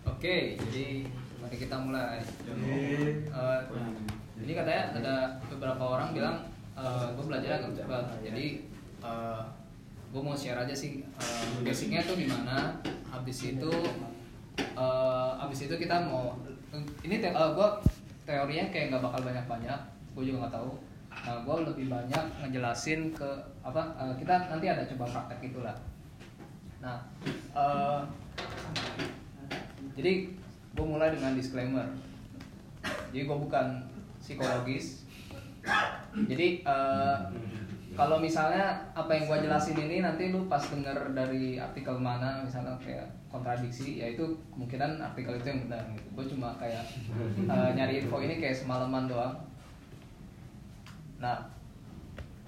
Oke, 0.07 0.35
jadi 0.57 0.85
mari 1.37 1.55
kita 1.61 1.75
mulai. 1.77 2.25
Eh, 2.25 3.21
ini 4.41 4.51
katanya 4.57 4.83
ada 4.97 5.15
beberapa 5.45 5.83
orang 5.85 6.09
bilang 6.17 6.37
gue 7.13 7.25
belajar 7.25 7.61
agak 7.61 7.73
cepat. 7.77 8.05
Jadi 8.25 8.66
gue 10.07 10.21
mau 10.23 10.33
share 10.33 10.57
aja 10.57 10.71
sih 10.71 11.03
eh, 11.03 11.45
basicnya 11.61 12.01
tuh 12.03 12.15
gimana. 12.15 12.79
Habis 13.11 13.57
itu 13.57 13.71
eh, 14.57 15.31
habis 15.37 15.59
itu 15.67 15.75
kita 15.75 16.07
mau 16.07 16.39
ini 17.03 17.19
te 17.19 17.29
gue 17.31 17.69
teorinya 18.27 18.65
kayak 18.71 18.85
nggak 18.91 19.03
bakal 19.03 19.21
banyak 19.23 19.45
banyak. 19.45 19.79
Gue 20.15 20.23
juga 20.31 20.47
nggak 20.47 20.55
tahu. 20.57 20.71
Nah, 21.17 21.43
gue 21.43 21.55
lebih 21.65 21.85
banyak 21.89 22.23
ngejelasin 22.45 23.11
ke 23.11 23.29
apa 23.65 23.81
eh, 23.99 24.13
kita 24.21 24.47
nanti 24.47 24.65
ada 24.71 24.83
coba 24.87 25.05
praktek 25.05 25.51
itulah. 25.51 25.75
Nah, 26.79 27.03
eh, 27.57 28.01
jadi 29.97 30.29
gue 30.77 30.85
mulai 30.85 31.11
dengan 31.11 31.35
disclaimer. 31.35 31.87
Jadi 33.11 33.23
gue 33.27 33.37
bukan 33.37 33.81
psikologis. 34.23 35.03
Jadi 36.31 36.63
eh, 36.63 37.17
kalau 37.97 38.21
misalnya 38.21 38.77
apa 38.93 39.09
yang 39.09 39.25
gue 39.25 39.49
jelasin 39.49 39.73
ini 39.73 40.05
nanti 40.05 40.29
lu 40.29 40.45
pas 40.45 40.61
denger 40.61 41.17
dari 41.17 41.57
artikel 41.57 41.97
mana 41.97 42.45
misalnya 42.45 42.77
kayak 42.77 43.09
kontradiksi, 43.33 43.97
ya 43.97 44.13
itu 44.13 44.23
kemungkinan 44.53 45.01
artikel 45.01 45.33
itu 45.33 45.47
yang 45.49 45.61
benar 45.65 45.81
gitu. 45.97 46.07
Gue 46.13 46.25
cuma 46.29 46.53
kayak 46.61 46.85
eh, 47.41 47.69
nyari 47.73 48.05
info 48.05 48.21
ini 48.21 48.37
kayak 48.37 48.53
semalaman 48.53 49.09
doang. 49.09 49.33
Nah, 51.17 51.49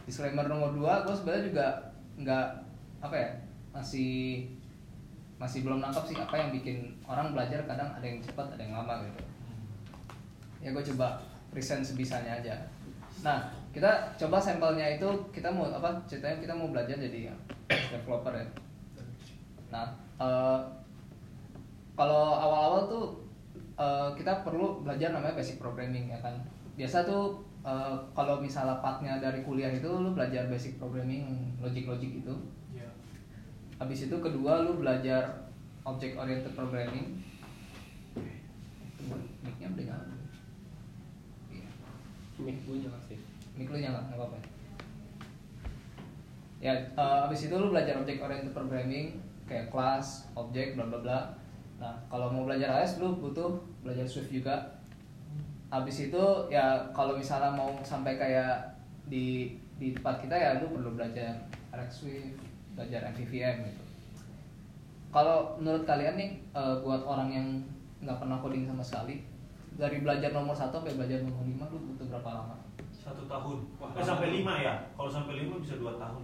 disclaimer 0.06 0.46
nomor 0.46 0.70
dua, 0.78 1.02
gue 1.02 1.18
sebenarnya 1.18 1.44
juga 1.50 1.68
nggak 2.22 2.48
apa 3.02 3.16
ya 3.18 3.30
masih 3.74 4.44
masih 5.40 5.64
belum 5.64 5.80
nangkap 5.80 6.04
sih 6.04 6.20
apa 6.20 6.36
yang 6.36 6.52
bikin 6.52 7.00
orang 7.08 7.32
belajar 7.32 7.64
kadang 7.64 7.88
ada 7.96 8.04
yang 8.04 8.20
cepat 8.20 8.60
ada 8.60 8.60
yang 8.60 8.76
lama 8.76 9.08
gitu 9.08 9.24
ya 10.60 10.76
gue 10.76 10.84
coba 10.94 11.24
present 11.56 11.80
sebisanya 11.80 12.44
aja 12.44 12.60
nah 13.24 13.48
kita 13.80 13.92
coba 14.20 14.38
sampelnya 14.44 15.00
itu 15.00 15.08
kita 15.32 15.48
mau 15.48 15.72
apa 15.72 15.96
ceritanya 16.04 16.44
kita 16.44 16.52
mau 16.52 16.68
belajar 16.68 17.00
jadi 17.00 17.32
developer 17.72 18.36
ya 18.36 18.46
nah 19.72 19.88
eh, 20.20 20.60
kalau 21.96 22.36
awal-awal 22.36 22.82
tuh 22.92 23.06
eh, 23.80 24.10
kita 24.20 24.44
perlu 24.44 24.84
belajar 24.84 25.16
namanya 25.16 25.40
basic 25.40 25.64
programming 25.64 26.12
ya 26.12 26.20
kan 26.20 26.36
biasa 26.76 27.08
tuh 27.08 27.40
eh, 27.64 27.96
kalau 28.12 28.44
misalnya 28.44 28.84
partnya 28.84 29.16
dari 29.24 29.48
kuliah 29.48 29.72
itu 29.72 29.88
lu 29.88 30.12
belajar 30.12 30.52
basic 30.52 30.76
programming 30.76 31.56
logic-logic 31.64 32.20
itu 32.20 32.36
Habis 33.80 34.12
itu 34.12 34.16
kedua 34.20 34.68
lu 34.68 34.84
belajar 34.84 35.48
object 35.88 36.20
oriented 36.20 36.52
programming. 36.52 37.24
Mic-nya 39.40 39.72
udah 39.72 39.86
nyala. 39.88 40.16
Iya. 41.48 41.72
Mic 42.44 42.60
gue 42.68 42.76
nyala. 42.84 43.00
Mic 43.60 43.68
lu 43.68 43.84
nyala, 43.84 44.00
nggak 44.08 44.16
apa-apa. 44.16 44.38
Ya, 46.64 46.72
eh, 46.72 47.20
habis 47.28 47.52
itu 47.52 47.56
lu 47.60 47.76
belajar 47.76 48.00
object 48.00 48.24
oriented 48.24 48.56
programming 48.56 49.20
kayak 49.44 49.68
kelas, 49.68 50.32
objek, 50.32 50.80
bla 50.80 50.88
bla 50.88 51.00
bla. 51.04 51.20
Nah, 51.76 51.96
kalau 52.08 52.32
mau 52.32 52.48
belajar 52.48 52.72
AS 52.80 53.04
lu 53.04 53.20
butuh 53.20 53.60
belajar 53.84 54.08
Swift 54.08 54.32
juga. 54.32 54.56
Habis 55.68 56.08
itu 56.08 56.24
ya 56.48 56.80
kalau 56.96 57.20
misalnya 57.20 57.52
mau 57.52 57.76
sampai 57.84 58.16
kayak 58.16 58.64
di 59.12 59.60
di 59.76 59.92
tempat 59.92 60.24
kita 60.24 60.36
ya 60.40 60.50
lu 60.64 60.72
perlu 60.72 60.96
belajar 60.96 61.36
React 61.76 61.92
Swift, 61.92 62.40
belajar 62.80 63.12
MVVM 63.12 63.68
gitu. 63.68 63.84
Kalau 65.12 65.60
menurut 65.60 65.84
kalian 65.84 66.16
nih 66.16 66.32
eh, 66.56 66.76
buat 66.80 67.04
orang 67.04 67.28
yang 67.28 67.48
nggak 68.00 68.24
pernah 68.24 68.40
coding 68.40 68.64
sama 68.64 68.84
sekali, 68.84 69.20
dari 69.76 70.00
belajar 70.00 70.32
nomor 70.32 70.56
satu 70.56 70.80
sampai 70.80 70.96
belajar 70.96 71.20
nomor 71.28 71.44
lima 71.44 71.68
lu 71.68 71.80
butuh 71.92 72.08
berapa 72.08 72.32
lama? 72.32 72.69
Satu 73.10 73.24
tahun. 73.26 73.58
Eh 73.92 74.06
sampai 74.06 74.28
lima 74.32 74.54
ya. 74.56 74.74
Kalau 74.94 75.10
sampai 75.10 75.34
lima 75.36 75.58
bisa 75.58 75.76
dua 75.76 75.98
tahun. 75.98 76.24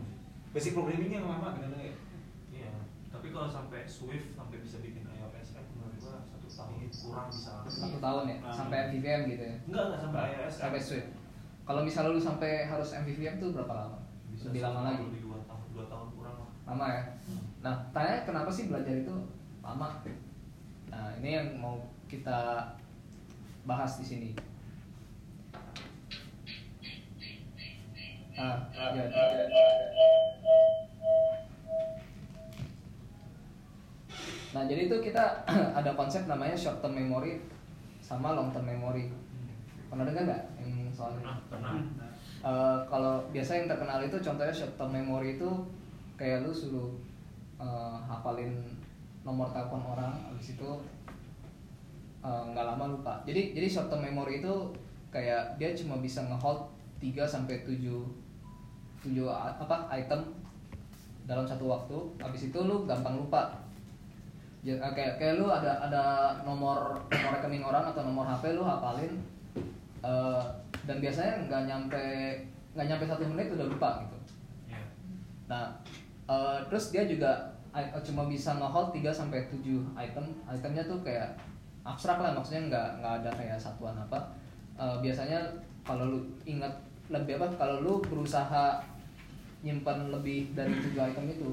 Basic 0.54 0.72
programmingnya 0.72 1.20
yang 1.20 1.28
lama 1.28 1.52
kadang 1.52 1.74
ya. 1.76 1.94
Iya. 2.48 2.72
Tapi 3.10 3.28
kalau 3.30 3.50
sampai 3.50 3.84
Swift 3.84 4.32
sampai 4.32 4.62
bisa 4.62 4.78
bikin 4.80 5.02
iOS 5.04 5.58
app 5.58 5.66
menurut 5.74 5.98
gua 5.98 6.22
satu 6.22 6.48
tahun 6.48 6.78
kurang 6.88 7.28
bisa. 7.28 7.52
Satu 7.66 7.98
tahun 7.98 8.24
ya, 8.28 8.38
Ah. 8.40 8.54
sampai 8.54 8.78
MVVM 8.88 9.22
gitu 9.28 9.44
ya, 9.44 9.56
Enggak 9.66 9.84
enggak 9.84 10.00
sampai 10.00 10.22
iOS. 10.32 10.46
app. 10.48 10.62
sampai 10.62 10.80
Swift. 10.80 11.10
kalau 11.66 11.82
misalnya 11.82 12.14
lu 12.14 12.22
sampai 12.22 12.52
harus 12.64 12.90
MVVM 12.94 13.36
tuh 13.36 13.50
berapa 13.52 13.74
lama 13.74 13.98
lebih 14.38 14.62
lama 14.62 14.80
lagi 14.86 15.02
Lebih 15.02 15.22
dua 15.26 15.40
tahun, 15.44 15.64
dua 15.74 15.86
tahun 15.90 16.08
kurang 16.14 16.36
lah. 16.38 16.50
lama 16.70 16.86
ya 16.88 17.02
nah 17.60 17.76
tanya 17.90 18.22
kenapa 18.22 18.48
sih 18.48 18.70
belajar 18.70 18.94
itu 18.94 19.16
lama 19.60 19.90
nah 20.86 21.10
ini 21.18 21.30
yang 21.34 21.48
mau 21.58 21.82
kita 22.06 22.70
bahas 23.66 23.98
di 23.98 24.06
sini 24.06 24.30
nah 28.36 28.68
ya. 28.72 29.04
nah 34.52 34.64
jadi 34.68 34.82
itu 34.88 34.96
kita 35.00 35.24
ada 35.80 35.92
konsep 35.96 36.28
namanya 36.28 36.56
short 36.56 36.84
term 36.84 36.96
memory 36.96 37.40
sama 38.04 38.36
long 38.36 38.52
term 38.52 38.68
memory 38.68 39.08
pernah 39.88 40.04
dengar 40.04 40.28
nggak 40.28 40.44
yang 40.60 40.92
soal 40.92 41.16
ini? 41.16 41.24
Pernah, 41.24 41.72
pernah. 41.80 42.12
Eh, 42.46 42.80
kalau 42.92 43.26
biasa 43.32 43.52
yang 43.64 43.68
terkenal 43.72 44.00
itu 44.04 44.18
contohnya 44.22 44.54
short 44.54 44.76
term 44.76 44.92
memory 44.92 45.40
itu 45.40 45.50
kayak 46.20 46.44
lu 46.44 46.52
suruh 46.52 46.92
eh, 47.58 47.98
hafalin 48.06 48.60
nomor 49.26 49.50
telepon 49.50 49.82
orang 49.82 50.14
habis 50.30 50.54
itu 50.54 50.70
eh, 52.22 52.44
nggak 52.52 52.66
lama 52.76 53.00
lupa 53.00 53.24
jadi 53.24 53.56
jadi 53.56 53.68
short 53.72 53.88
term 53.88 54.04
memory 54.04 54.44
itu 54.44 54.54
kayak 55.10 55.56
dia 55.56 55.72
cuma 55.74 55.98
bisa 56.04 56.22
ngehold 56.28 56.70
3 57.00 57.24
sampai 57.24 57.64
7 57.64 58.25
7 59.06 59.30
a- 59.30 59.54
apa 59.62 59.86
item 59.94 60.22
dalam 61.26 61.46
satu 61.46 61.70
waktu 61.70 61.98
habis 62.18 62.50
itu 62.50 62.60
lu 62.66 62.90
gampang 62.90 63.18
lupa 63.22 63.66
Ya, 64.66 64.74
kayak 64.82 65.22
kayak 65.22 65.38
lu 65.38 65.46
ada 65.46 65.78
ada 65.78 66.34
nomor 66.42 66.98
nomor 67.06 67.32
rekening 67.38 67.62
orang 67.62 67.86
atau 67.86 68.02
nomor 68.02 68.26
HP 68.26 68.58
lu 68.58 68.66
hafalin 68.66 69.14
eh, 70.02 70.42
dan 70.90 70.98
biasanya 70.98 71.46
nggak 71.46 71.70
nyampe 71.70 72.06
nggak 72.74 72.88
nyampe 72.90 73.06
satu 73.06 73.30
menit 73.30 73.54
udah 73.54 73.70
lupa 73.70 74.02
gitu. 74.02 74.18
Iya. 74.74 74.82
Nah, 75.46 75.70
eh, 76.26 76.58
terus 76.66 76.90
dia 76.90 77.06
juga 77.06 77.54
cuma 78.02 78.26
bisa 78.26 78.58
nge-hold 78.58 78.90
3 78.90 79.14
sampai 79.14 79.46
7 79.54 79.86
item. 79.94 80.26
Itemnya 80.50 80.82
tuh 80.90 80.98
kayak 81.06 81.38
abstrak 81.86 82.18
lah 82.18 82.34
maksudnya 82.34 82.66
nggak 82.66 82.88
nggak 83.06 83.14
ada 83.22 83.30
kayak 83.38 83.62
satuan 83.62 83.94
apa. 83.94 84.18
Eh, 84.82 84.98
biasanya 84.98 85.46
kalau 85.86 86.10
lu 86.10 86.20
ingat 86.50 86.74
lebih 87.14 87.38
apa 87.38 87.54
kalau 87.54 87.86
lu 87.86 87.94
berusaha 88.02 88.82
nyimpan 89.64 90.12
lebih 90.12 90.52
dari 90.58 90.74
7 90.74 90.98
item 90.98 91.26
itu 91.30 91.50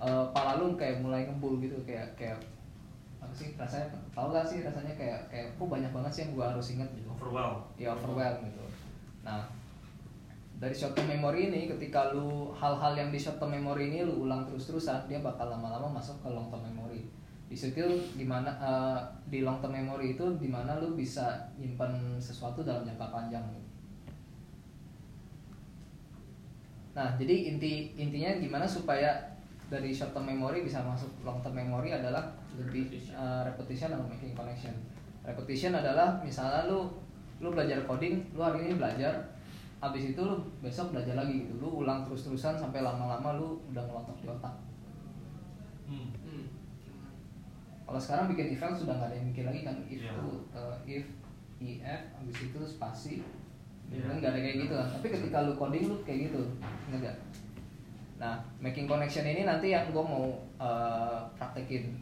eh, 0.00 0.24
pala 0.32 0.56
lu 0.60 0.78
kayak 0.78 1.02
mulai 1.02 1.26
ngembul 1.26 1.58
gitu 1.60 1.76
kayak 1.84 2.14
kayak 2.14 2.38
apa 3.18 3.34
sih 3.34 3.52
rasanya 3.58 3.90
tau 4.14 4.30
gak 4.30 4.46
sih 4.46 4.62
rasanya 4.62 4.94
kayak 4.94 5.20
kayak 5.26 5.50
kok 5.58 5.66
banyak 5.66 5.90
banget 5.90 6.10
sih 6.14 6.20
yang 6.24 6.32
gua 6.38 6.54
harus 6.54 6.70
ingat 6.70 6.88
gitu 6.94 7.10
Overwhelm. 7.18 7.58
ya 7.74 7.90
overwhelm 7.92 8.46
gitu. 8.46 8.62
Nah, 9.26 9.42
dari 10.58 10.74
short 10.74 10.94
term 10.98 11.06
memory 11.06 11.50
ini 11.50 11.70
ketika 11.70 12.10
lu 12.14 12.50
hal-hal 12.50 12.94
yang 12.98 13.10
di 13.14 13.18
short 13.18 13.38
term 13.38 13.54
memory 13.54 13.94
ini 13.94 14.02
lu 14.02 14.26
ulang 14.26 14.42
terus-terusan, 14.46 15.06
dia 15.06 15.22
bakal 15.22 15.50
lama-lama 15.50 15.98
masuk 15.98 16.18
ke 16.18 16.28
long 16.30 16.50
term 16.50 16.62
memory. 16.66 17.06
Di 17.48 17.54
situ 17.56 17.84
di 18.18 18.26
mana 18.26 18.50
eh, 18.58 18.98
di 19.30 19.46
long 19.46 19.62
term 19.62 19.74
memory 19.74 20.18
itu 20.18 20.26
di 20.38 20.50
mana 20.50 20.78
lu 20.82 20.98
bisa 20.98 21.46
nyimpan 21.58 22.18
sesuatu 22.18 22.66
dalam 22.66 22.82
jangka 22.82 23.06
panjang. 23.10 23.44
gitu. 23.54 23.67
Nah, 26.96 27.14
jadi 27.16 27.54
inti 27.54 27.92
intinya 27.94 28.30
gimana 28.38 28.66
supaya 28.66 29.10
dari 29.68 29.92
short 29.92 30.16
term 30.16 30.24
memory 30.24 30.64
bisa 30.64 30.80
masuk 30.80 31.12
long 31.20 31.38
term 31.44 31.52
memory 31.54 31.92
adalah 31.92 32.24
lebih 32.56 32.88
repetition 33.44 33.92
atau 33.92 34.06
making 34.08 34.32
connection. 34.34 34.72
Repetition 35.22 35.76
adalah 35.76 36.18
misalnya 36.24 36.66
lu 36.66 36.88
lu 37.38 37.54
belajar 37.54 37.78
coding, 37.86 38.18
lu 38.34 38.40
hari 38.42 38.66
ini 38.66 38.74
belajar, 38.80 39.14
habis 39.78 40.10
itu 40.10 40.18
lu 40.18 40.34
besok 40.58 40.90
belajar 40.90 41.14
lagi 41.14 41.46
gitu. 41.46 41.54
Lu 41.62 41.84
ulang 41.86 42.02
terus-terusan 42.02 42.58
sampai 42.58 42.82
lama-lama 42.82 43.38
lu 43.38 43.62
udah 43.70 43.84
ngelotok 43.86 44.16
di 44.18 44.26
otak. 44.26 44.54
Hmm. 45.86 46.10
Hmm. 46.26 46.46
Kalau 47.86 48.00
sekarang 48.00 48.26
bikin 48.34 48.52
event 48.58 48.74
sudah 48.74 48.98
nggak 48.98 49.08
ada 49.12 49.16
yang 49.16 49.26
mikir 49.30 49.44
lagi 49.46 49.60
kan 49.64 49.76
if 49.86 50.00
Iya. 50.02 50.12
tuh 50.18 50.34
eh, 50.52 50.76
if 50.84 51.04
if 51.62 51.82
habis 52.12 52.38
itu 52.44 52.60
spasi 52.66 53.22
Iya. 53.88 54.04
Kan 54.04 54.14
nggak 54.20 54.30
ada 54.36 54.40
kayak 54.40 54.56
gitu 54.66 54.74
kan. 54.76 54.88
Tapi 55.00 55.06
ketika 55.08 55.38
lu 55.48 55.52
coding 55.56 55.84
lu 55.88 55.96
kayak 56.04 56.18
gitu, 56.28 56.40
ingat 56.92 57.00
gak? 57.08 57.16
Nah, 58.18 58.34
making 58.58 58.90
connection 58.90 59.24
ini 59.24 59.46
nanti 59.46 59.70
yang 59.72 59.88
gue 59.94 60.04
mau 60.04 60.28
eh, 60.58 61.18
praktekin. 61.38 61.94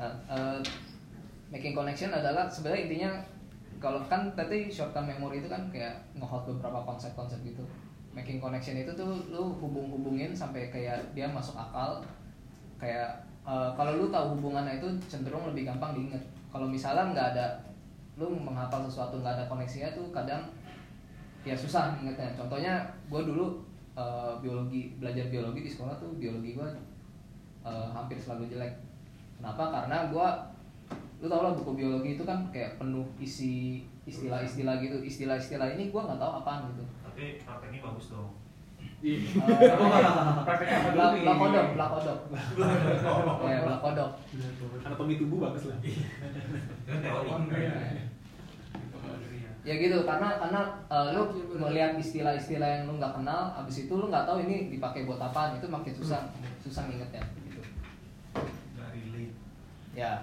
Nah, 0.00 0.10
eh, 0.26 0.58
making 1.52 1.76
connection 1.76 2.10
adalah 2.10 2.48
sebenarnya 2.50 2.90
intinya 2.90 3.10
kalau 3.78 4.00
kan 4.08 4.32
tadi 4.32 4.72
short 4.72 4.96
term 4.96 5.04
memory 5.04 5.44
itu 5.44 5.48
kan 5.52 5.68
kayak 5.68 5.92
nge-hold 6.16 6.48
beberapa 6.56 6.80
konsep-konsep 6.88 7.38
gitu. 7.44 7.62
Making 8.16 8.40
connection 8.40 8.80
itu 8.80 8.90
tuh 8.96 9.12
lu 9.28 9.52
hubung-hubungin 9.60 10.32
sampai 10.32 10.72
kayak 10.72 10.98
dia 11.12 11.28
masuk 11.28 11.54
akal. 11.54 12.02
Kayak 12.80 13.22
eh, 13.46 13.70
kalau 13.76 13.92
lu 14.00 14.06
tahu 14.10 14.40
hubungannya 14.40 14.82
itu 14.82 14.88
cenderung 15.06 15.46
lebih 15.52 15.68
gampang 15.68 15.94
diinget. 15.94 16.24
Kalau 16.50 16.66
misalnya 16.66 17.12
nggak 17.12 17.28
ada 17.36 17.46
lu 18.14 18.30
menghafal 18.30 18.86
sesuatu 18.86 19.18
nggak 19.18 19.34
ada 19.36 19.44
koneksinya 19.50 19.90
tuh 19.90 20.06
kadang 20.14 20.46
ya 21.44 21.54
susah 21.54 21.94
ingetnya 22.00 22.32
contohnya 22.34 22.72
gue 23.06 23.20
dulu 23.22 23.60
eh, 23.94 24.32
biologi 24.40 24.96
belajar 24.98 25.28
biologi 25.28 25.60
di 25.62 25.70
sekolah 25.70 25.94
tuh 26.00 26.16
biologi 26.16 26.56
gue 26.56 26.68
eh, 27.62 27.88
hampir 27.92 28.16
selalu 28.16 28.48
jelek 28.48 28.72
kenapa 29.36 29.68
karena 29.70 30.08
gue 30.08 30.26
lu 31.22 31.26
tau 31.28 31.40
lah 31.40 31.52
buku 31.56 31.72
biologi 31.76 32.16
itu 32.16 32.24
kan 32.24 32.48
kayak 32.52 32.76
penuh 32.76 33.04
isi 33.16 33.84
istilah-istilah 34.04 34.76
gitu 34.80 35.00
istilah-istilah 35.00 35.72
ini 35.72 35.88
gue 35.88 36.00
nggak 36.00 36.20
tahu 36.20 36.32
apaan 36.40 36.68
gitu 36.72 36.84
Tapi 37.04 37.38
prakteknya 37.40 37.80
bagus 37.80 38.10
dong. 38.10 38.34
Eh, 39.04 39.20
Bla- 40.92 41.12
nih? 41.14 41.22
Blakodok, 41.22 41.66
blakodok. 41.76 42.18
Ya, 43.46 43.58
blakodok. 43.62 44.10
Anatomi 44.82 45.14
tubuh 45.14 45.38
bagus 45.44 45.70
lah. 45.70 45.78
Itu 45.78 46.96
teori. 46.98 47.28
Ya 49.64 49.72
gitu, 49.80 50.04
karena 50.04 50.36
karena 50.36 50.60
eh, 50.92 51.16
lu 51.16 51.24
melihat 51.56 51.96
istilah-istilah 51.96 52.68
yang 52.68 52.82
lu 52.84 53.00
nggak 53.00 53.16
kenal, 53.16 53.48
abis 53.64 53.88
itu 53.88 53.92
lu 53.96 54.12
nggak 54.12 54.28
tahu 54.28 54.44
ini 54.44 54.68
dipakai 54.68 55.08
buat 55.08 55.16
apaan, 55.16 55.56
itu 55.56 55.64
makin 55.64 55.96
susah, 55.96 56.20
susah 56.60 56.84
ngingetnya. 56.84 57.24
Gitu. 57.48 57.64
Ya. 59.96 60.20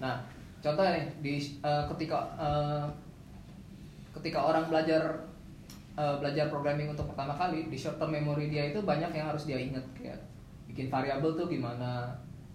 Nah, 0.00 0.24
contoh 0.64 0.88
nih 0.88 1.04
di 1.20 1.36
eh, 1.60 1.84
ketika 1.92 2.32
eh, 2.40 2.84
ketika 4.16 4.40
orang 4.40 4.72
belajar 4.72 5.04
eh, 6.00 6.16
belajar 6.16 6.48
programming 6.48 6.96
untuk 6.96 7.12
pertama 7.12 7.36
kali 7.36 7.68
di 7.68 7.76
short 7.76 8.00
term 8.00 8.16
memory 8.16 8.48
dia 8.48 8.72
itu 8.72 8.80
banyak 8.80 9.12
yang 9.12 9.28
harus 9.36 9.44
dia 9.44 9.60
ingat 9.60 9.84
kayak 9.92 10.16
bikin 10.64 10.88
variabel 10.88 11.36
tuh 11.36 11.44
gimana. 11.44 12.08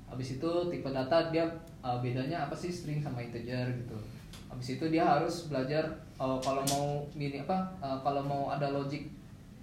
Habis 0.10 0.42
itu 0.42 0.52
tipe 0.74 0.90
data 0.90 1.30
dia 1.30 1.46
eh, 1.86 1.98
bedanya 2.02 2.50
apa 2.50 2.58
sih 2.58 2.74
string 2.74 3.06
sama 3.06 3.22
integer 3.22 3.70
gitu. 3.86 4.02
Habis 4.52 4.76
itu 4.76 4.86
dia 4.92 5.08
harus 5.08 5.48
belajar 5.48 5.88
eh, 6.20 6.38
kalau 6.44 6.64
mau 6.68 6.86
mini 7.16 7.40
apa 7.42 7.72
eh, 7.80 7.98
kalau 8.04 8.22
mau 8.28 8.52
ada 8.52 8.70
logic 8.76 9.08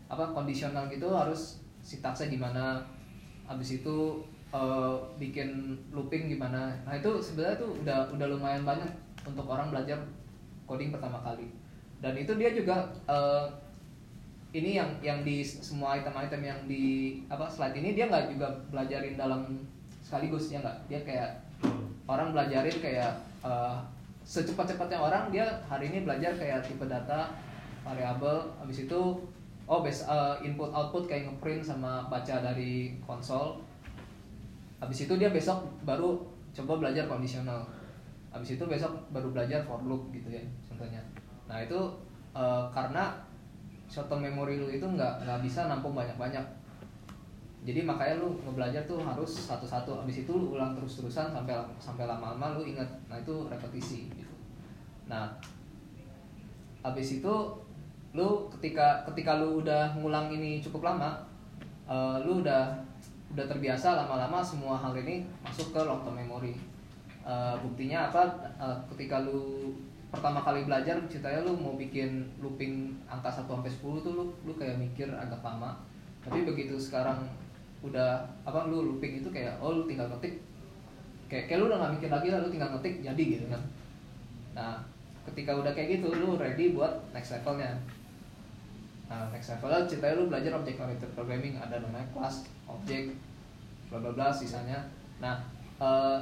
apa 0.09 0.32
kondisional 0.32 0.89
gitu 0.89 1.12
harus 1.12 1.61
sintaksnya 1.84 2.32
gimana. 2.32 2.80
Habis 3.45 3.84
itu 3.84 4.24
eh, 4.51 4.95
bikin 5.20 5.76
looping 5.93 6.32
gimana. 6.32 6.72
Nah, 6.89 6.97
itu 6.97 7.20
sebenarnya 7.20 7.61
tuh 7.61 7.70
udah 7.84 7.99
udah 8.16 8.26
lumayan 8.32 8.64
banyak 8.64 8.89
untuk 9.28 9.45
orang 9.45 9.68
belajar 9.68 10.01
coding 10.64 10.89
pertama 10.93 11.20
kali. 11.20 11.53
Dan 12.01 12.16
itu 12.16 12.32
dia 12.41 12.51
juga 12.57 12.89
eh, 13.05 13.47
ini 14.57 14.80
yang 14.80 14.91
yang 15.05 15.20
di 15.20 15.45
semua 15.45 16.01
item-item 16.01 16.41
yang 16.41 16.61
di 16.64 16.84
apa 17.28 17.45
slide 17.45 17.76
ini 17.76 17.93
dia 17.93 18.09
nggak 18.09 18.32
juga 18.32 18.49
belajarin 18.72 19.20
dalam 19.20 19.61
sekaligus 20.01 20.49
ya 20.49 20.64
nggak 20.64 20.78
dia 20.89 21.01
kayak 21.05 21.30
orang 22.09 22.32
belajarin 22.32 22.76
kayak 22.80 23.12
eh, 23.45 23.76
secepat-cepatnya 24.28 25.00
orang 25.00 25.32
dia 25.32 25.48
hari 25.64 25.88
ini 25.88 26.04
belajar 26.04 26.36
kayak 26.36 26.60
tipe 26.60 26.84
data 26.84 27.32
variabel 27.80 28.44
habis 28.60 28.84
itu 28.84 29.00
oh 29.64 29.80
base 29.80 30.04
eh, 30.04 30.36
input 30.44 30.68
output 30.68 31.08
kayak 31.08 31.32
ngeprint 31.32 31.64
sama 31.64 32.04
baca 32.12 32.44
dari 32.44 32.92
konsol. 33.00 33.56
Habis 34.84 35.08
itu 35.08 35.16
dia 35.16 35.32
besok 35.32 35.64
baru 35.88 36.20
coba 36.52 36.84
belajar 36.84 37.08
kondisional. 37.08 37.64
Habis 38.28 38.60
itu 38.60 38.64
besok 38.68 38.92
baru 39.08 39.32
belajar 39.32 39.64
for 39.64 39.80
loop 39.80 40.12
gitu 40.12 40.28
ya 40.28 40.44
contohnya. 40.68 41.00
Nah 41.48 41.64
itu 41.64 41.80
eh, 42.36 42.64
karena 42.76 43.16
short 43.88 44.12
term 44.12 44.20
memory 44.20 44.60
lu 44.60 44.68
itu 44.68 44.84
nggak 44.84 45.24
nggak 45.24 45.40
bisa 45.40 45.64
nampung 45.72 45.96
banyak-banyak 45.96 46.44
jadi 47.66 47.82
makanya 47.82 48.22
lu 48.22 48.38
ngebelajar 48.46 48.86
tuh 48.86 49.02
harus 49.02 49.28
satu-satu. 49.28 49.98
Habis 50.04 50.22
itu 50.22 50.30
lu 50.30 50.54
ulang 50.54 50.78
terus-terusan 50.78 51.34
sampai 51.34 51.59
sampai 51.82 52.06
lama-lama 52.06 52.54
lu 52.54 52.62
ingat 52.62 52.86
nah 53.11 53.18
itu 53.18 53.34
repetisi 53.50 54.06
gitu. 54.14 54.34
Nah 55.11 55.34
habis 56.86 57.18
itu 57.18 57.34
lu 58.14 58.46
ketika 58.56 59.02
ketika 59.11 59.42
lu 59.42 59.61
udah 59.61 59.98
ngulang 59.98 60.30
ini 60.30 60.62
cukup 60.62 60.86
lama 60.86 61.18
eh, 61.90 62.16
lu 62.22 62.46
udah 62.46 62.78
udah 63.34 63.44
terbiasa 63.44 64.06
lama-lama 64.06 64.40
semua 64.40 64.78
hal 64.78 64.96
ini 64.96 65.26
masuk 65.42 65.74
ke 65.74 65.80
long 65.82 66.06
term 66.06 66.14
memory. 66.14 66.54
Eh, 67.26 67.54
buktinya 67.59 68.09
apa? 68.09 68.22
Eh, 68.54 68.76
ketika 68.94 69.26
lu 69.26 69.74
pertama 70.09 70.40
kali 70.40 70.64
belajar 70.64 70.96
ceritanya 71.04 71.44
lu 71.44 71.52
mau 71.52 71.76
bikin 71.76 72.24
looping 72.40 72.96
angka 73.04 73.28
1 73.28 73.44
sampai 73.44 73.68
10 73.68 74.00
tuh 74.00 74.12
lu 74.16 74.24
lu 74.46 74.54
kayak 74.54 74.78
mikir 74.78 75.11
agak 75.11 75.42
lama. 75.42 75.76
Tapi 76.24 76.48
begitu 76.48 76.80
sekarang 76.80 77.28
udah 77.78 78.26
apa 78.42 78.66
lu 78.66 78.94
looping 78.94 79.22
itu 79.22 79.28
kayak 79.30 79.54
oh 79.62 79.70
lu 79.70 79.82
tinggal 79.86 80.10
ngetik 80.10 80.42
kayak, 81.30 81.46
kayak 81.46 81.58
lu 81.62 81.70
udah 81.70 81.78
gak 81.78 81.92
mikir 82.00 82.10
lagi 82.10 82.28
lah 82.32 82.40
lu 82.42 82.50
tinggal 82.50 82.70
ngetik 82.74 82.94
jadi 83.04 83.22
gitu 83.22 83.46
kan. 83.46 83.62
Nah 84.56 84.74
ketika 85.28 85.52
udah 85.54 85.72
kayak 85.76 86.00
gitu 86.00 86.08
lu 86.10 86.34
ready 86.40 86.74
buat 86.74 86.90
next 87.14 87.36
levelnya. 87.36 87.76
Nah 89.06 89.28
next 89.30 89.52
levelnya 89.54 89.86
ceritanya 89.86 90.14
lu 90.18 90.24
belajar 90.26 90.52
object 90.56 90.78
oriented 90.80 91.10
programming 91.14 91.54
ada 91.60 91.78
namanya 91.78 92.08
kelas 92.16 92.48
objek 92.66 93.14
bla 93.92 94.02
bla 94.02 94.10
bla 94.16 94.28
sisanya. 94.32 94.88
Nah 95.22 95.38
eh, 95.78 96.18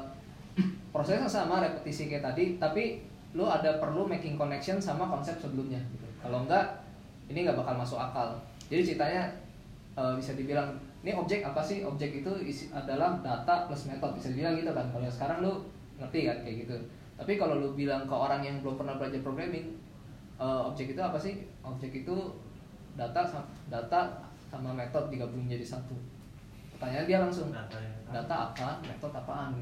prosesnya 0.92 1.30
sama 1.30 1.64
repetisi 1.64 2.10
kayak 2.10 2.26
tadi 2.26 2.60
tapi 2.60 3.00
lu 3.36 3.44
ada 3.48 3.80
perlu 3.80 4.08
making 4.08 4.36
connection 4.36 4.80
sama 4.80 5.04
konsep 5.04 5.36
sebelumnya 5.36 5.76
gitu. 5.92 6.08
kalau 6.24 6.48
enggak 6.48 6.64
ini 7.28 7.44
nggak 7.46 7.56
bakal 7.56 7.74
masuk 7.80 7.96
akal. 7.96 8.36
Jadi 8.68 8.92
ceritanya 8.92 9.22
eh, 9.96 10.12
bisa 10.18 10.34
dibilang 10.34 10.74
ini 11.06 11.14
objek 11.14 11.46
apa 11.46 11.62
sih? 11.62 11.86
Objek 11.86 12.18
itu 12.18 12.32
isi, 12.42 12.66
adalah 12.74 13.14
data 13.22 13.70
plus 13.70 13.86
metode. 13.86 14.18
Bisa 14.18 14.34
dibilang 14.34 14.58
gitu 14.58 14.74
kan. 14.74 14.90
Kalau 14.90 15.06
sekarang 15.06 15.38
lu 15.38 15.62
ngerti 16.02 16.26
kan 16.26 16.42
kayak 16.42 16.56
gitu. 16.66 16.76
Tapi 17.14 17.38
kalau 17.38 17.62
lu 17.62 17.78
bilang 17.78 18.10
ke 18.10 18.10
orang 18.10 18.42
yang 18.42 18.58
belum 18.58 18.74
pernah 18.74 18.98
belajar 18.98 19.22
programming 19.22 19.78
eh, 20.42 20.60
objek 20.66 20.90
itu 20.90 20.98
apa 20.98 21.14
sih? 21.14 21.46
Objek 21.62 22.02
itu 22.02 22.34
data 22.98 23.22
data 23.70 24.00
sama 24.50 24.74
metode 24.74 25.14
digabung 25.14 25.46
jadi 25.46 25.62
satu. 25.62 25.94
Pertanyaan 26.74 27.06
dia 27.06 27.18
langsung 27.22 27.54
Data 27.54 27.78
ya. 27.78 27.94
data 28.10 28.34
apa? 28.50 28.82
Metode 28.82 29.14
apaan. 29.14 29.54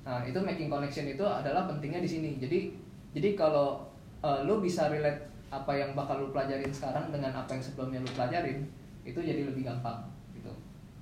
Nah, 0.00 0.24
itu 0.24 0.40
making 0.40 0.72
connection 0.72 1.04
itu 1.04 1.20
adalah 1.20 1.68
pentingnya 1.68 2.00
di 2.00 2.08
sini. 2.08 2.40
Jadi 2.40 2.72
jadi 3.12 3.36
kalau 3.36 3.84
eh, 4.24 4.40
lu 4.48 4.64
bisa 4.64 4.88
relate 4.88 5.20
apa 5.52 5.76
yang 5.76 5.92
bakal 5.92 6.16
lu 6.16 6.32
pelajarin 6.32 6.72
sekarang 6.72 7.12
dengan 7.12 7.36
apa 7.36 7.52
yang 7.52 7.60
sebelumnya 7.60 8.00
lu 8.00 8.08
pelajarin, 8.16 8.64
itu 9.04 9.20
jadi 9.20 9.44
lebih 9.44 9.68
gampang 9.68 10.08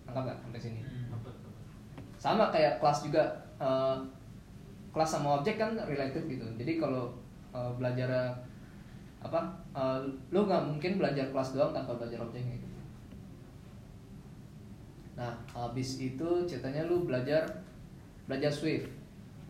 Nangkap 0.08 0.24
nggak 0.24 0.38
sampai 0.40 0.60
sini? 0.60 0.80
Sama 2.16 2.48
kayak 2.48 2.80
kelas 2.80 3.04
juga 3.04 3.28
eh, 3.60 3.96
kelas 4.90 5.10
sama 5.20 5.38
objek 5.38 5.60
kan 5.60 5.76
related 5.84 6.24
gitu. 6.24 6.48
Jadi 6.56 6.80
kalau 6.80 7.12
eh, 7.52 7.70
belajar 7.76 8.32
apa 9.20 9.52
eh, 9.76 10.00
lu 10.32 10.48
nggak 10.48 10.64
mungkin 10.64 10.96
belajar 10.96 11.28
kelas 11.28 11.52
doang 11.52 11.76
tanpa 11.76 12.00
belajar 12.00 12.24
objeknya 12.24 12.56
gitu. 12.56 12.80
Nah, 15.18 15.34
habis 15.50 15.98
itu 16.00 16.28
ceritanya 16.48 16.88
lu 16.88 17.04
belajar 17.04 17.44
belajar 18.24 18.48
Swift. 18.48 18.88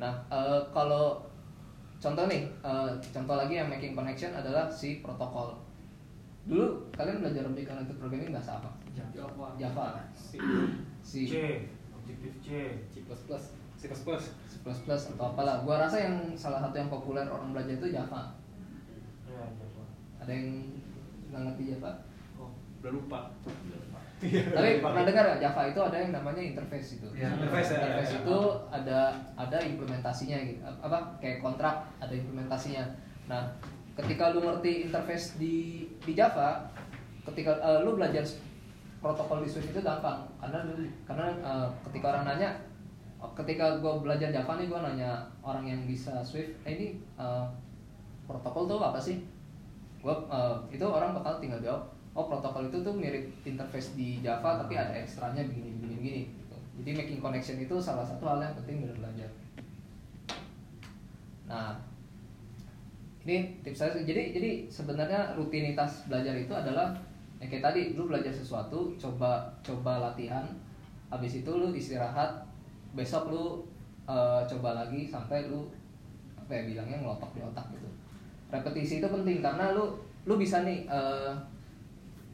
Nah, 0.02 0.18
eh, 0.26 0.58
kalau 0.74 1.22
contoh 2.02 2.24
nih, 2.26 2.50
eh, 2.64 2.90
contoh 3.14 3.36
lagi 3.38 3.54
yang 3.60 3.70
making 3.70 3.94
connection 3.94 4.34
adalah 4.34 4.66
si 4.66 5.04
protokol. 5.04 5.54
Dulu 6.48 6.88
kalian 6.96 7.20
belajar 7.20 7.44
object 7.46 7.68
oriented 7.68 7.98
programming 8.00 8.32
bahasa 8.32 8.56
apa? 8.58 8.70
Java. 9.14 9.46
Java. 9.58 9.86
Si 10.18 10.38
C 11.26 11.34
objektif 11.94 12.32
C 12.40 12.48
C++. 12.88 12.96
C++. 13.78 13.84
C++ 13.86 13.86
atau 14.90 15.24
apalah. 15.30 15.62
Gua 15.62 15.78
rasa 15.78 16.02
yang 16.02 16.34
salah 16.34 16.58
satu 16.58 16.74
yang 16.76 16.90
populer 16.90 17.22
orang 17.28 17.54
belajar 17.54 17.78
itu 17.78 17.94
Java. 17.94 18.34
ya 19.28 19.44
Java 19.54 19.82
Ada 20.24 20.32
yang 20.34 20.48
nggak 21.30 21.42
ngerti 21.46 21.62
Java? 21.76 21.90
oh 22.40 22.50
udah 22.80 22.92
lupa 22.94 23.20
Tapi 24.56 24.82
pernah 24.82 25.02
dengar 25.06 25.24
nggak 25.30 25.42
Java 25.46 25.62
itu 25.70 25.78
ada 25.78 25.96
yang 26.02 26.10
namanya 26.10 26.42
interface 26.42 26.98
itu. 26.98 27.06
Ya, 27.14 27.30
interface 27.38 27.70
ya, 27.70 27.78
Interface 27.86 28.10
ya, 28.10 28.18
ya. 28.18 28.22
itu 28.26 28.38
ada 28.74 29.00
ada 29.38 29.58
implementasinya 29.62 30.38
gitu. 30.42 30.60
Apa 30.66 30.98
kayak 31.22 31.38
kontrak 31.38 31.86
ada 32.02 32.10
implementasinya. 32.10 32.82
Nah, 33.30 33.46
ketika 33.94 34.34
lu 34.34 34.42
ngerti 34.42 34.90
interface 34.90 35.38
di 35.38 35.86
di 36.02 36.12
Java, 36.18 36.66
ketika 37.30 37.62
eh, 37.62 37.78
lu 37.86 37.94
belajar 37.94 38.26
protokol 38.98 39.46
di 39.46 39.48
Swift 39.50 39.70
itu 39.70 39.80
gampang 39.80 40.26
karena 40.42 40.58
karena 41.06 41.26
eh, 41.38 41.68
ketika 41.86 42.06
orang 42.14 42.24
nanya 42.34 42.50
ketika 43.34 43.82
gue 43.82 43.92
belajar 43.98 44.30
Java 44.30 44.54
nih 44.54 44.70
gue 44.70 44.78
nanya 44.78 45.26
orang 45.42 45.66
yang 45.66 45.80
bisa 45.90 46.22
Swift, 46.22 46.54
eh, 46.62 46.72
ini 46.78 46.86
eh, 47.18 47.46
protokol 48.30 48.70
tuh 48.70 48.78
apa 48.78 49.00
sih? 49.02 49.18
Gua 49.98 50.14
eh, 50.30 50.78
itu 50.78 50.86
orang 50.86 51.18
bakal 51.18 51.42
tinggal 51.42 51.58
jawab, 51.58 51.82
oh 52.14 52.30
protokol 52.30 52.70
itu 52.70 52.78
tuh 52.78 52.94
mirip 52.94 53.26
interface 53.42 53.98
di 53.98 54.22
Java 54.22 54.62
tapi 54.62 54.78
ada 54.78 54.94
ekstranya 54.94 55.42
begini 55.42 55.74
begini 55.74 55.94
begini. 55.98 56.22
Gitu. 56.30 56.56
Jadi 56.78 56.90
making 56.94 57.18
connection 57.18 57.58
itu 57.58 57.74
salah 57.82 58.06
satu 58.06 58.22
hal 58.22 58.38
yang 58.38 58.54
penting 58.62 58.86
dalam 58.86 59.02
belajar. 59.02 59.30
Nah, 61.50 61.74
ini 63.26 63.58
tips 63.66 63.82
saya. 63.82 63.98
Jadi 63.98 64.22
jadi 64.36 64.50
sebenarnya 64.70 65.34
rutinitas 65.34 66.06
belajar 66.06 66.38
itu 66.38 66.54
adalah 66.54 66.94
ya 67.38 67.46
kayak 67.46 67.64
tadi 67.70 67.82
lu 67.94 68.10
belajar 68.10 68.34
sesuatu, 68.34 68.94
coba 68.98 69.46
coba 69.62 70.02
latihan, 70.02 70.44
habis 71.08 71.40
itu 71.40 71.50
lu 71.50 71.70
istirahat, 71.70 72.42
besok 72.98 73.30
lu 73.30 73.44
eh, 74.10 74.42
coba 74.50 74.84
lagi 74.84 75.06
sampai 75.06 75.46
lu 75.46 75.70
apa 76.34 76.50
ya 76.50 76.62
bilangnya 76.66 76.98
ngelotok 77.04 77.30
di 77.38 77.40
otak 77.46 77.66
gitu. 77.76 77.88
Repetisi 78.48 78.98
itu 78.98 79.08
penting 79.08 79.38
karena 79.44 79.76
lu 79.76 79.94
lu 80.26 80.34
bisa 80.34 80.66
nih 80.66 80.88
eh, 80.90 81.32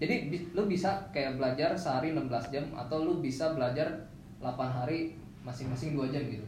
jadi 0.01 0.27
lu 0.57 0.67
bisa 0.67 1.07
kayak 1.15 1.39
belajar 1.39 1.77
sehari 1.79 2.11
16 2.17 2.51
jam 2.51 2.65
atau 2.75 3.07
lu 3.07 3.23
bisa 3.23 3.55
belajar 3.55 3.87
8 4.43 4.51
hari 4.67 5.15
masing-masing 5.47 5.95
2 5.95 6.11
jam 6.11 6.25
gitu. 6.27 6.47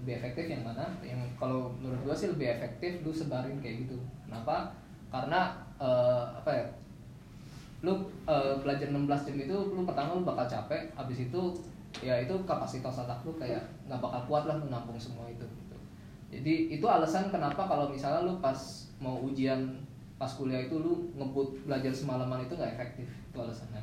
Lebih 0.00 0.18
efektif 0.18 0.48
yang 0.48 0.64
mana? 0.64 0.88
Yang 1.04 1.20
kalau 1.36 1.70
menurut 1.78 2.00
gua 2.02 2.16
sih 2.16 2.32
lebih 2.32 2.48
efektif 2.58 3.04
lu 3.04 3.12
sebarin 3.12 3.60
kayak 3.60 3.86
gitu. 3.86 4.00
Kenapa? 4.26 4.74
Karena 5.12 5.54
eh, 5.78 6.24
apa 6.40 6.50
ya 6.50 6.64
lu 7.80 7.92
eh, 8.28 8.54
belajar 8.60 8.92
16 8.92 9.08
jam 9.08 9.36
itu 9.40 9.56
lu 9.72 9.82
pertama 9.88 10.20
lu 10.20 10.22
bakal 10.24 10.44
capek 10.44 10.92
habis 10.92 11.18
itu 11.28 11.40
ya 12.04 12.14
itu 12.22 12.34
kapasitas 12.46 13.02
otak 13.02 13.24
lu 13.24 13.32
kayak 13.40 13.64
nggak 13.88 13.98
bakal 13.98 14.20
kuat 14.30 14.44
lah 14.46 14.54
menampung 14.60 15.00
semua 15.00 15.26
itu 15.26 15.42
gitu. 15.42 15.76
jadi 16.30 16.54
itu 16.78 16.86
alasan 16.86 17.32
kenapa 17.32 17.66
kalau 17.66 17.90
misalnya 17.90 18.22
lu 18.28 18.38
pas 18.38 18.56
mau 19.02 19.18
ujian 19.24 19.58
pas 20.20 20.28
kuliah 20.36 20.68
itu 20.68 20.76
lu 20.78 21.08
ngebut 21.16 21.64
belajar 21.64 21.90
semalaman 21.90 22.44
itu 22.44 22.52
nggak 22.54 22.76
efektif 22.76 23.08
itu 23.08 23.38
alasannya 23.40 23.82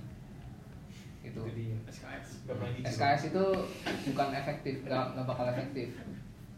gitu 1.26 1.44
Jadi 1.44 1.66
SKS. 1.92 2.28
pernah 2.48 2.70
gitu. 2.72 2.86
SKS 2.88 3.22
itu 3.34 3.44
bukan 4.14 4.30
efektif 4.32 4.76
nggak 4.86 5.06
nggak 5.18 5.26
bakal 5.28 5.46
efektif 5.52 5.92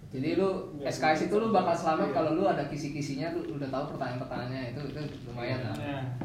jadi 0.09 0.41
lu 0.41 0.73
SKS 0.85 1.29
itu 1.29 1.35
lu 1.37 1.53
bakal 1.53 1.73
selamat 1.73 2.09
kalau 2.13 2.33
lu 2.37 2.43
ada 2.45 2.65
kisi-kisinya 2.65 3.29
lu 3.33 3.57
udah 3.57 3.69
tahu 3.69 3.95
pertanyaan-pertanyaannya 3.95 4.73
itu 4.73 4.81
itu 4.89 5.01
lumayan 5.29 5.61
lah 5.65 5.73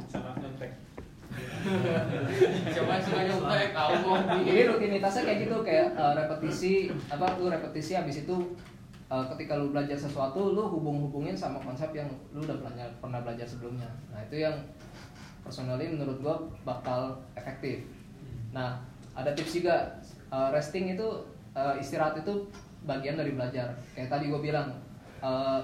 sama 0.09 0.33
nyontek. 0.41 0.73
Coba 2.77 2.95
sih 3.01 3.13
nyontek 3.13 3.71
kamu 3.73 4.11
jadi 4.45 4.61
rutinitasnya 4.69 5.23
kayak 5.25 5.39
gitu 5.49 5.57
kayak 5.65 5.89
eh, 5.97 6.13
repetisi 6.13 6.73
apa 7.09 7.41
lu 7.41 7.49
repetisi 7.49 7.93
habis 7.97 8.27
itu 8.27 8.37
eh, 9.09 9.25
ketika 9.33 9.57
lu 9.57 9.73
belajar 9.73 9.97
sesuatu 9.97 10.53
lu 10.53 10.63
hubung-hubungin 10.69 11.33
sama 11.33 11.57
konsep 11.65 11.91
yang 11.97 12.09
lu 12.37 12.45
udah 12.45 12.57
belajar 12.61 12.89
pernah 13.01 13.21
belajar 13.25 13.47
sebelumnya. 13.49 13.89
Nah 14.13 14.21
itu 14.29 14.45
yang 14.45 14.57
personally 15.45 15.89
menurut 15.89 16.21
gua 16.21 16.37
bakal 16.65 17.21
efektif. 17.37 17.85
Nah 18.53 18.81
ada 19.17 19.33
tips 19.33 19.61
juga 19.61 20.01
eh, 20.29 20.49
resting 20.53 20.93
itu 20.93 21.09
eh, 21.57 21.75
istirahat 21.81 22.21
itu 22.21 22.49
bagian 22.85 23.17
dari 23.17 23.33
belajar. 23.33 23.73
Kayak 23.97 24.13
tadi 24.13 24.29
gua 24.29 24.41
bilang 24.45 24.69
eh, 25.25 25.61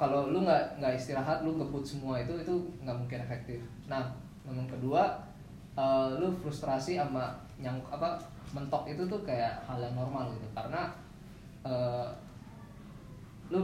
kalau 0.00 0.32
lu 0.32 0.48
nggak 0.48 0.80
nggak 0.80 0.96
istirahat 0.96 1.44
lu 1.44 1.60
ngebut 1.60 1.84
semua 1.84 2.16
itu 2.16 2.32
itu 2.40 2.54
nggak 2.80 2.96
mungkin 2.96 3.20
efektif. 3.20 3.60
Nah 3.84 4.08
yang 4.48 4.64
kedua 4.64 5.20
eh, 5.76 6.08
lu 6.16 6.32
frustrasi 6.40 6.96
sama 6.96 7.36
yang 7.60 7.76
apa 7.92 8.16
mentok 8.56 8.88
itu 8.88 9.04
tuh 9.04 9.20
kayak 9.20 9.60
hal 9.68 9.76
yang 9.76 9.92
normal 9.92 10.32
gitu. 10.32 10.48
Karena 10.56 10.88
eh, 11.68 12.08
lu 13.52 13.60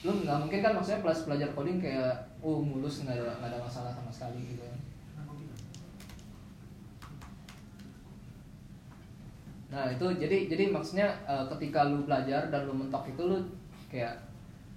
lu 0.00 0.24
nggak 0.24 0.48
mungkin 0.48 0.64
kan 0.64 0.72
maksudnya 0.72 1.04
plus 1.04 1.28
belajar 1.28 1.52
coding 1.52 1.76
kayak 1.76 2.16
oh 2.40 2.64
mulus 2.64 3.04
nggak 3.04 3.20
ada 3.20 3.36
nggak 3.44 3.50
ada 3.52 3.60
masalah 3.60 3.92
sama 3.92 4.08
sekali 4.08 4.56
gitu 4.56 4.64
kan. 4.64 4.80
Nah 9.68 9.84
itu 9.92 10.06
jadi 10.16 10.48
jadi 10.48 10.72
maksudnya 10.72 11.12
eh, 11.28 11.44
ketika 11.52 11.92
lu 11.92 12.08
belajar 12.08 12.48
dan 12.48 12.64
lu 12.64 12.72
mentok 12.72 13.04
itu 13.12 13.20
lu 13.20 13.36
kayak 13.92 14.16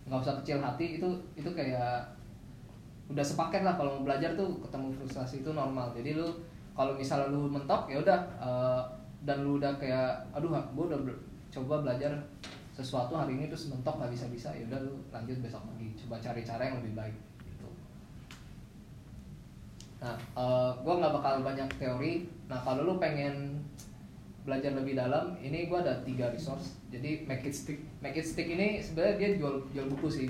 nggak 0.08 0.24
usah 0.24 0.40
kecil 0.40 0.64
hati 0.64 0.96
itu 0.96 1.10
itu 1.36 1.50
kayak 1.52 2.00
udah 3.12 3.24
sepaket 3.24 3.64
lah 3.64 3.76
kalau 3.76 4.00
mau 4.00 4.04
belajar 4.08 4.36
tuh 4.36 4.60
ketemu 4.64 4.88
frustrasi 4.96 5.44
itu 5.44 5.52
normal. 5.52 5.92
Jadi 5.96 6.16
lu 6.16 6.28
kalau 6.76 6.96
misalnya 6.96 7.32
lu 7.32 7.48
mentok 7.52 7.92
ya 7.92 8.00
udah 8.00 8.20
eh, 8.40 8.82
dan 9.28 9.44
lu 9.44 9.60
udah 9.60 9.76
kayak 9.76 10.16
aduh 10.32 10.52
gue 10.52 10.86
udah 10.88 11.00
coba 11.52 11.84
belajar 11.84 12.12
sesuatu 12.76 13.18
hari 13.18 13.40
ini 13.40 13.50
terus 13.50 13.74
mentok 13.74 13.98
nggak 13.98 14.12
bisa 14.14 14.30
bisa 14.30 14.50
ya 14.54 14.64
udah 14.72 14.80
lu 14.84 14.94
lanjut 15.12 15.38
besok 15.44 15.64
lagi. 15.72 15.88
Coba 16.00 16.16
cari 16.24 16.42
cara 16.44 16.62
yang 16.68 16.78
lebih 16.84 16.94
baik 16.96 17.18
gitu. 17.44 17.68
Nah 20.04 20.16
gue 20.76 20.94
nggak 21.00 21.14
bakal 21.20 21.44
banyak 21.44 21.70
teori. 21.80 22.28
Nah 22.48 22.60
kalau 22.64 22.88
lu 22.88 22.96
pengen 23.00 23.60
belajar 24.48 24.72
lebih 24.80 24.96
dalam 24.96 25.36
ini 25.44 25.68
gue 25.68 25.76
ada 25.76 26.00
tiga 26.08 26.32
resource. 26.32 26.80
Jadi 26.88 27.28
make 27.28 27.44
it 27.44 27.52
stick 27.52 27.84
make 28.00 28.16
it 28.16 28.24
stick 28.24 28.48
ini 28.48 28.80
sebenarnya 28.80 29.20
dia 29.20 29.30
jual 29.36 29.68
jual 29.76 29.92
buku 29.92 30.08
sih. 30.08 30.28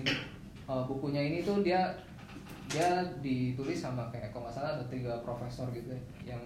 Eh, 0.68 0.84
bukunya 0.90 1.22
ini 1.22 1.46
tuh 1.46 1.62
dia 1.62 1.94
dia 2.68 3.06
ditulis 3.22 3.78
sama 3.78 4.10
kayak 4.10 4.34
kalau 4.34 4.50
nggak 4.50 4.58
salah 4.58 4.76
ada 4.76 4.86
tiga 4.90 5.22
profesor 5.24 5.70
gitu 5.72 5.94
ya, 5.94 6.34
yang 6.36 6.44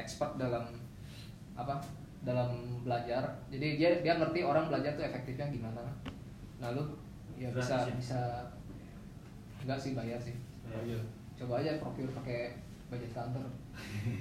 expert 0.00 0.40
dalam 0.40 0.64
apa 1.52 1.84
dalam 2.24 2.80
belajar. 2.88 3.44
Jadi 3.52 3.76
dia 3.76 4.00
dia 4.00 4.16
ngerti 4.16 4.40
orang 4.40 4.72
belajar 4.72 4.96
tuh 4.96 5.04
efektifnya 5.04 5.52
gimana. 5.52 5.84
Nah 6.56 6.72
lu 6.72 6.96
ya 7.36 7.52
bisa 7.52 7.84
ya? 7.84 7.94
bisa 8.00 8.20
enggak 9.60 9.76
sih 9.76 9.92
bayar 9.92 10.16
sih. 10.16 10.34
Coba 11.36 11.60
aja 11.60 11.76
procure 11.76 12.08
pakai 12.16 12.56
budget 12.88 13.12
kantor 13.12 13.44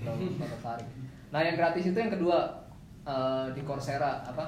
kalau 0.04 0.20
kalau 0.20 0.48
tertarik. 0.52 0.88
Nah 1.32 1.40
yang 1.42 1.56
gratis 1.58 1.90
itu 1.90 1.98
yang 1.98 2.14
kedua 2.14 2.69
eh, 3.10 3.46
di 3.58 3.62
Coursera 3.66 4.22
apa 4.22 4.46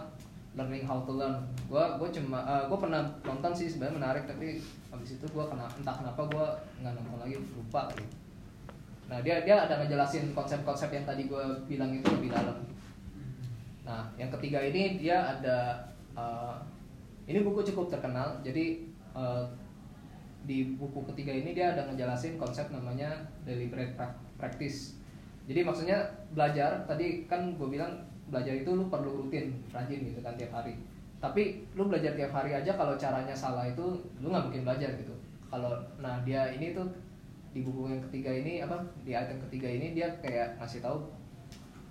learning 0.54 0.84
how 0.86 1.02
to 1.08 1.18
learn. 1.18 1.42
Gua 1.66 1.98
gua 1.98 2.14
cuma 2.14 2.46
eh, 2.46 2.64
gua 2.70 2.78
pernah 2.78 3.02
nonton 3.26 3.52
sih 3.58 3.66
sebenarnya 3.66 3.98
menarik 3.98 4.24
tapi 4.30 4.62
habis 4.94 5.18
itu 5.18 5.26
gua 5.34 5.50
kena 5.50 5.66
entah 5.66 5.96
kenapa 5.98 6.22
gua 6.30 6.46
nggak 6.78 6.94
nonton 6.94 7.18
lagi 7.26 7.36
lupa 7.40 7.90
kali 7.90 8.06
nah 9.12 9.20
dia 9.20 9.44
dia 9.44 9.68
ada 9.68 9.76
ngejelasin 9.84 10.32
konsep-konsep 10.32 10.88
yang 10.88 11.04
tadi 11.04 11.28
gua 11.28 11.44
bilang 11.68 11.92
itu 11.92 12.08
lebih 12.16 12.32
dalam. 12.32 12.64
Nah 13.84 14.08
yang 14.16 14.32
ketiga 14.40 14.64
ini 14.64 14.96
dia 15.02 15.20
ada 15.20 15.84
eh, 16.16 16.56
ini 17.28 17.44
buku 17.44 17.60
cukup 17.72 17.92
terkenal 17.92 18.40
jadi 18.40 18.80
eh, 19.16 19.44
di 20.42 20.74
buku 20.80 21.06
ketiga 21.14 21.36
ini 21.36 21.54
dia 21.54 21.76
ada 21.76 21.86
ngejelasin 21.92 22.40
konsep 22.40 22.72
namanya 22.74 23.14
deliberate 23.46 23.94
prac- 23.94 24.22
practice. 24.42 24.98
Jadi 25.46 25.62
maksudnya 25.62 26.02
belajar 26.34 26.86
tadi 26.88 27.28
kan 27.30 27.54
gue 27.58 27.68
bilang 27.68 27.92
belajar 28.32 28.56
itu 28.56 28.72
lu 28.72 28.88
perlu 28.88 29.22
rutin, 29.22 29.52
rajin 29.70 30.00
gitu 30.08 30.24
kan 30.24 30.34
tiap 30.40 30.56
hari. 30.56 30.80
Tapi 31.20 31.68
lu 31.76 31.92
belajar 31.92 32.16
tiap 32.16 32.32
hari 32.32 32.56
aja 32.56 32.74
kalau 32.74 32.96
caranya 32.96 33.36
salah 33.36 33.68
itu 33.68 34.00
lu 34.24 34.32
nggak 34.32 34.48
mungkin 34.48 34.64
belajar 34.64 34.90
gitu. 34.96 35.14
Kalau 35.52 35.76
nah 36.00 36.24
dia 36.24 36.48
ini 36.56 36.72
tuh 36.72 36.88
di 37.52 37.68
buku 37.68 37.92
yang 37.92 38.02
ketiga 38.08 38.32
ini 38.32 38.64
apa 38.64 38.80
di 39.04 39.12
item 39.12 39.36
ketiga 39.48 39.68
ini 39.68 39.92
dia 39.92 40.08
kayak 40.24 40.56
ngasih 40.56 40.80
tahu 40.80 41.04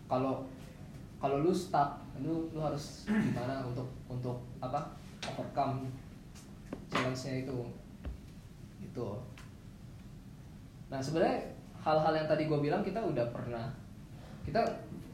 kalau 0.08 0.48
kalau 1.20 1.44
lu 1.44 1.52
stuck 1.52 2.00
lu 2.24 2.48
lu 2.56 2.60
harus 2.64 3.04
gimana 3.04 3.60
untuk 3.60 3.92
untuk 4.08 4.40
apa 4.64 4.96
overcome 5.20 5.84
challenge-nya 6.88 7.44
itu 7.44 7.56
itu 8.80 9.08
nah 10.88 10.98
sebenarnya 10.98 11.44
hal-hal 11.84 12.12
yang 12.16 12.28
tadi 12.28 12.48
gue 12.48 12.58
bilang 12.58 12.80
kita 12.80 12.98
udah 13.04 13.28
pernah 13.28 13.68
kita 14.48 14.64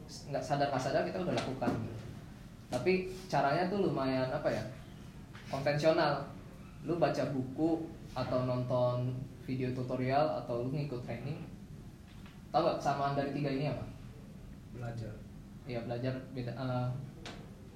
nggak 0.07 0.43
sadar 0.43 0.67
nggak 0.71 0.83
sadar 0.83 1.03
kita 1.03 1.19
udah 1.23 1.35
lakukan 1.35 1.71
gitu. 1.83 1.95
tapi 2.71 2.93
caranya 3.27 3.67
tuh 3.67 3.83
lumayan 3.83 4.27
apa 4.31 4.47
ya 4.51 4.63
konvensional 5.51 6.23
lu 6.87 6.99
baca 6.99 7.23
buku 7.31 7.87
atau 8.15 8.47
nonton 8.47 9.11
video 9.43 9.71
tutorial 9.75 10.43
atau 10.43 10.67
lu 10.67 10.69
ngikut 10.71 11.03
training 11.03 11.43
tau 12.51 12.63
gak 12.63 12.79
kesamaan 12.79 13.13
dari 13.15 13.31
tiga 13.35 13.51
ini 13.51 13.65
apa 13.71 13.85
belajar 14.71 15.13
Iya 15.67 15.83
belajar 15.83 16.15
beda 16.31 16.55
eh, 16.55 16.87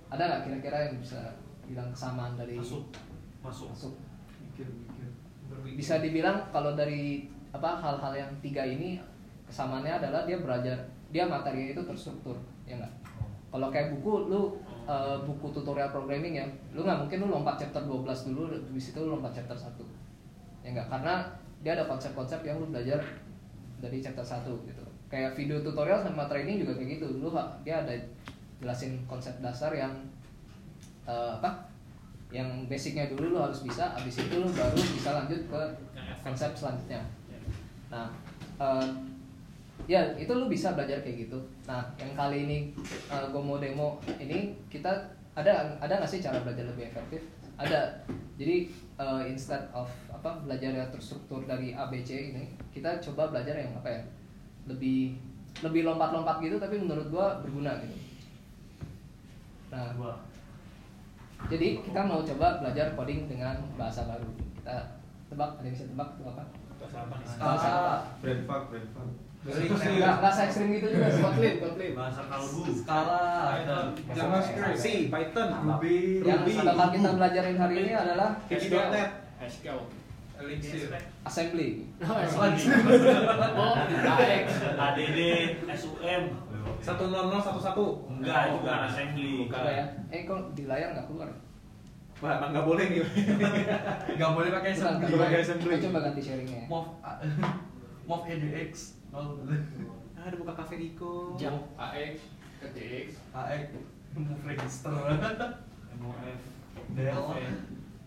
ada 0.07 0.23
nggak 0.23 0.41
kira-kira 0.47 0.77
yang 0.87 0.95
bisa 1.03 1.35
bilang 1.67 1.91
kesamaan 1.91 2.39
dari 2.39 2.55
Masuk. 2.55 2.87
Masuk. 3.43 3.67
masuk 3.67 3.93
mikir-mikir 4.39 5.11
bisa 5.75 5.99
dibilang 5.99 6.47
kalau 6.55 6.71
dari 6.79 7.27
apa 7.51 7.83
hal-hal 7.83 8.15
yang 8.15 8.31
tiga 8.39 8.63
ini 8.63 8.95
kesamaannya 9.43 9.99
adalah 9.99 10.23
dia 10.23 10.39
belajar 10.39 10.79
dia 11.11 11.27
materinya 11.27 11.75
itu 11.75 11.83
terstruktur 11.83 12.39
ya 12.63 12.79
nggak? 12.79 12.93
Kalau 13.51 13.67
kayak 13.67 13.91
buku 13.99 14.31
lu 14.31 14.55
eh, 14.87 15.17
buku 15.27 15.51
tutorial 15.51 15.91
programming 15.91 16.39
ya 16.39 16.45
lu 16.71 16.87
nggak 16.87 17.05
mungkin 17.05 17.27
lu 17.27 17.27
lompat 17.27 17.59
chapter 17.59 17.83
12 17.83 18.31
dulu 18.31 18.47
habis 18.47 18.95
itu 18.95 18.99
lu 19.03 19.19
lompat 19.19 19.35
chapter 19.35 19.55
1 19.55 19.75
ya 20.63 20.69
nggak? 20.71 20.87
Karena 20.87 21.27
dia 21.61 21.77
ada 21.77 21.85
konsep-konsep 21.85 22.41
yang 22.47 22.57
lu 22.57 22.71
belajar 22.71 22.97
dari 23.83 23.99
chapter 23.99 24.23
1 24.23 24.47
gitu. 24.65 24.83
Kayak 25.11 25.35
video 25.35 25.59
tutorial 25.59 25.99
sama 25.99 26.25
training 26.31 26.63
juga 26.63 26.79
kayak 26.79 26.97
gitu. 26.97 27.19
Lu 27.19 27.29
dia 27.67 27.83
ada 27.83 27.93
jelasin 28.63 29.03
konsep 29.05 29.35
dasar 29.43 29.75
yang 29.75 29.91
eh, 31.05 31.31
apa? 31.37 31.67
Yang 32.31 32.71
basicnya 32.71 33.11
dulu 33.11 33.35
lu 33.35 33.39
harus 33.43 33.67
bisa 33.67 33.91
abis 33.99 34.23
itu 34.23 34.39
lu 34.39 34.47
baru 34.47 34.79
bisa 34.79 35.11
lanjut 35.11 35.41
ke 35.51 35.61
konsep 36.23 36.55
selanjutnya. 36.55 37.03
Nah 37.91 38.07
eh, 38.63 39.10
ya 39.89 40.01
itu 40.17 40.31
lu 40.33 40.45
bisa 40.51 40.73
belajar 40.77 41.01
kayak 41.01 41.27
gitu. 41.27 41.37
Nah 41.65 41.81
yang 41.97 42.13
kali 42.13 42.45
ini 42.49 42.57
gue 43.09 43.41
mau 43.41 43.57
demo 43.57 43.97
ini 44.19 44.53
kita 44.67 44.89
ada 45.33 45.77
ada 45.79 45.93
nggak 46.01 46.11
sih 46.11 46.19
cara 46.19 46.43
belajar 46.43 46.67
lebih 46.67 46.91
efektif? 46.91 47.21
Ada. 47.55 48.03
Jadi 48.35 48.73
eh, 48.97 49.21
instead 49.29 49.69
of 49.71 49.87
apa 50.09 50.41
belajar 50.45 50.73
yang 50.73 50.89
terstruktur 50.93 51.45
dari 51.45 51.73
ABC 51.73 52.33
ini 52.33 52.53
kita 52.69 53.01
coba 53.09 53.33
belajar 53.33 53.57
yang 53.57 53.73
apa 53.77 53.89
ya 53.89 54.01
lebih 54.69 55.17
lebih 55.65 55.81
lompat-lompat 55.85 56.41
gitu 56.45 56.61
tapi 56.61 56.77
menurut 56.77 57.07
gua 57.09 57.41
berguna 57.41 57.77
gitu. 57.81 57.97
Nah 59.71 59.87
Gua. 59.95 60.13
jadi 61.49 61.81
kita 61.81 62.05
mau 62.05 62.21
coba 62.21 62.61
belajar 62.61 62.93
coding 62.93 63.25
dengan 63.25 63.57
bahasa 63.73 64.05
baru. 64.05 64.29
Kita 64.61 64.77
tebak 65.31 65.57
ada 65.57 65.65
yang 65.65 65.73
bisa 65.73 65.85
tebak 65.89 66.09
itu 66.13 66.23
apa? 66.27 66.43
Bahasa 66.81 67.69
apa 67.69 67.93
brain 68.21 68.41
fog 68.45 68.69
brain 68.69 68.85
fog 68.93 69.30
se 69.41 70.41
ekstrim 70.45 70.69
gitu 70.69 70.87
juga 70.93 71.09
Kotlin, 71.09 71.55
Kotlin. 71.57 71.91
Bahasa 71.97 72.21
kalbu. 72.29 72.61
skala 72.77 73.25
JavaScript 74.13 74.77
C 74.77 74.85
Python 75.09 75.49
Ruby 75.65 76.21
yang 76.21 76.45
bakal 76.45 76.87
kita 76.93 77.09
belajarin 77.17 77.57
hari 77.57 77.75
ini 77.81 77.93
adalah 77.97 78.37
Pitch.net 78.45 79.09
Haskell. 79.41 79.89
Elixir 80.41 80.89
assembly 81.21 81.85
Oh. 82.01 83.73
ADD, 84.77 85.19
SUM. 85.69 86.23
satu 86.81 87.03
nol 87.09 87.29
nol 87.29 87.41
satu 87.41 87.61
satu 87.61 87.85
Enggak, 88.09 88.57
bukan 88.57 88.79
assembly. 88.89 89.45
Coba 89.45 89.69
ya 89.69 89.85
eh 90.09 90.25
kok 90.25 90.53
di 90.57 90.65
layar 90.65 90.97
nggak 90.97 91.05
keluar 91.09 91.29
Wah, 92.21 92.37
emang 92.37 92.53
nggak 92.53 92.65
boleh 92.69 92.85
nih. 92.89 93.01
nggak 94.17 94.31
boleh 94.33 94.49
pakai 94.53 94.69
assembly 95.41 95.77
Coba 95.81 95.97
ganti 96.05 96.21
sharingnya 96.21 96.69
mov 96.69 96.85
mov 98.05 98.21
edx 98.25 99.00
oh 99.11 99.37
Ah, 100.13 100.29
ada 100.29 100.37
buka 100.37 100.53
cafe 100.53 100.77
Rico. 100.77 101.33
Jam 101.33 101.57
AX 101.75 102.21
ke 102.61 102.67
DX. 102.71 103.07
ax 103.33 103.73
move 104.13 104.43
register. 104.45 104.93
MOF. 105.97 106.39
del 106.93 107.17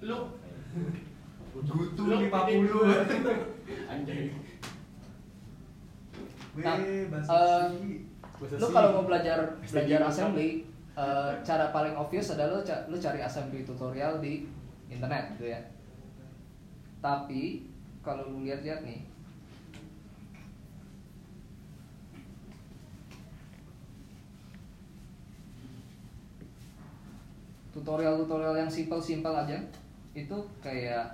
Lu. 0.01 0.19
Gutu 1.55 2.03
Lu 2.05 2.17
50 2.31 3.91
anjing. 3.91 4.31
Nah, 6.55 6.77
eh. 6.79 7.11
Bahasa 7.11 7.67
lu 8.35 8.67
kalau 8.69 8.91
mau 8.95 9.05
belajar 9.05 9.39
belajar 9.59 10.01
assembly 10.05 10.63
eh, 10.95 11.33
cara 11.43 11.71
paling 11.71 11.95
obvious 11.95 12.31
adalah 12.31 12.59
lu, 12.59 12.63
ca- 12.63 12.87
lu 12.87 12.95
cari 12.95 13.19
assembly 13.19 13.67
tutorial 13.67 14.23
di 14.23 14.47
internet 14.87 15.35
gitu 15.35 15.51
ya. 15.51 15.59
Tapi 17.01 17.67
kalau 18.01 18.31
lu 18.31 18.47
lihat-lihat 18.47 18.87
nih 18.87 19.03
tutorial-tutorial 27.75 28.55
yang 28.57 28.71
simple-simple 28.71 29.35
aja 29.35 29.59
itu 30.15 30.37
kayak 30.59 31.05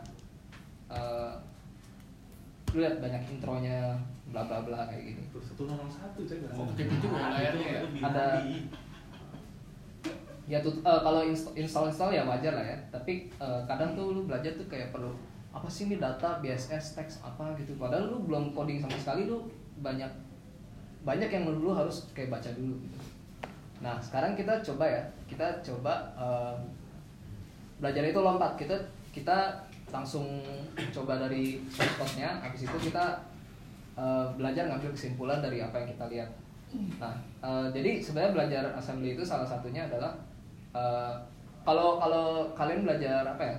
eh, 0.86 1.32
lu 2.70 2.78
lihat 2.78 3.00
banyak 3.00 3.22
intronya 3.30 3.96
bla 4.28 4.44
bla 4.44 4.62
bla 4.62 4.86
kayak 4.86 5.10
gitu 5.10 5.22
Tuh, 5.32 5.42
satu 5.42 5.62
nol 5.66 5.88
satu 5.88 6.22
coy. 6.22 6.38
Oh, 6.52 6.68
gitu 6.76 6.94
juga 7.02 7.18
layarnya 7.32 7.66
ya. 7.66 7.80
Ada- 7.98 8.44
ya 10.46 10.58
tut- 10.60 10.78
eh, 10.80 11.00
kalau 11.00 11.22
inst- 11.22 11.54
install 11.54 11.86
install 11.88 12.10
ya 12.10 12.22
wajar 12.22 12.52
lah 12.52 12.66
ya 12.66 12.76
tapi 12.90 13.30
eh, 13.32 13.60
kadang 13.64 13.94
tuh 13.94 14.12
lu 14.12 14.26
belajar 14.26 14.50
tuh 14.52 14.66
kayak 14.66 14.90
perlu 14.90 15.10
apa 15.50 15.66
sih 15.66 15.86
ini 15.86 15.98
data 15.98 16.38
BSS 16.38 16.94
teks 16.94 17.14
apa 17.22 17.54
gitu 17.56 17.74
padahal 17.74 18.06
lu 18.06 18.22
belum 18.22 18.54
coding 18.54 18.78
sama 18.78 18.94
sekali 18.94 19.26
lu 19.26 19.46
banyak 19.80 20.10
banyak 21.02 21.26
yang 21.26 21.48
lu 21.48 21.70
harus 21.72 22.06
kayak 22.12 22.28
baca 22.28 22.50
dulu 22.52 22.76
gitu. 22.76 22.98
Nah 23.80 23.96
sekarang 24.00 24.36
kita 24.36 24.60
coba 24.60 24.84
ya. 24.84 25.02
Kita 25.24 25.46
coba 25.64 26.12
eh, 26.16 26.54
belajar 27.80 28.04
itu 28.04 28.20
lompat. 28.20 28.60
Kita 28.60 28.76
kita 29.10 29.56
langsung 29.90 30.44
coba 30.94 31.18
dari 31.18 31.64
code-nya. 31.74 32.38
Habis 32.44 32.68
itu 32.68 32.76
kita 32.92 33.18
eh, 33.96 34.26
belajar 34.36 34.68
ngambil 34.70 34.92
kesimpulan 34.92 35.40
dari 35.40 35.64
apa 35.64 35.80
yang 35.82 35.88
kita 35.96 36.06
lihat. 36.12 36.30
Nah, 37.02 37.14
eh, 37.42 37.66
jadi 37.74 37.98
sebenarnya 37.98 38.32
belajar 38.36 38.64
assembly 38.78 39.18
itu 39.18 39.24
salah 39.26 39.48
satunya 39.48 39.90
adalah 39.90 40.14
eh, 40.70 41.14
kalau 41.66 41.98
kalau 41.98 42.48
kalian 42.54 42.86
belajar 42.86 43.26
apa 43.26 43.42
ya 43.42 43.56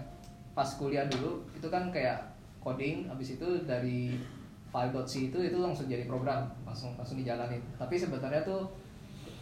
pas 0.52 0.68
kuliah 0.76 1.08
dulu 1.08 1.44
itu 1.56 1.68
kan 1.72 1.88
kayak 1.92 2.20
coding, 2.62 3.10
habis 3.10 3.36
itu 3.40 3.48
dari 3.66 4.22
file.c 4.72 5.14
itu 5.34 5.38
itu 5.42 5.58
langsung 5.60 5.92
jadi 5.92 6.08
program. 6.08 6.48
Langsung 6.64 6.96
langsung 6.96 7.20
dijalanin. 7.20 7.60
Tapi 7.76 8.00
sebenarnya 8.00 8.42
tuh 8.48 8.64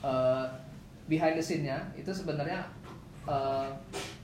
eh, 0.02 0.46
behind 1.10 1.36
the 1.36 1.44
scene-nya 1.44 1.82
itu 1.98 2.14
sebenarnya 2.14 2.70
uh, 3.26 3.66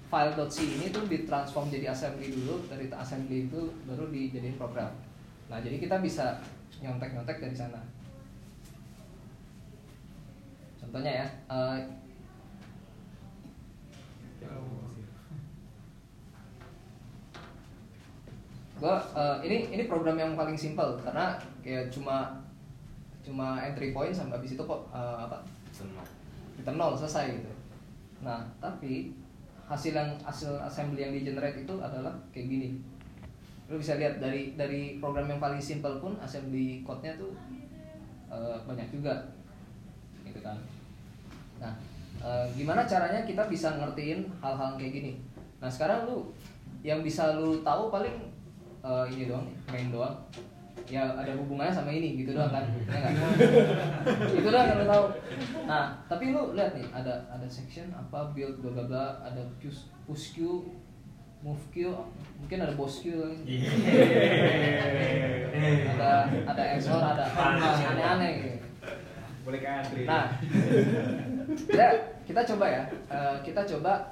file.c 0.07 0.57
ini 0.61 0.93
tuh 0.93 1.09
ditransform 1.09 1.73
jadi 1.73 1.89
assembly 1.91 2.29
dulu 2.29 2.61
dari 2.69 2.85
assembly 2.93 3.49
itu 3.49 3.73
baru 3.89 4.07
dijadiin 4.13 4.55
program. 4.55 4.93
Nah 5.49 5.57
jadi 5.59 5.81
kita 5.81 5.97
bisa 5.99 6.37
nyontek-nyontek 6.79 7.41
dari 7.41 7.57
sana. 7.57 7.81
Contohnya 10.77 11.25
ya 11.25 11.27
uh, 11.49 11.81
gua 18.75 19.01
uh, 19.17 19.41
ini 19.41 19.73
ini 19.73 19.83
program 19.89 20.21
yang 20.21 20.37
paling 20.37 20.53
simple 20.53 21.01
karena 21.01 21.39
kayak 21.65 21.89
cuma 21.89 22.43
cuma 23.25 23.57
entry 23.65 23.89
point 23.89 24.13
sampai 24.13 24.37
habis 24.37 24.53
itu 24.53 24.61
kok 24.61 24.85
uh, 24.93 25.25
apa 25.25 25.41
return 26.57 26.77
nol 26.79 26.95
selesai 26.95 27.35
gitu. 27.35 27.51
Nah 28.23 28.41
tapi 28.57 29.13
hasil 29.65 29.93
yang 29.97 30.11
hasil 30.21 30.55
assembly 30.61 31.01
yang 31.05 31.13
di 31.13 31.25
generate 31.25 31.61
itu 31.63 31.75
adalah 31.79 32.13
kayak 32.31 32.47
gini. 32.47 32.69
Lu 33.65 33.81
bisa 33.81 33.97
lihat 33.97 34.21
dari 34.21 34.53
dari 34.53 35.01
program 35.01 35.25
yang 35.25 35.41
paling 35.41 35.59
simple 35.59 35.97
pun 35.97 36.13
assembly 36.21 36.85
code-nya 36.85 37.17
tuh 37.17 37.33
uh, 38.29 38.57
banyak 38.63 38.87
juga. 38.93 39.13
Gitu 40.21 40.39
kan. 40.39 40.57
Nah 41.59 41.73
uh, 42.21 42.45
gimana 42.53 42.85
caranya 42.85 43.25
kita 43.25 43.45
bisa 43.49 43.75
ngertiin 43.75 44.25
hal-hal 44.39 44.77
kayak 44.77 44.93
gini? 44.93 45.13
Nah 45.59 45.67
sekarang 45.67 46.05
lu 46.05 46.29
yang 46.85 47.01
bisa 47.01 47.33
lu 47.33 47.65
tahu 47.65 47.89
paling 47.89 48.13
uh, 48.85 49.09
ini 49.09 49.25
doang 49.25 49.49
main 49.73 49.89
doang 49.89 50.13
ya 50.85 51.01
ada 51.17 51.33
hubungannya 51.33 51.73
sama 51.73 51.89
ini 51.89 52.19
gitu 52.21 52.37
doang 52.37 52.51
kan 52.51 52.61
ya 52.85 52.97
nggak? 52.99 53.13
itu 54.37 54.47
doang 54.51 54.67
yang 54.69 54.79
lu 54.83 54.85
tahu 54.85 55.05
nah 55.65 55.97
tapi 56.05 56.29
lu 56.35 56.53
lihat 56.53 56.77
nih 56.77 56.85
ada 56.93 57.25
ada 57.31 57.47
section 57.49 57.89
apa 57.95 58.35
build 58.35 58.61
bla 58.61 58.71
bla 58.75 58.83
bla 58.85 59.05
ada 59.25 59.41
push 59.57 59.89
push 60.05 60.37
queue 60.37 60.61
move 61.41 61.63
queue 61.73 61.95
mungkin 62.37 62.57
ada 62.61 62.73
boss 62.77 63.01
queue 63.01 63.33
ada 65.95 66.09
ada 66.45 66.63
XOR 66.77 67.01
ada 67.01 67.25
aneh-aneh 67.33 68.33
gitu 68.41 68.57
Boleh. 69.45 69.61
Nah, 70.09 70.25
ya, 71.69 71.93
kita 72.25 72.41
coba 72.49 72.65
ya. 72.65 72.81
Eh, 73.13 73.35
kita 73.45 73.61
coba 73.61 74.09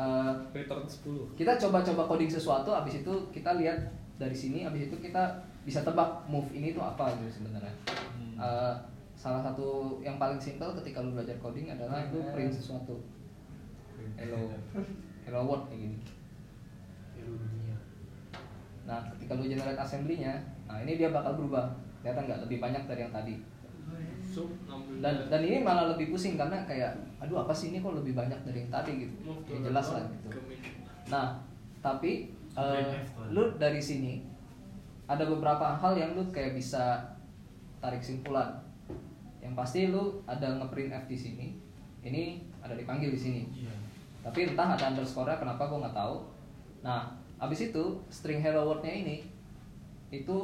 eh, 0.00 0.32
return 0.52 0.84
10 0.84 1.36
kita 1.36 1.52
coba-coba 1.56 2.02
coding 2.08 2.30
sesuatu 2.30 2.72
abis 2.72 3.04
itu 3.04 3.12
kita 3.32 3.56
lihat 3.60 3.78
dari 4.20 4.36
sini 4.36 4.68
abis 4.68 4.92
itu 4.92 4.96
kita 5.00 5.40
bisa 5.64 5.80
tebak 5.80 6.28
move 6.28 6.52
ini 6.52 6.76
tuh 6.76 6.84
apa 6.84 7.08
gitu 7.16 7.40
sebenarnya. 7.40 7.72
Eh, 8.36 8.74
salah 9.16 9.40
satu 9.40 9.96
yang 10.04 10.20
paling 10.20 10.36
simple 10.36 10.76
ketika 10.84 11.00
lu 11.00 11.16
belajar 11.16 11.40
coding 11.40 11.72
adalah 11.72 12.04
lu 12.12 12.20
print 12.28 12.52
sesuatu. 12.52 13.00
Hello. 14.20 14.52
Hello 15.24 15.40
world 15.48 15.72
kayak 15.72 15.88
gini. 15.88 15.96
Nah 18.84 19.08
ketika 19.16 19.40
lu 19.40 19.48
generate 19.48 19.80
assembly-nya 19.80 20.36
nah 20.68 20.84
ini 20.84 21.00
dia 21.00 21.08
bakal 21.08 21.40
berubah. 21.40 21.72
Kelihatan 22.04 22.28
nggak? 22.28 22.40
Lebih 22.48 22.58
banyak 22.60 22.82
dari 22.84 23.00
yang 23.08 23.12
tadi. 23.12 23.34
Dan 25.00 25.14
dan 25.32 25.40
ini 25.44 25.64
malah 25.64 25.96
lebih 25.96 26.12
pusing 26.12 26.36
karena 26.36 26.64
kayak 26.68 26.92
aduh 27.20 27.44
apa 27.44 27.52
sih 27.52 27.72
ini 27.72 27.80
kok 27.80 27.96
lebih 27.96 28.12
banyak 28.12 28.40
dari 28.44 28.68
yang 28.68 28.72
tadi? 28.72 29.04
gitu. 29.04 29.14
Ya 29.24 29.32
to 29.48 29.52
jelas 29.64 29.86
lah 29.96 30.04
gitu. 30.12 30.28
Nah 31.08 31.40
tapi 31.80 32.39
eh, 32.56 33.02
tuh. 33.14 33.30
lu 33.30 33.42
dari 33.58 33.78
sini 33.78 34.24
ada 35.10 35.26
beberapa 35.26 35.74
hal 35.74 35.98
yang 35.98 36.14
lu 36.14 36.22
kayak 36.30 36.54
bisa 36.54 37.02
tarik 37.82 38.02
simpulan. 38.02 38.62
Yang 39.42 39.54
pasti 39.56 39.80
lu 39.90 40.22
ada 40.28 40.60
ngeprint 40.60 40.94
F 40.94 41.04
di 41.10 41.18
sini 41.18 41.46
ini 42.00 42.44
ada 42.60 42.76
dipanggil 42.76 43.12
di 43.12 43.20
sini. 43.20 43.42
Iya. 43.52 43.72
tapi 44.20 44.52
entah 44.52 44.76
ada 44.76 44.92
underscore 44.92 45.32
kenapa 45.32 45.64
gue 45.64 45.80
nggak 45.80 45.96
tahu. 45.96 46.16
Nah 46.84 47.08
abis 47.40 47.72
itu 47.72 47.84
string 48.12 48.44
hello 48.44 48.68
world-nya 48.68 48.92
ini 48.92 49.24
itu 50.12 50.36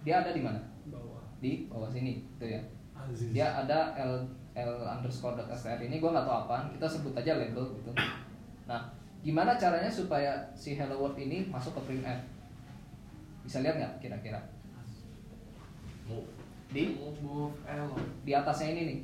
dia 0.00 0.24
ada 0.24 0.32
di 0.32 0.40
mana? 0.40 0.56
Bawah. 0.88 1.20
Di 1.36 1.68
bawah 1.68 1.92
sini 1.92 2.24
itu 2.24 2.46
ya. 2.48 2.60
Aziz. 2.96 3.32
dia 3.32 3.48
ada 3.48 3.96
l 3.96 4.24
l 4.56 4.72
underscore 4.84 5.36
dot 5.36 5.48
str 5.56 5.80
ini 5.80 6.00
gue 6.00 6.10
nggak 6.10 6.24
tahu 6.24 6.36
apaan 6.48 6.68
kita 6.72 6.86
sebut 6.88 7.12
aja 7.16 7.36
label 7.36 7.64
gitu. 7.76 7.92
Nah 8.64 8.99
gimana 9.20 9.60
caranya 9.60 9.92
supaya 9.92 10.32
si 10.56 10.74
hello 10.76 10.96
world 10.96 11.18
ini 11.20 11.44
masuk 11.52 11.76
ke 11.76 11.80
printf 11.92 12.20
bisa 13.44 13.64
lihat 13.64 13.76
nggak 13.80 13.94
kira-kira? 14.00 14.40
Di? 16.70 16.94
Di 18.24 18.32
atasnya 18.36 18.76
ini 18.76 18.82
nih. 18.86 18.98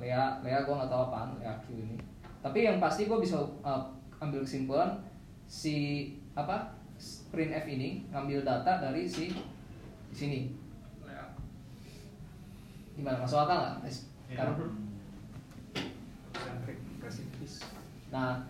Lea 0.00 0.40
Lea 0.40 0.58
gue 0.64 0.74
nggak 0.76 0.90
tahu 0.92 1.02
apaan 1.08 1.36
Lea 1.40 1.54
Q 1.64 1.76
ini. 1.76 1.96
Tapi 2.40 2.64
yang 2.64 2.80
pasti 2.80 3.04
gue 3.04 3.18
bisa 3.20 3.36
uh, 3.60 3.84
ambil 4.20 4.44
kesimpulan 4.44 4.96
si 5.44 6.08
apa 6.36 6.72
printf 7.32 7.64
ini 7.68 8.04
ngambil 8.12 8.44
data 8.44 8.80
dari 8.80 9.08
si 9.08 9.32
di 10.10 10.16
sini 10.16 10.40
gimana? 12.96 13.24
Masuk 13.24 13.40
akal 13.44 13.56
nggak? 13.56 13.76
Guys? 13.88 13.98
Karena- 14.30 14.89
Nah, 18.10 18.42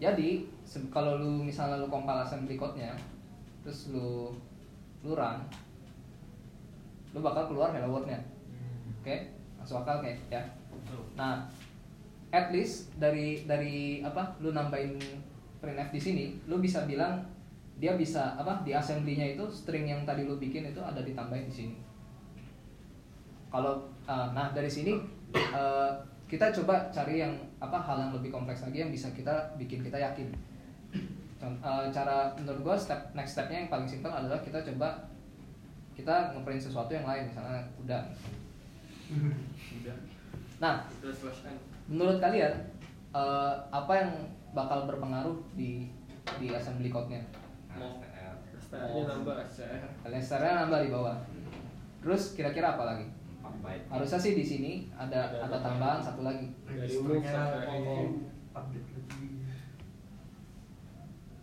jadi 0.00 0.48
kalau 0.88 1.20
lu 1.20 1.44
misalnya 1.44 1.80
lu 1.80 1.88
compile 1.92 2.24
assembly 2.24 2.56
code-nya, 2.56 2.96
terus 3.60 3.92
lu 3.92 4.32
lu 5.04 5.12
run, 5.12 5.38
lu 7.12 7.20
bakal 7.20 7.52
keluar 7.52 7.70
hello 7.76 8.00
world-nya. 8.00 8.18
Oke, 9.00 9.36
masuk 9.60 9.84
akal 9.84 10.00
kayak 10.00 10.18
ya. 10.32 10.42
Nah, 11.14 11.44
at 12.32 12.48
least 12.50 12.96
dari 12.96 13.44
dari 13.44 14.00
apa? 14.00 14.34
Lu 14.40 14.56
nambahin 14.56 14.96
printf 15.60 15.92
di 15.92 16.00
sini, 16.00 16.24
lu 16.48 16.58
bisa 16.58 16.88
bilang 16.88 17.20
dia 17.78 17.98
bisa 17.98 18.38
apa 18.38 18.62
di 18.62 18.70
assembly-nya 18.70 19.34
itu 19.34 19.44
string 19.50 19.90
yang 19.90 20.02
tadi 20.06 20.24
lu 20.24 20.38
bikin 20.38 20.72
itu 20.72 20.80
ada 20.80 21.04
ditambahin 21.04 21.46
di 21.46 21.54
sini. 21.54 21.76
Kalau 23.52 23.86
uh, 24.08 24.32
nah 24.34 24.50
dari 24.50 24.70
sini 24.70 24.98
uh, 25.54 25.90
kita 26.26 26.50
coba 26.50 26.90
cari 26.90 27.22
yang 27.22 27.34
apa 27.68 27.78
hal 27.80 27.96
yang 28.00 28.12
lebih 28.12 28.30
kompleks 28.30 28.64
lagi 28.64 28.84
yang 28.84 28.92
bisa 28.92 29.08
kita 29.16 29.32
bikin 29.56 29.80
kita 29.80 29.96
yakin. 29.96 30.28
Uh, 31.44 31.92
cara 31.92 32.32
menurut 32.40 32.60
gua 32.64 32.76
step 32.76 33.12
next 33.12 33.36
stepnya 33.36 33.64
yang 33.64 33.70
paling 33.72 33.84
simpel 33.84 34.08
adalah 34.08 34.40
kita 34.40 34.64
coba 34.64 35.12
kita 35.92 36.32
ngeprint 36.32 36.62
sesuatu 36.64 36.90
yang 36.96 37.04
lain 37.04 37.28
misalnya 37.28 37.60
udah 37.84 38.02
Nah 40.58 40.80
menurut 41.84 42.18
kalian 42.18 42.52
uh, 43.12 43.52
apa 43.68 43.92
yang 43.92 44.10
bakal 44.56 44.88
berpengaruh 44.88 45.36
di 45.52 45.92
di 46.40 46.46
assembly 46.48 46.88
code-nya? 46.88 47.20
STR-nya 50.18 50.52
nambah 50.64 50.66
nambah 50.66 50.80
di 50.82 50.90
bawah. 50.90 51.16
Terus 52.00 52.22
kira-kira 52.32 52.74
apa 52.74 52.84
lagi? 52.88 53.06
Baik. 53.64 53.80
Harusnya 53.88 54.20
sih 54.20 54.32
di 54.36 54.44
sini 54.44 54.72
ada 54.92 55.28
Ada 55.28 55.48
ada 55.48 55.58
tambahan 55.60 56.00
satu 56.00 56.20
lagi. 56.24 56.48
dari. 56.64 56.92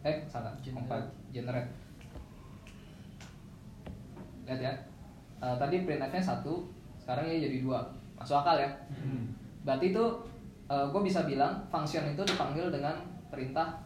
Eh, 0.02 0.16
salah. 0.26 0.54
Compile 0.58 1.06
generate. 1.30 1.70
Lihat 4.50 4.60
ya. 4.60 4.74
Eh, 5.42 5.56
tadi 5.58 5.76
printf-nya 5.86 6.22
satu, 6.22 6.66
sekarang 6.98 7.30
ini 7.30 7.46
jadi 7.46 7.58
dua. 7.62 7.82
Masuk 8.18 8.42
akal 8.42 8.58
ya? 8.62 8.70
Berarti 9.62 9.94
itu 9.94 10.06
gue 10.72 11.02
bisa 11.04 11.28
bilang 11.28 11.60
function 11.68 12.08
itu 12.08 12.24
dipanggil 12.24 12.72
dengan 12.72 12.96
perintah 13.28 13.84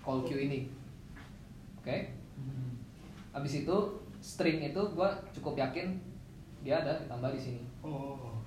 call 0.00 0.24
queue 0.24 0.48
ini. 0.48 0.70
Oke? 1.76 2.14
Habis 3.34 3.66
itu 3.66 3.76
string 4.24 4.64
itu 4.64 4.80
gue 4.80 5.08
cukup 5.36 5.60
yakin 5.60 5.92
dia 6.64 6.80
ada 6.80 6.96
ditambah 7.04 7.30
di 7.36 7.40
sini. 7.40 7.62
Oh. 7.84 8.40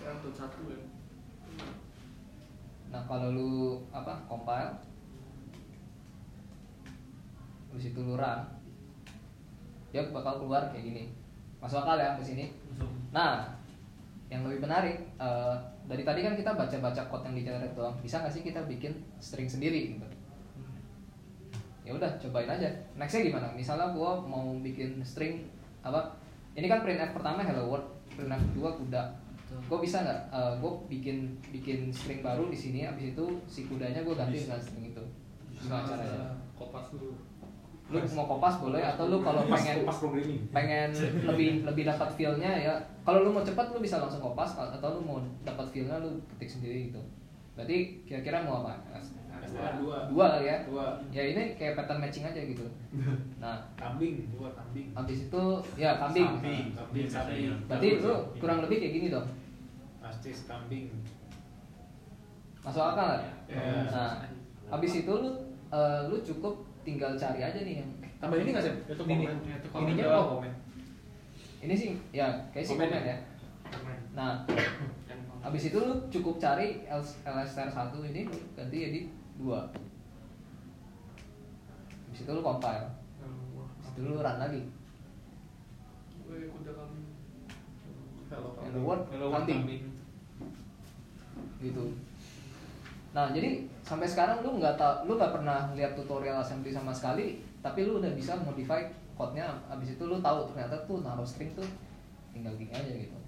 Tuh 0.00 0.32
satu 0.34 0.66
ya 0.66 0.80
Nah 2.90 3.06
kalau 3.06 3.30
lu 3.30 3.78
apa 3.94 4.18
compile, 4.26 4.74
habis 7.70 7.94
itu 7.94 8.00
lu 8.02 8.18
run, 8.18 8.40
dia 9.94 10.02
bakal 10.10 10.42
keluar 10.42 10.74
kayak 10.74 10.90
gini. 10.90 11.04
Masuk 11.62 11.86
akal 11.86 12.02
ya 12.02 12.18
ke 12.18 12.24
sini. 12.26 12.50
Nah, 13.14 13.46
yang 14.26 14.42
lebih 14.42 14.66
menarik 14.66 14.98
eh, 15.22 15.54
dari 15.86 16.02
tadi 16.02 16.26
kan 16.26 16.34
kita 16.34 16.58
baca-baca 16.58 17.02
code 17.06 17.30
yang 17.30 17.34
di 17.38 17.42
generate 17.46 17.74
doang. 17.78 17.94
Bisa 18.02 18.18
nggak 18.18 18.34
sih 18.34 18.42
kita 18.42 18.66
bikin 18.66 18.98
string 19.22 19.46
sendiri 19.46 19.94
gitu? 19.94 20.06
Ya 21.86 21.94
udah, 21.94 22.10
cobain 22.18 22.50
aja. 22.50 22.70
Nextnya 22.98 23.30
gimana? 23.30 23.54
Misalnya 23.54 23.94
gua 23.94 24.18
mau 24.18 24.50
bikin 24.58 24.98
string 25.06 25.46
apa? 25.86 26.19
Ini 26.54 26.66
kan 26.66 26.82
printf 26.82 27.14
pertama 27.14 27.40
hello 27.46 27.70
world, 27.70 27.86
printf 28.10 28.42
kedua 28.52 28.70
kuda. 28.74 29.02
Gue 29.66 29.78
bisa 29.82 30.02
nggak? 30.02 30.20
eh, 30.30 30.52
gue 30.62 30.72
bikin 30.86 31.16
bikin 31.50 31.90
string 31.90 32.22
baru 32.22 32.46
di 32.50 32.58
sini. 32.58 32.86
Abis 32.86 33.14
itu 33.14 33.24
si 33.50 33.66
kudanya 33.66 34.02
gue 34.02 34.14
ganti 34.14 34.38
dengan 34.38 34.58
string 34.62 34.94
itu. 34.94 35.04
Gimana 35.60 35.82
caranya? 35.86 36.40
kopas 36.60 36.92
dulu 36.92 37.16
lu 37.90 37.98
mau 38.14 38.26
kopas 38.30 38.62
boleh 38.62 38.78
atau 38.78 39.10
lu 39.10 39.18
kalau 39.18 39.42
pengen 39.50 39.82
pas 39.82 39.98
programming. 39.98 40.46
pengen 40.54 40.90
lebih 41.26 41.66
lebih 41.66 41.84
dapat 41.90 42.08
feel-nya 42.14 42.52
ya 42.54 42.74
kalau 43.02 43.26
lu 43.26 43.34
mau 43.34 43.42
cepat 43.42 43.74
lu 43.74 43.82
bisa 43.82 43.98
langsung 43.98 44.22
kopas 44.22 44.54
atau 44.54 44.94
lu 44.94 45.00
mau 45.02 45.18
dapat 45.42 45.66
feel-nya 45.74 45.98
lu 45.98 46.14
ketik 46.30 46.54
sendiri 46.54 46.94
gitu 46.94 47.02
berarti 47.60 47.78
kira-kira 48.08 48.40
mau 48.40 48.64
apa? 48.64 48.80
Dua. 49.50 50.06
dua. 50.08 50.26
Kali 50.38 50.46
ya? 50.46 50.56
Dua. 50.64 50.86
Ya 51.10 51.22
ini 51.26 51.58
kayak 51.58 51.74
pattern 51.76 52.00
matching 52.00 52.24
aja 52.24 52.40
gitu. 52.40 52.64
Nah. 53.42 53.56
Kambing 53.76 54.28
dua 54.32 54.48
kambing. 54.52 54.92
Habis 54.92 55.28
itu 55.28 55.42
ya 55.76 55.96
kambing. 55.96 56.28
Kambing 56.40 56.64
kambing 56.72 57.06
kambing. 57.08 57.44
berarti 57.66 57.88
lu 58.00 58.14
kurang 58.36 58.58
lebih 58.64 58.76
kayak 58.80 58.94
gini 58.96 59.06
dong? 59.08 59.26
Pasti 60.00 60.30
kambing 60.44 60.88
masuk 62.60 62.84
akal 62.84 63.16
nggak? 63.16 63.24
Ya. 63.48 63.88
nah 63.88 64.10
habis 64.68 64.92
itu 65.00 65.08
lu 65.12 65.32
eh, 65.72 66.00
lu 66.12 66.16
cukup 66.20 66.60
tinggal 66.84 67.16
cari 67.16 67.40
aja 67.40 67.60
nih 67.60 67.80
yang 67.80 67.90
Tambah 68.20 68.36
ini 68.36 68.52
nggak 68.52 68.64
sih? 68.68 68.74
Itu 68.84 69.02
Ini, 69.08 69.24
komen. 69.24 69.36
ini, 69.40 69.52
Itu 69.56 69.68
ininya 69.80 70.04
komen. 70.04 70.12
apa? 70.12 70.32
Komen? 70.36 70.52
ini 71.60 71.74
sih 71.76 71.90
ya 72.12 72.28
kayak 72.52 72.64
sih 72.68 72.76
Komen 72.76 72.88
komen 72.88 73.00
ya? 73.00 73.12
ya. 73.12 73.16
Nah 74.12 74.32
habis 75.40 75.72
itu 75.72 75.78
lu 75.80 75.96
cukup 76.12 76.36
cari 76.36 76.84
LSTR 77.24 77.72
1 77.72 78.10
ini 78.12 78.28
ganti 78.52 78.76
jadi 78.76 79.00
dua. 79.40 79.64
Habis 82.08 82.20
itu 82.24 82.30
lu 82.30 82.44
compile. 82.44 82.84
Habis 83.80 83.88
itu 83.96 84.00
lu 84.04 84.20
run 84.20 84.36
lagi. 84.36 84.62
Hello, 88.30 88.50
Hello 89.10 89.26
world 89.32 89.44
kambing. 89.48 89.82
Gitu. 91.60 91.84
Nah 93.10 93.32
jadi 93.34 93.66
sampai 93.82 94.06
sekarang 94.06 94.44
lu 94.44 94.60
nggak 94.60 94.78
tau 94.78 95.02
lu 95.08 95.18
nggak 95.18 95.34
pernah 95.34 95.72
lihat 95.74 95.98
tutorial 95.98 96.38
assembly 96.38 96.70
sama 96.70 96.94
sekali 96.94 97.42
tapi 97.58 97.88
lu 97.88 97.98
udah 97.98 98.12
bisa 98.12 98.36
modify 98.44 98.84
code-nya. 99.16 99.48
Abis 99.72 99.96
itu 99.96 100.04
lu 100.04 100.20
tahu 100.20 100.52
ternyata 100.52 100.76
tuh 100.84 101.00
naruh 101.00 101.26
string 101.26 101.56
tuh 101.56 101.66
tinggal 102.30 102.54
gini 102.54 102.70
aja 102.70 102.92
gitu 102.94 103.19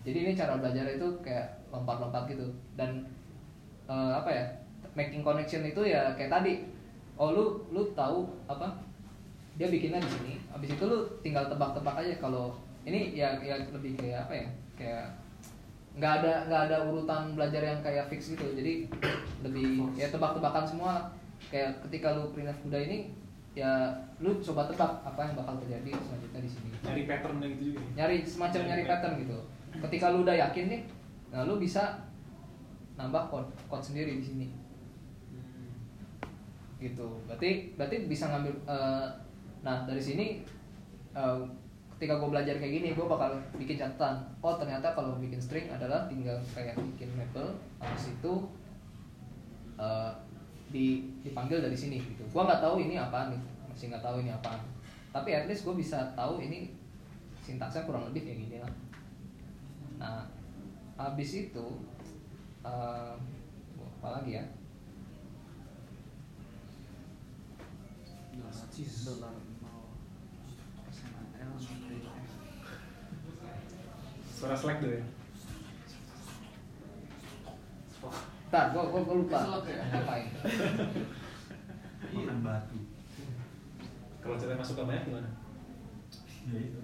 jadi 0.00 0.18
ini 0.24 0.32
cara 0.32 0.56
belajar 0.56 0.84
itu 0.88 1.06
kayak 1.20 1.60
lompat-lompat 1.68 2.24
gitu. 2.32 2.48
Dan 2.76 3.04
eh, 3.84 4.12
apa 4.16 4.30
ya 4.32 4.44
making 4.96 5.20
connection 5.20 5.64
itu 5.64 5.82
ya 5.84 6.16
kayak 6.16 6.32
tadi. 6.32 6.64
Oh 7.20 7.36
lu 7.36 7.44
lu 7.68 7.84
tahu 7.92 8.24
apa 8.48 8.80
dia 9.60 9.68
bikinnya 9.68 10.00
di 10.00 10.08
sini. 10.08 10.34
Abis 10.56 10.72
itu 10.72 10.84
lu 10.88 11.04
tinggal 11.20 11.52
tebak-tebak 11.52 12.00
aja 12.00 12.16
kalau 12.16 12.56
ini 12.88 13.12
ya 13.12 13.36
ya 13.44 13.60
lebih 13.68 14.00
kayak 14.00 14.24
apa 14.24 14.32
ya 14.32 14.46
kayak 14.80 15.06
nggak 16.00 16.12
ada 16.22 16.32
nggak 16.48 16.62
ada 16.70 16.76
urutan 16.88 17.36
belajar 17.36 17.60
yang 17.60 17.80
kayak 17.84 18.08
fix 18.08 18.32
gitu. 18.32 18.46
Jadi 18.56 18.88
lebih 19.44 19.84
ya 20.00 20.08
tebak-tebakan 20.08 20.64
semua. 20.64 20.94
Kayak 21.52 21.80
ketika 21.88 22.16
lu 22.16 22.32
printf 22.32 22.56
kuda 22.64 22.78
ini 22.88 23.12
ya 23.52 23.92
lu 24.20 24.40
coba 24.40 24.68
tebak 24.68 24.92
apa 25.04 25.20
yang 25.28 25.34
bakal 25.36 25.60
terjadi 25.60 25.92
selanjutnya 25.92 26.40
di 26.40 26.50
sini. 26.52 26.70
Nyari 26.84 27.02
pattern 27.04 27.36
gitu 27.44 27.62
juga. 27.72 27.80
nyari 27.96 28.16
semacam 28.24 28.60
nyari 28.64 28.84
pattern 28.88 29.14
gitu 29.24 29.40
ketika 29.78 30.10
lu 30.10 30.26
udah 30.26 30.34
yakin 30.34 30.66
nih 30.66 30.82
nah 31.30 31.46
lu 31.46 31.62
bisa 31.62 32.10
nambah 33.00 33.32
code 33.32 33.48
code 33.70 33.84
sendiri 33.84 34.20
di 34.20 34.24
sini. 34.24 34.46
Gitu. 36.80 37.06
Berarti 37.24 37.72
berarti 37.76 37.96
bisa 38.04 38.28
ngambil 38.28 38.54
eh, 38.68 39.08
nah 39.64 39.84
dari 39.88 40.00
sini 40.00 40.44
eh, 41.16 41.40
ketika 41.96 42.16
gue 42.16 42.28
belajar 42.32 42.56
kayak 42.56 42.72
gini 42.80 42.88
gue 42.96 43.04
bakal 43.04 43.36
bikin 43.60 43.76
catatan 43.76 44.24
oh 44.40 44.56
ternyata 44.56 44.96
kalau 44.96 45.20
bikin 45.20 45.36
string 45.36 45.68
adalah 45.68 46.08
tinggal 46.08 46.40
kayak 46.56 46.72
bikin 46.76 47.12
maple 47.12 47.52
habis 47.80 48.12
itu 48.12 48.32
eh, 49.80 50.12
di 50.70 51.08
dipanggil 51.24 51.64
dari 51.64 51.76
sini 51.76 51.96
gitu. 52.00 52.24
Gue 52.28 52.42
nggak 52.44 52.60
tahu 52.60 52.80
ini 52.80 53.00
apaan 53.00 53.32
nih 53.32 53.40
masih 53.72 53.88
nggak 53.88 54.04
tahu 54.04 54.20
ini 54.20 54.32
apaan. 54.32 54.60
Tapi 55.10 55.30
at 55.34 55.44
least 55.48 55.64
gue 55.64 55.74
bisa 55.74 56.12
tahu 56.16 56.40
ini 56.40 56.70
sintaksnya 57.40 57.88
kurang 57.88 58.06
lebih 58.12 58.28
kayak 58.28 58.38
gini 58.46 58.56
lah 58.60 58.72
nah 60.00 60.24
habis 60.96 61.30
itu 61.36 61.66
eh, 62.64 63.14
apa 64.00 64.08
lagi 64.08 64.40
ya 64.40 64.44
Suara 74.40 74.56
Slack 74.56 74.80
tuh 74.80 74.88
ya. 74.88 75.04
Ntar, 78.48 78.64
gue 78.72 78.82
gue 78.82 79.16
lupa 79.20 79.38
ngapain. 79.46 80.26
Makan 82.16 82.38
batu. 82.40 82.78
Kalau 84.24 84.40
cerita 84.40 84.56
masuk 84.56 84.74
ke 84.80 84.82
banyak 84.88 85.04
gimana? 85.04 85.28
Ya 86.48 86.56
itu. 86.56 86.80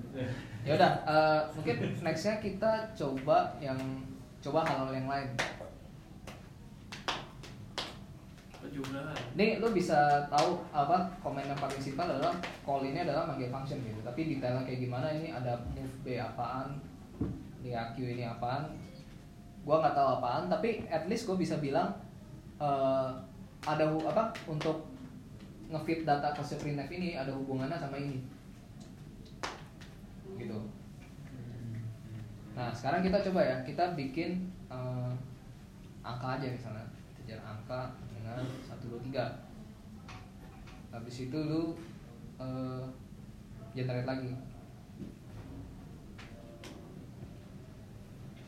Ya 0.67 0.75
udah, 0.75 0.93
eh, 1.07 1.41
mungkin 1.55 1.77
nextnya 2.03 2.43
kita 2.43 2.91
coba 2.99 3.55
yang 3.63 3.79
coba 4.43 4.67
hal-hal 4.67 4.91
yang 4.91 5.07
lain. 5.07 5.31
Ini 9.39 9.63
lu 9.63 9.71
bisa 9.71 10.27
tahu 10.27 10.59
apa 10.75 11.07
komen 11.23 11.47
yang 11.47 11.57
paling 11.57 11.79
simpel 11.79 12.11
adalah 12.11 12.35
call 12.67 12.83
ini 12.83 13.07
adalah 13.07 13.31
manggil 13.31 13.47
function 13.47 13.79
gitu. 13.79 14.03
Tapi 14.03 14.27
detailnya 14.27 14.67
kayak 14.67 14.83
gimana 14.83 15.07
ini 15.15 15.31
ada 15.31 15.55
move 15.71 16.03
b 16.03 16.19
apaan, 16.19 16.83
di 17.63 17.71
AQ 17.71 17.97
ini 18.03 18.27
apaan. 18.27 18.67
Gua 19.63 19.79
nggak 19.79 19.95
tahu 19.95 20.09
apaan, 20.19 20.51
tapi 20.51 20.83
at 20.91 21.07
least 21.07 21.31
gue 21.31 21.39
bisa 21.39 21.63
bilang 21.63 21.95
eh, 22.59 23.09
ada 23.63 23.85
apa 23.87 24.35
untuk 24.51 24.83
ngefit 25.71 26.03
data 26.03 26.35
ke 26.35 26.43
si 26.43 26.59
printf 26.59 26.91
ini 26.91 27.15
ada 27.15 27.31
hubungannya 27.31 27.79
sama 27.79 28.03
ini. 28.03 28.19
Gitu. 30.37 30.59
Nah, 32.57 32.73
sekarang 32.73 33.05
kita 33.05 33.21
coba 33.29 33.41
ya, 33.45 33.57
kita 33.65 33.93
bikin 33.93 34.49
eh, 34.73 35.13
angka 36.01 36.41
aja 36.41 36.49
misalnya. 36.49 36.87
Kejar 37.21 37.41
angka 37.45 37.93
dengan 38.09 38.41
1 38.65 38.81
2 38.89 39.13
3. 39.13 39.21
Habis 40.93 41.29
itu 41.29 41.37
lu 41.37 41.77
eh, 42.41 42.85
generate 43.77 44.09
lagi. 44.09 44.33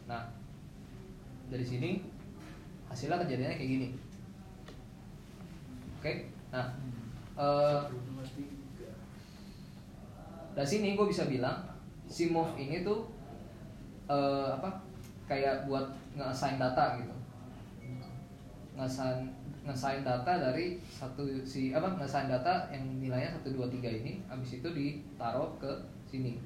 Nah, 0.08 0.24
dari 1.52 1.64
sini 1.68 2.00
hasilnya 2.88 3.20
kejadiannya 3.20 3.60
kayak 3.60 3.72
gini. 3.76 3.88
Oke. 6.00 6.12
Nah, 6.48 6.72
eh, 7.36 7.80
dari 10.56 10.68
sini 10.68 10.96
gue 10.96 11.06
bisa 11.06 11.28
bilang 11.28 11.77
si 12.08 12.32
move 12.32 12.56
ini 12.56 12.82
tuh 12.82 13.04
eh, 14.08 14.48
apa 14.56 14.82
kayak 15.28 15.68
buat 15.68 15.84
nge-assign 16.16 16.56
data 16.56 16.96
gitu. 16.98 17.14
Nge-assign 18.74 19.28
nge-assign 19.68 20.00
data 20.00 20.32
dari 20.40 20.80
satu 20.88 21.22
si 21.44 21.70
apa 21.76 21.92
nge-assign 21.94 22.32
data 22.32 22.72
yang 22.72 22.84
nilainya 22.98 23.36
1 23.36 23.44
2 23.44 23.68
3 23.68 24.00
ini 24.02 24.24
habis 24.26 24.58
itu 24.58 24.68
ditaruh 24.72 25.52
ke 25.60 25.70
sini. 26.08 26.40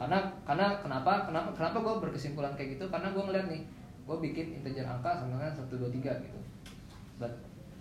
Karena 0.00 0.18
karena 0.42 0.80
kenapa 0.80 1.28
kenapa 1.28 1.52
kenapa 1.54 1.76
gue 1.78 1.94
berkesimpulan 2.08 2.56
kayak 2.56 2.80
gitu? 2.80 2.88
Karena 2.88 3.12
gue 3.12 3.22
ngeliat 3.22 3.46
nih 3.52 3.62
gue 4.02 4.16
bikin 4.18 4.58
integer 4.58 4.88
angka 4.88 5.20
sama 5.20 5.38
dengan 5.38 5.54
1 5.54 5.68
2 5.68 6.00
3 6.00 6.24
gitu 6.26 6.40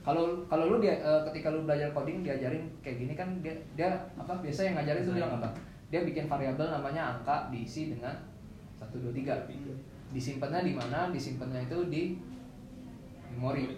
kalau 0.01 0.41
kalau 0.49 0.65
lu 0.65 0.77
dia 0.81 0.97
eh, 0.97 1.21
ketika 1.29 1.53
lu 1.53 1.61
belajar 1.65 1.93
coding 1.93 2.25
diajarin 2.25 2.65
kayak 2.81 2.97
gini 2.97 3.13
kan 3.13 3.29
dia 3.45 3.53
dia 3.77 3.89
apa 4.17 4.33
biasa 4.41 4.65
yang 4.65 4.75
ngajarin 4.81 5.05
tuh 5.05 5.13
bilang 5.13 5.33
apa 5.37 5.49
dia 5.91 6.07
bikin 6.07 6.31
variabel 6.31 6.71
namanya 6.71 7.19
angka 7.19 7.51
diisi 7.51 7.91
dengan 7.91 8.15
1 8.79 8.87
2 8.95 9.11
3 9.11 10.15
disimpannya 10.15 10.63
di 10.63 10.73
mana? 10.75 11.11
Disimpannya 11.11 11.67
itu 11.67 11.77
di 11.91 12.15
memori. 13.35 13.75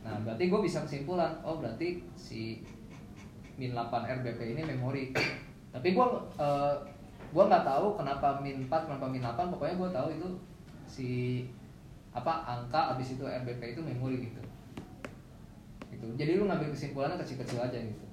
Nah 0.00 0.16
berarti 0.24 0.48
gue 0.48 0.60
bisa 0.64 0.84
kesimpulan 0.84 1.36
oh 1.44 1.60
berarti 1.60 2.00
si 2.16 2.64
min 3.60 3.76
8 3.76 4.24
RBP 4.24 4.56
ini 4.56 4.62
memori. 4.64 5.12
Tapi 5.68 5.88
gue 5.92 6.06
uh, 6.40 6.74
gue 7.28 7.44
nggak 7.44 7.64
tahu 7.68 8.00
kenapa 8.00 8.40
min 8.40 8.64
4 8.64 8.88
kenapa 8.88 9.04
min 9.04 9.20
8 9.20 9.52
pokoknya 9.52 9.76
gue 9.76 9.90
tahu 9.92 10.08
itu 10.16 10.28
si 10.88 11.08
apa 12.16 12.48
angka 12.48 12.96
abis 12.96 13.20
itu 13.20 13.24
RBP 13.28 13.76
itu 13.76 13.80
memori 13.84 14.24
gitu. 14.24 14.40
Gitu. 15.92 16.06
Jadi 16.16 16.40
lu 16.40 16.48
ngambil 16.48 16.72
kesimpulannya 16.72 17.20
kecil-kecil 17.20 17.60
aja 17.60 17.76
gitu 17.76 18.04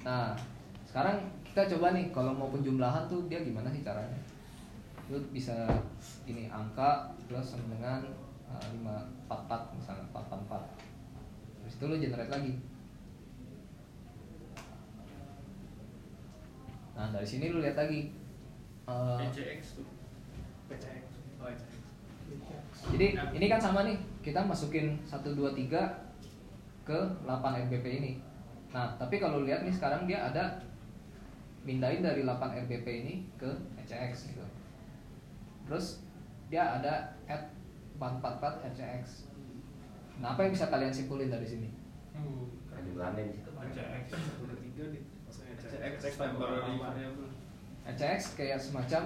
nah 0.00 0.32
sekarang 0.88 1.20
kita 1.44 1.66
coba 1.76 1.92
nih 1.92 2.08
kalau 2.14 2.32
mau 2.32 2.48
penjumlahan 2.48 3.10
tuh 3.10 3.26
dia 3.26 3.42
gimana 3.42 3.68
sih 3.68 3.84
caranya 3.84 4.16
lu 5.10 5.18
bisa 5.34 5.66
ini 6.24 6.46
angka 6.46 7.10
plus 7.26 7.54
sama 7.54 7.66
dengan 7.74 8.00
uh, 8.46 8.62
544 9.28 9.78
misalnya 9.78 10.06
444 10.14 11.66
terus 11.66 11.74
itu 11.76 11.84
lu 11.90 11.96
generate 11.98 12.32
lagi 12.32 12.54
nah 16.94 17.06
dari 17.10 17.26
sini 17.26 17.50
lu 17.50 17.58
lihat 17.58 17.78
lagi 17.80 18.20
uh, 18.90 19.18
PCX 19.18 19.80
tuh. 19.80 19.86
PCX. 20.70 21.04
Oh, 21.40 21.48
PCX. 21.48 22.76
jadi 22.94 23.06
ini 23.34 23.46
kan 23.50 23.60
sama 23.60 23.86
nih 23.86 23.96
kita 24.22 24.40
masukin 24.44 24.98
1 25.06 25.22
2 25.22 25.54
3 25.66 26.86
ke 26.86 26.98
8 27.26 27.62
RBP 27.68 27.86
ini. 28.02 28.12
Nah, 28.70 28.94
tapi 28.96 29.18
kalau 29.18 29.42
lihat 29.42 29.66
nih 29.66 29.74
sekarang 29.74 30.06
dia 30.06 30.22
ada 30.22 30.62
mindahin 31.62 32.00
dari 32.00 32.22
8 32.22 32.38
RBP 32.66 32.86
ini 32.86 33.14
ke 33.34 33.50
ECX 33.76 34.32
gitu. 34.32 34.44
Terus 35.66 36.02
dia 36.48 36.78
ada 36.78 37.14
at 37.26 37.50
444 37.98 38.66
ECX. 38.70 39.28
Nah, 40.20 40.34
apa 40.34 40.46
yang 40.46 40.52
bisa 40.54 40.70
kalian 40.70 40.94
simpulin 40.94 41.28
dari 41.28 41.44
sini? 41.44 41.68
Kelanjutannya 42.70 43.22
di 43.26 43.34
situ. 43.36 43.50
ECX. 43.50 44.04
tiga 44.60 44.84
nih 44.88 45.02
maksudnya 45.26 45.52
ECX 45.58 45.94
temporary 46.16 46.74
variable. 46.78 47.28
ECX 47.84 48.20
kayak 48.34 48.58
semacam 48.58 49.02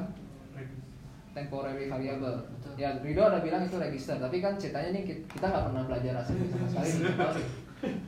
temporary 1.35 1.91
variable. 1.91 2.39
Ya, 2.75 2.91
Rido 2.99 3.23
ada 3.23 3.39
bilang 3.39 3.63
itu 3.63 3.77
register, 3.79 4.19
tapi 4.19 4.39
kan 4.39 4.55
ceritanya 4.55 4.91
nih 4.93 5.03
kita- 5.07 5.47
nggak 5.47 5.65
pernah 5.71 5.83
belajar 5.87 6.15
assembly 6.21 6.47
sama 6.51 6.67
sekali. 6.69 6.91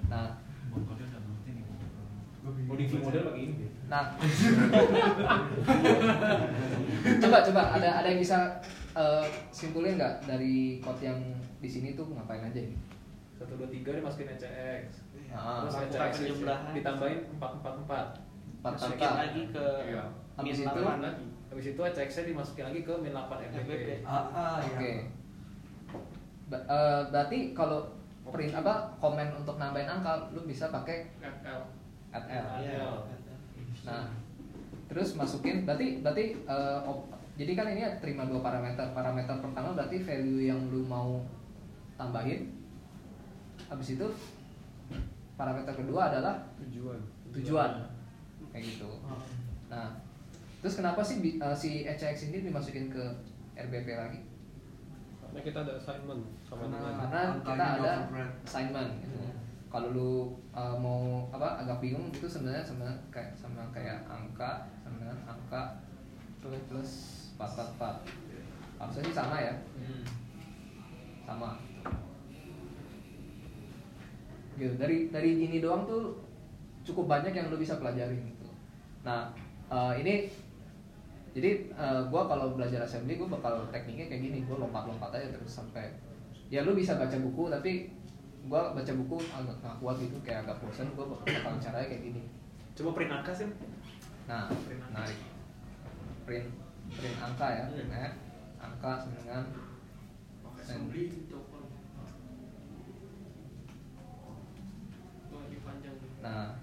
Nah, 0.08 0.32
Model 2.46 3.22
pakai 3.24 3.42
ini. 3.44 3.66
Nah, 3.86 4.14
coba 7.18 7.38
coba 7.42 7.62
ada 7.72 7.88
ada 7.96 8.08
yang 8.08 8.20
bisa 8.20 8.38
eh, 8.92 9.24
simpulin 9.50 9.96
nggak 9.96 10.14
dari 10.24 10.78
code 10.78 11.02
yang 11.02 11.18
di 11.56 11.68
sini 11.68 11.92
tuh 11.92 12.06
ngapain 12.08 12.42
aja 12.42 12.60
ini? 12.60 12.76
satu 13.32 13.52
dua 13.54 13.68
tiga 13.68 13.92
dimasukin 13.92 14.32
ECX 14.32 15.04
Ah, 15.28 15.60
terus 15.62 15.92
ECX 15.92 16.12
penjumlahan. 16.24 16.72
ditambahin 16.72 17.20
empat 17.30 17.50
empat 17.54 17.74
empat 17.78 18.06
empat 18.56 18.72
Masukin 18.72 18.96
kata. 18.98 19.16
lagi 19.20 19.42
ke 19.50 19.64
Iya. 19.86 20.04
Habis 20.34 20.56
itu? 20.58 20.80
8 20.80 20.98
lagi. 20.98 21.24
habis 21.46 21.66
itu 21.68 21.80
ECX 21.82 22.08
nya 22.10 22.24
dimasukin 22.26 22.64
lagi 22.64 22.80
ke 22.80 22.94
min 22.96 23.12
8 23.12 23.28
FBP. 23.44 23.60
FBP 23.60 23.88
Ah, 24.02 24.24
ah, 24.26 24.56
ya. 24.58 24.72
Oke. 24.72 24.92
Ba- 26.46 26.64
eh, 26.64 27.00
berarti 27.06 27.38
kalau 27.52 27.80
print 28.24 28.52
apa 28.54 28.74
komen 28.96 29.28
untuk 29.36 29.56
nambahin 29.56 29.86
angka 29.90 30.32
lu 30.32 30.42
bisa 30.42 30.66
pakai 30.68 31.12
FL 31.20 31.60
L. 32.24 32.46
Iya. 32.64 32.88
Nah, 33.84 34.04
terus 34.88 35.12
masukin 35.12 35.68
berarti 35.68 36.00
berarti 36.00 36.24
eh, 36.40 36.78
op- 36.82 37.12
jadi 37.36 37.52
kan 37.52 37.68
ini 37.68 37.84
terima 38.00 38.24
dua 38.24 38.40
parameter. 38.40 38.96
Parameter 38.96 39.36
pertama 39.36 39.76
berarti 39.76 40.00
value 40.00 40.48
yang 40.48 40.60
lu 40.72 40.80
mau 40.82 41.20
tambahin. 41.94 42.48
Habis 43.68 44.00
itu 44.00 44.06
parameter 45.36 45.74
kedua 45.76 46.08
adalah 46.08 46.40
Tujuan. 46.64 46.96
tujuan. 47.36 47.70
Kayak 48.54 48.64
gitu. 48.72 48.88
Nah, 49.68 50.00
terus 50.64 50.80
kenapa 50.80 51.04
sih 51.04 51.20
eh, 51.20 51.56
si 51.56 51.84
ECX 51.84 52.32
ini 52.32 52.48
dimasukin 52.48 52.88
ke 52.88 53.04
RBP 53.52 53.88
lagi? 53.92 54.20
Karena 55.20 55.40
kita 55.42 55.58
ada 55.60 55.72
assignment 55.76 56.22
sama 56.40 56.64
Karena, 56.64 56.78
dengan 56.80 56.96
karena 56.96 57.20
kita 57.44 57.64
ada 57.76 57.92
assignment 58.46 58.90
gitu. 59.04 59.18
Kalau 59.76 59.92
lu 59.92 60.32
uh, 60.56 60.72
mau 60.80 61.28
apa 61.28 61.60
agak 61.60 61.84
bingung 61.84 62.08
itu 62.08 62.24
sebenarnya 62.24 62.64
sama 62.64 62.88
kayak 63.12 63.36
sama 63.36 63.60
kayak 63.76 64.08
angka 64.08 64.72
sama 64.80 65.04
dengan 65.04 65.20
angka 65.28 65.84
plus 66.40 66.64
plus 66.64 66.92
empat 67.36 67.52
empat 67.52 67.68
empat. 67.76 67.96
Harusnya 68.80 69.04
sih 69.04 69.12
sama 69.12 69.36
ya, 69.36 69.52
sama. 71.28 71.60
Gitu. 74.56 74.72
Dari 74.80 75.12
dari 75.12 75.44
gini 75.44 75.60
doang 75.60 75.84
tuh 75.84 76.24
cukup 76.80 77.04
banyak 77.04 77.36
yang 77.36 77.52
lu 77.52 77.60
bisa 77.60 77.76
pelajarin 77.76 78.32
gitu. 78.32 78.48
Nah 79.04 79.28
uh, 79.68 79.92
ini 79.92 80.32
jadi 81.36 81.68
uh, 81.76 82.08
gua 82.08 82.24
kalau 82.24 82.56
belajar 82.56 82.80
assembly 82.80 83.20
gua 83.20 83.28
bakal 83.28 83.68
tekniknya 83.68 84.08
kayak 84.08 84.24
gini 84.24 84.38
gua 84.48 84.64
lompat-lompat 84.64 85.20
aja 85.20 85.36
terus 85.36 85.52
sampai 85.52 85.92
ya 86.48 86.64
lu 86.64 86.72
bisa 86.72 86.96
baca 86.96 87.20
buku 87.20 87.52
tapi 87.52 87.92
gua 88.46 88.72
baca 88.74 88.92
buku 88.94 89.16
agak 89.34 89.56
nggak 89.62 89.76
kuat 89.82 89.96
gitu 90.02 90.16
kayak 90.22 90.46
agak 90.46 90.56
bosan 90.62 90.88
gua 90.94 91.06
bakal 91.10 91.54
caranya 91.58 91.86
kayak 91.90 92.02
gini. 92.02 92.22
Coba 92.76 92.90
print 92.96 93.12
angka 93.12 93.32
sih 93.34 93.48
nah 94.26 94.50
menarik. 94.90 95.20
Print 96.26 96.48
print 96.94 97.16
angka 97.18 97.46
ya 97.50 97.62
print 97.70 97.90
F, 97.90 98.14
angka 98.62 98.92
sama 99.02 99.14
dengan 99.22 99.44
nah 106.26 106.58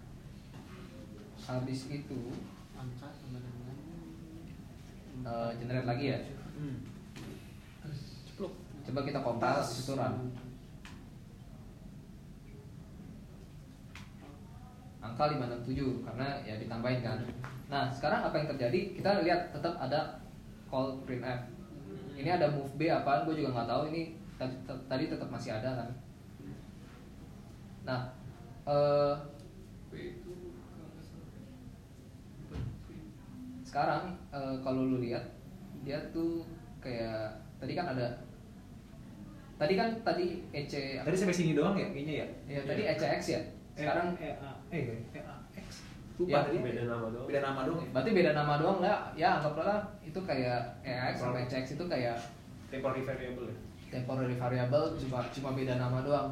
habis 1.48 1.88
itu 1.88 2.20
Angka 2.76 3.08
sama 3.16 3.40
dengan 3.40 3.76
uh, 5.24 5.56
generate 5.56 5.88
lagi 5.88 6.06
ya? 6.12 6.20
Hmm. 6.60 6.84
coba 8.84 9.00
kita 9.08 9.24
compile 9.24 9.64
habis 9.64 9.88
itu 9.88 9.96
run 9.96 10.36
angka 15.04 15.36
567 15.36 16.08
karena 16.08 16.28
ya 16.48 16.56
ditambahin 16.56 17.04
kan. 17.04 17.20
Nah, 17.68 17.92
sekarang 17.92 18.24
apa 18.24 18.36
yang 18.40 18.48
terjadi? 18.56 18.80
Kita 18.96 19.20
lihat 19.28 19.52
tetap 19.52 19.76
ada 19.76 20.24
call 20.72 21.04
printf. 21.04 21.52
Ini 22.16 22.40
ada 22.40 22.48
move 22.56 22.72
B 22.80 22.88
apaan 22.88 23.28
gue 23.28 23.44
juga 23.44 23.52
nggak 23.52 23.70
tahu 23.70 23.84
ini 23.92 24.16
tadi, 24.88 25.12
tetap 25.12 25.28
masih 25.28 25.52
ada 25.60 25.70
kan. 25.84 25.90
Nah, 27.84 28.02
eh, 28.64 29.14
sekarang 33.68 34.16
eh, 34.32 34.56
kalau 34.64 34.88
lu 34.88 34.98
lihat 35.04 35.26
dia 35.84 36.00
tuh 36.16 36.48
kayak 36.80 37.34
tadi 37.60 37.74
kan 37.76 37.92
ada 37.92 38.08
tadi 39.60 39.74
kan 39.76 39.90
tadi 40.06 40.46
EC 40.54 41.04
Tadi 41.04 41.18
sampai 41.18 41.36
sini 41.36 41.52
doang 41.58 41.76
ya 41.76 41.90
kayaknya 41.92 42.14
ya? 42.24 42.28
ya 42.48 42.62
tadi 42.64 42.82
ECX 42.88 43.22
ya. 43.36 43.42
Sekarang 43.74 44.14
E 44.22 44.30
A 44.38 44.63
eh 44.74 44.84
E 45.14 45.20
A 45.22 45.36
X. 45.54 45.68
Ya, 46.14 46.18
Lupa 46.18 46.40
tadi. 46.46 46.58
beda 46.62 46.84
nama 46.86 47.06
doang. 47.10 47.26
Beda 47.30 47.42
nama 47.42 47.62
doang. 47.66 47.82
ya? 47.82 47.90
berarti 47.94 48.10
beda 48.14 48.32
nama 48.34 48.54
doang 48.58 48.80
lah. 48.82 49.00
Ya 49.14 49.30
anggaplah 49.38 49.80
itu 50.02 50.20
kayak 50.22 50.62
ECX 50.82 51.14
sama 51.18 51.38
ECX 51.42 51.66
itu 51.74 51.86
kayak 51.86 52.18
Temporary 52.74 53.06
variable 53.06 53.46
ya. 53.50 53.58
temporary 53.94 54.34
variable 54.34 54.86
cuma 54.98 55.22
cuma 55.30 55.50
beda 55.54 55.78
nama 55.78 56.02
doang. 56.02 56.30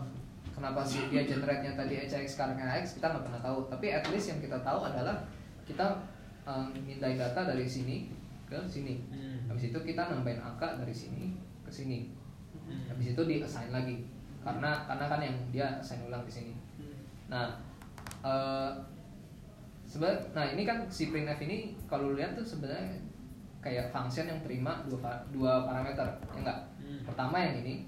Kenapa 0.51 0.81
sih 0.81 1.05
dia 1.09 1.25
generate-nya 1.25 1.73
tadi 1.77 1.93
ECX 2.01 2.37
sekarang 2.37 2.57
ECX 2.57 2.97
kita 2.97 3.13
nggak 3.13 3.23
pernah 3.29 3.41
tahu. 3.41 3.59
Tapi 3.69 3.85
at 3.89 4.05
least 4.09 4.33
yang 4.33 4.39
kita 4.41 4.57
tahu 4.61 4.79
adalah 4.85 5.17
kita 5.65 5.85
um, 6.45 6.73
mindahin 6.81 7.17
data 7.17 7.41
dari 7.45 7.65
sini 7.65 8.09
ke 8.49 8.57
sini. 8.65 9.05
Habis 9.49 9.69
itu 9.69 9.79
kita 9.81 10.09
nambahin 10.09 10.41
angka 10.41 10.77
dari 10.81 10.93
sini 10.93 11.37
ke 11.65 11.69
sini. 11.73 12.09
Habis 12.89 13.13
itu 13.17 13.21
di 13.25 13.35
assign 13.41 13.69
lagi. 13.73 14.05
Karena 14.41 14.85
karena 14.89 15.05
kan 15.09 15.21
yang 15.21 15.37
dia 15.53 15.67
assign 15.81 16.05
ulang 16.05 16.25
di 16.25 16.33
sini. 16.33 16.53
Nah, 17.29 17.61
eh 18.21 18.71
sebenarnya 19.89 20.21
nah 20.31 20.45
ini 20.47 20.63
kan 20.63 20.87
si 20.87 21.11
printf 21.11 21.41
ini 21.43 21.75
kalau 21.89 22.15
lihat 22.15 22.37
tuh 22.37 22.45
sebenarnya 22.47 22.95
kayak 23.61 23.93
function 23.93 24.25
yang 24.25 24.41
terima 24.41 24.81
dua 24.89 25.21
dua 25.29 25.69
parameter, 25.69 26.17
ya 26.33 26.37
enggak? 26.41 26.59
Pertama 27.05 27.37
yang 27.37 27.61
ini, 27.61 27.85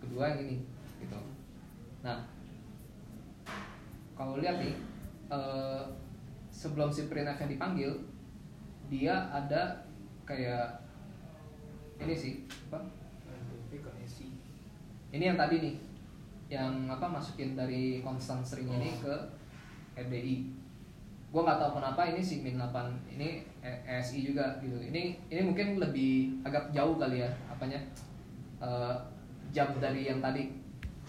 kedua 0.00 0.32
yang 0.32 0.48
ini, 0.48 0.56
gitu. 0.96 1.20
Nah, 2.00 2.24
kalau 4.16 4.40
lihat 4.40 4.64
nih, 4.64 4.72
eh, 5.28 5.82
sebelum 6.48 6.88
si 6.88 7.04
printf 7.04 7.36
yang 7.36 7.52
dipanggil, 7.52 7.92
dia 8.88 9.28
ada 9.28 9.84
kayak 10.24 10.80
ini 12.00 12.14
sih, 12.16 12.48
apa? 12.72 12.80
Ini 15.12 15.24
yang 15.30 15.38
tadi 15.38 15.56
nih, 15.60 15.74
yang 16.48 16.86
apa 16.86 17.08
masukin 17.08 17.56
dari 17.56 18.04
constant 18.04 18.44
string 18.44 18.68
ini 18.68 18.92
ke 19.00 19.14
RDI. 19.96 20.50
Gua 21.34 21.42
nggak 21.42 21.58
tahu 21.58 21.82
kenapa 21.82 22.14
ini 22.14 22.22
si 22.22 22.44
min 22.46 22.54
8 22.54 22.70
ini 23.10 23.42
E- 23.58 23.82
ESI 23.88 24.22
juga 24.30 24.60
gitu. 24.62 24.78
Ini 24.78 25.18
ini 25.32 25.40
mungkin 25.42 25.82
lebih 25.82 26.38
agak 26.46 26.70
jauh 26.70 26.94
kali 26.94 27.24
ya 27.24 27.30
apanya 27.50 27.80
eh, 28.62 28.94
jam 29.50 29.74
dari 29.82 30.06
yang 30.06 30.22
tadi. 30.22 30.52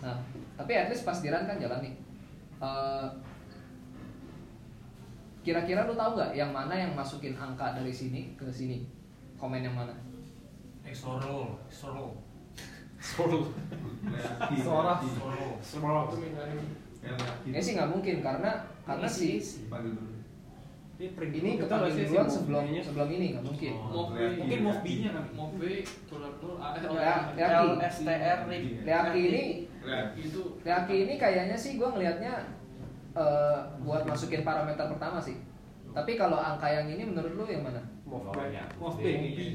Nah, 0.02 0.18
tapi 0.58 0.74
at 0.74 0.90
least 0.90 1.06
pas 1.06 1.18
di 1.22 1.30
run 1.30 1.46
kan 1.46 1.62
jalan 1.62 1.80
nih. 1.84 1.94
Eh, 2.62 3.08
Kira-kira 5.46 5.86
lu 5.86 5.94
tahu 5.94 6.18
nggak 6.18 6.34
yang 6.34 6.50
mana 6.50 6.74
yang 6.74 6.98
masukin 6.98 7.38
angka 7.38 7.78
dari 7.78 7.94
sini 7.94 8.34
ke 8.34 8.50
sini? 8.50 8.82
Komen 9.38 9.62
yang 9.62 9.78
mana? 9.78 9.94
Exorol, 10.82 11.54
Exorol, 11.70 12.18
Solo. 13.06 13.40
Waktu 16.10 16.18
mindahin. 16.18 16.66
Ini 17.46 17.60
sih 17.62 17.78
nggak 17.78 17.92
mungkin 17.94 18.26
karena 18.26 18.52
karena 18.82 19.06
si. 19.06 19.38
Ini 20.96 21.60
kepanggil 21.60 22.08
duluan 22.08 22.24
sebelum 22.32 22.64
sebelum 22.72 23.08
ini 23.12 23.36
nggak 23.36 23.46
mungkin. 23.46 23.74
Oh. 23.78 24.10
Mungkin 24.16 24.60
move 24.64 24.82
B-nya 24.82 25.10
kan. 25.12 25.26
Move 25.36 25.56
B, 25.60 25.64
tular 26.08 26.32
tular 26.40 26.58
AL. 26.80 26.96
Ya, 26.96 27.16
Leaki. 27.36 27.68
LSTR 27.84 28.40
nih. 28.48 28.62
Leaki 28.88 29.22
ini 29.28 29.44
Itu 30.18 30.42
Leaki 30.66 30.96
ini 31.06 31.14
kayaknya 31.20 31.54
sih 31.60 31.76
gue 31.76 31.86
ngelihatnya 31.86 32.34
eh, 33.14 33.58
buat 33.84 34.08
masukin 34.08 34.42
parameter 34.42 34.88
pertama 34.88 35.20
sih. 35.20 35.36
Tapi 35.92 36.16
kalau 36.16 36.40
angka 36.40 36.68
yang 36.72 36.88
ini 36.90 37.04
menurut 37.06 37.38
lu 37.38 37.44
yang 37.46 37.62
mana? 37.68 37.84
Move 38.80 38.98
back. 38.98 39.20
ya. 39.30 39.46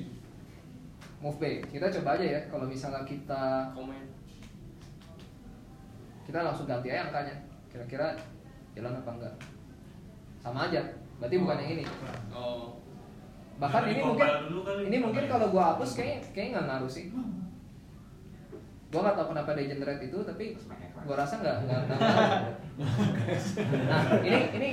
Move 1.20 1.36
B. 1.36 1.44
Kita 1.68 1.92
coba 2.00 2.16
aja 2.16 2.24
ya 2.24 2.40
kalau 2.48 2.64
misalnya 2.64 3.04
kita 3.04 3.68
komen. 3.76 4.04
kita 6.24 6.46
langsung 6.46 6.64
ganti 6.64 6.88
aja 6.88 7.10
angkanya. 7.10 7.34
Kira-kira 7.68 8.16
jalan 8.72 8.96
apa 8.96 9.10
enggak? 9.18 9.34
Sama 10.40 10.70
aja. 10.70 10.80
Berarti 11.20 11.36
bukan 11.36 11.60
yang 11.60 11.70
ini. 11.76 11.84
Oh. 12.32 12.80
Bahkan 13.60 13.82
ini 13.92 14.00
mungkin 14.00 14.28
dulu 14.48 14.60
kali. 14.64 14.82
ini 14.88 14.96
mungkin 15.02 15.24
kalau 15.28 15.52
gua 15.52 15.74
hapus 15.74 16.00
kayak 16.00 16.24
kayak 16.32 16.56
nggak 16.56 16.66
ngaruh 16.70 16.88
sih. 16.88 17.12
Gua 18.88 19.00
nggak 19.04 19.16
tahu 19.20 19.26
kenapa 19.36 19.50
dia 19.58 19.74
generate 19.74 20.02
itu 20.06 20.18
tapi 20.24 20.56
gua 21.04 21.16
rasa 21.20 21.34
nggak 21.40 21.56
nggak 21.68 21.82
nah 23.92 24.00
ini 24.24 24.40
ini 24.56 24.68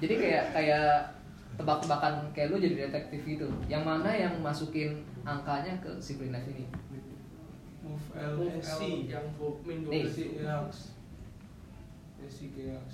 jadi 0.00 0.14
kayak 0.16 0.44
kayak 0.56 1.19
tebak-tebakan 1.60 2.14
kayak 2.32 2.48
lu 2.50 2.56
jadi 2.58 2.88
detektif 2.88 3.20
gitu. 3.24 3.46
Yang 3.68 3.82
mana 3.84 4.10
yang 4.10 4.34
masukin 4.40 5.04
angkanya 5.22 5.76
ke 5.84 5.90
si 6.00 6.16
ini? 6.16 6.64
Move 7.80 8.06
L 8.16 8.32
Move 8.36 8.60
L 8.60 8.80
yang 9.08 9.26
min 9.64 9.78
Nih. 9.88 10.04
12 10.04 10.12
sih 10.12 10.26
Reax 10.36 10.72
SI 12.28 12.46
Reax 12.56 12.88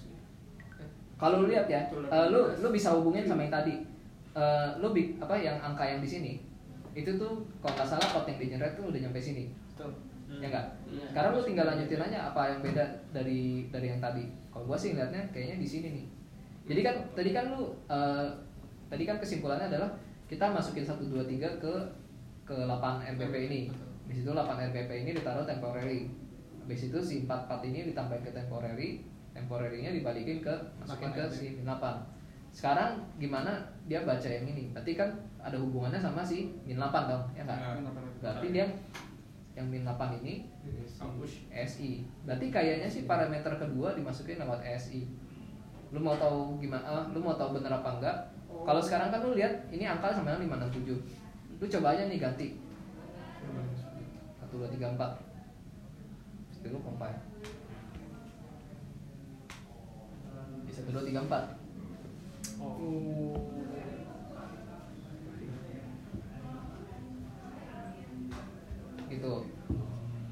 kalau 1.16 1.40
lu 1.42 1.46
lihat 1.48 1.64
ya 1.64 1.88
eh, 1.88 2.26
lu 2.28 2.44
lu 2.60 2.68
bisa 2.68 2.92
hubungin 2.92 3.24
sama 3.24 3.48
yang 3.48 3.54
tadi. 3.54 3.80
Eh, 4.36 4.68
lu 4.84 4.92
bi- 4.92 5.16
apa 5.16 5.32
yang 5.40 5.56
angka 5.64 5.80
yang 5.80 6.04
di 6.04 6.08
sini 6.08 6.32
itu 6.92 7.08
tuh 7.16 7.40
kalau 7.64 7.72
nggak 7.72 7.88
salah 7.88 8.08
code 8.12 8.28
yang 8.28 8.36
di 8.36 8.46
generate 8.52 8.76
tuh 8.76 8.92
udah 8.92 9.00
nyampe 9.00 9.16
sini. 9.16 9.48
Ya 10.28 10.52
enggak 10.52 10.66
Iya. 10.86 11.06
sekarang 11.08 11.30
lu 11.32 11.42
tinggal 11.42 11.66
lanjutin 11.72 12.02
aja 12.02 12.18
apa 12.28 12.52
yang 12.52 12.60
beda 12.60 12.84
dari 13.16 13.64
dari 13.72 13.86
yang 13.88 14.00
tadi. 14.04 14.28
Kalau 14.52 14.68
gua 14.68 14.76
sih 14.76 14.92
ngeliatnya 14.92 15.24
kayaknya 15.32 15.56
di 15.56 15.68
sini 15.68 15.88
nih. 15.96 16.06
Jadi 16.68 16.80
kan 16.84 16.96
tadi 17.16 17.30
kan 17.32 17.44
lu 17.48 17.72
eh, 17.88 18.26
tadi 18.96 19.04
kan 19.04 19.20
kesimpulannya 19.20 19.68
adalah 19.68 19.92
kita 20.24 20.48
masukin 20.48 20.80
1 20.80 20.96
2 20.96 21.28
3 21.28 21.60
ke 21.60 21.74
ke 22.48 22.56
8 22.64 23.04
RPP 23.12 23.34
ini. 23.52 23.62
di 24.08 24.14
situ 24.14 24.32
8 24.32 24.72
RPP 24.72 24.90
ini 25.04 25.10
ditaruh 25.18 25.44
temporary. 25.44 26.08
Habis 26.64 26.88
itu 26.88 26.98
si 27.04 27.14
4 27.28 27.44
4 27.44 27.68
ini 27.68 27.92
ditambahin 27.92 28.24
ke 28.24 28.32
temporary 28.32 29.04
temporary-nya 29.36 29.92
dibalikin 29.92 30.40
ke 30.40 30.54
masukin 30.80 31.12
ke 31.12 31.28
si 31.28 31.60
8 31.60 31.68
sekarang 32.56 33.04
gimana 33.20 33.52
dia 33.84 34.00
baca 34.08 34.24
yang 34.24 34.48
ini? 34.48 34.72
Berarti 34.72 34.96
kan 34.96 35.12
ada 35.44 35.60
hubungannya 35.60 36.00
sama 36.00 36.24
si 36.24 36.56
min 36.64 36.80
8 36.80 36.88
dong 37.12 37.24
ya 37.36 37.44
enggak 37.44 37.84
berarti 38.24 38.46
dia 38.48 38.64
yang 39.52 39.68
min 39.68 39.84
8 39.84 40.24
ini 40.24 40.48
SI. 41.52 42.08
Berarti 42.24 42.46
kayaknya 42.48 42.88
sih 42.88 43.04
parameter 43.04 43.52
kedua 43.60 43.92
dimasukin 43.92 44.40
lewat 44.40 44.64
SI. 44.80 45.04
Lu 45.94 45.98
mau 46.02 46.16
tahu 46.18 46.58
gimana? 46.58 46.82
ah, 46.82 47.04
lu 47.14 47.18
mau 47.22 47.34
tahu 47.38 47.58
bener 47.58 47.70
apa 47.70 47.90
enggak? 47.98 48.16
Kalau 48.66 48.82
sekarang 48.82 49.14
kan 49.14 49.22
lu 49.22 49.38
lihat 49.38 49.70
ini 49.70 49.86
angka 49.86 50.10
sama 50.10 50.34
dengan 50.38 50.66
567. 50.70 51.62
Lu 51.62 51.66
coba 51.66 51.94
aja 51.94 52.10
nih 52.10 52.18
ganti. 52.18 52.58
1 54.42 54.50
2 54.50 54.66
3 54.74 54.94
4. 54.94 54.98
Terus 56.50 56.58
itu 56.58 56.68
lu 56.74 56.78
compile. 56.82 57.18
1 60.66 60.90
2 60.90 61.10
3 61.14 61.22
4. 61.22 61.66
gitu 69.16 69.32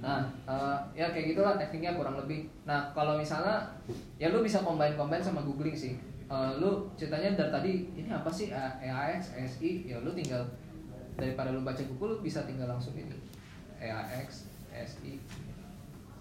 nah 0.04 0.20
eh, 0.44 0.76
ya 1.00 1.08
kayak 1.08 1.32
gitulah 1.32 1.56
tekniknya 1.56 1.96
kurang 1.96 2.20
lebih. 2.20 2.44
Nah 2.68 2.92
kalau 2.92 3.16
misalnya 3.16 3.64
ya 4.20 4.28
lu 4.28 4.44
bisa 4.44 4.60
combine 4.60 4.92
combine 5.00 5.24
sama 5.24 5.40
googling 5.40 5.72
sih. 5.72 5.96
Eh, 6.28 6.50
lu 6.60 6.92
ceritanya 6.92 7.32
dari 7.40 7.48
tadi 7.50 7.72
ini 7.96 8.12
apa 8.12 8.28
sih? 8.28 8.52
EAX 8.52 9.32
SI 9.32 9.88
ya 9.88 10.04
lu 10.04 10.12
tinggal 10.12 10.44
daripada 11.16 11.56
lu 11.56 11.64
baca 11.64 11.80
buku 11.80 12.04
lu 12.04 12.16
bisa 12.20 12.44
tinggal 12.44 12.68
langsung 12.68 12.92
ini. 12.92 13.16
EAX 13.80 14.44
SI 14.76 15.24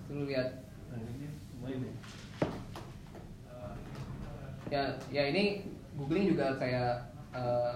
Itu 0.08 0.12
lu 0.16 0.32
lihat. 0.32 0.64
Ya 4.72 4.96
ya 5.12 5.24
ini 5.28 5.68
googling 6.00 6.32
juga 6.32 6.56
kayak 6.56 7.04
eh, 7.36 7.76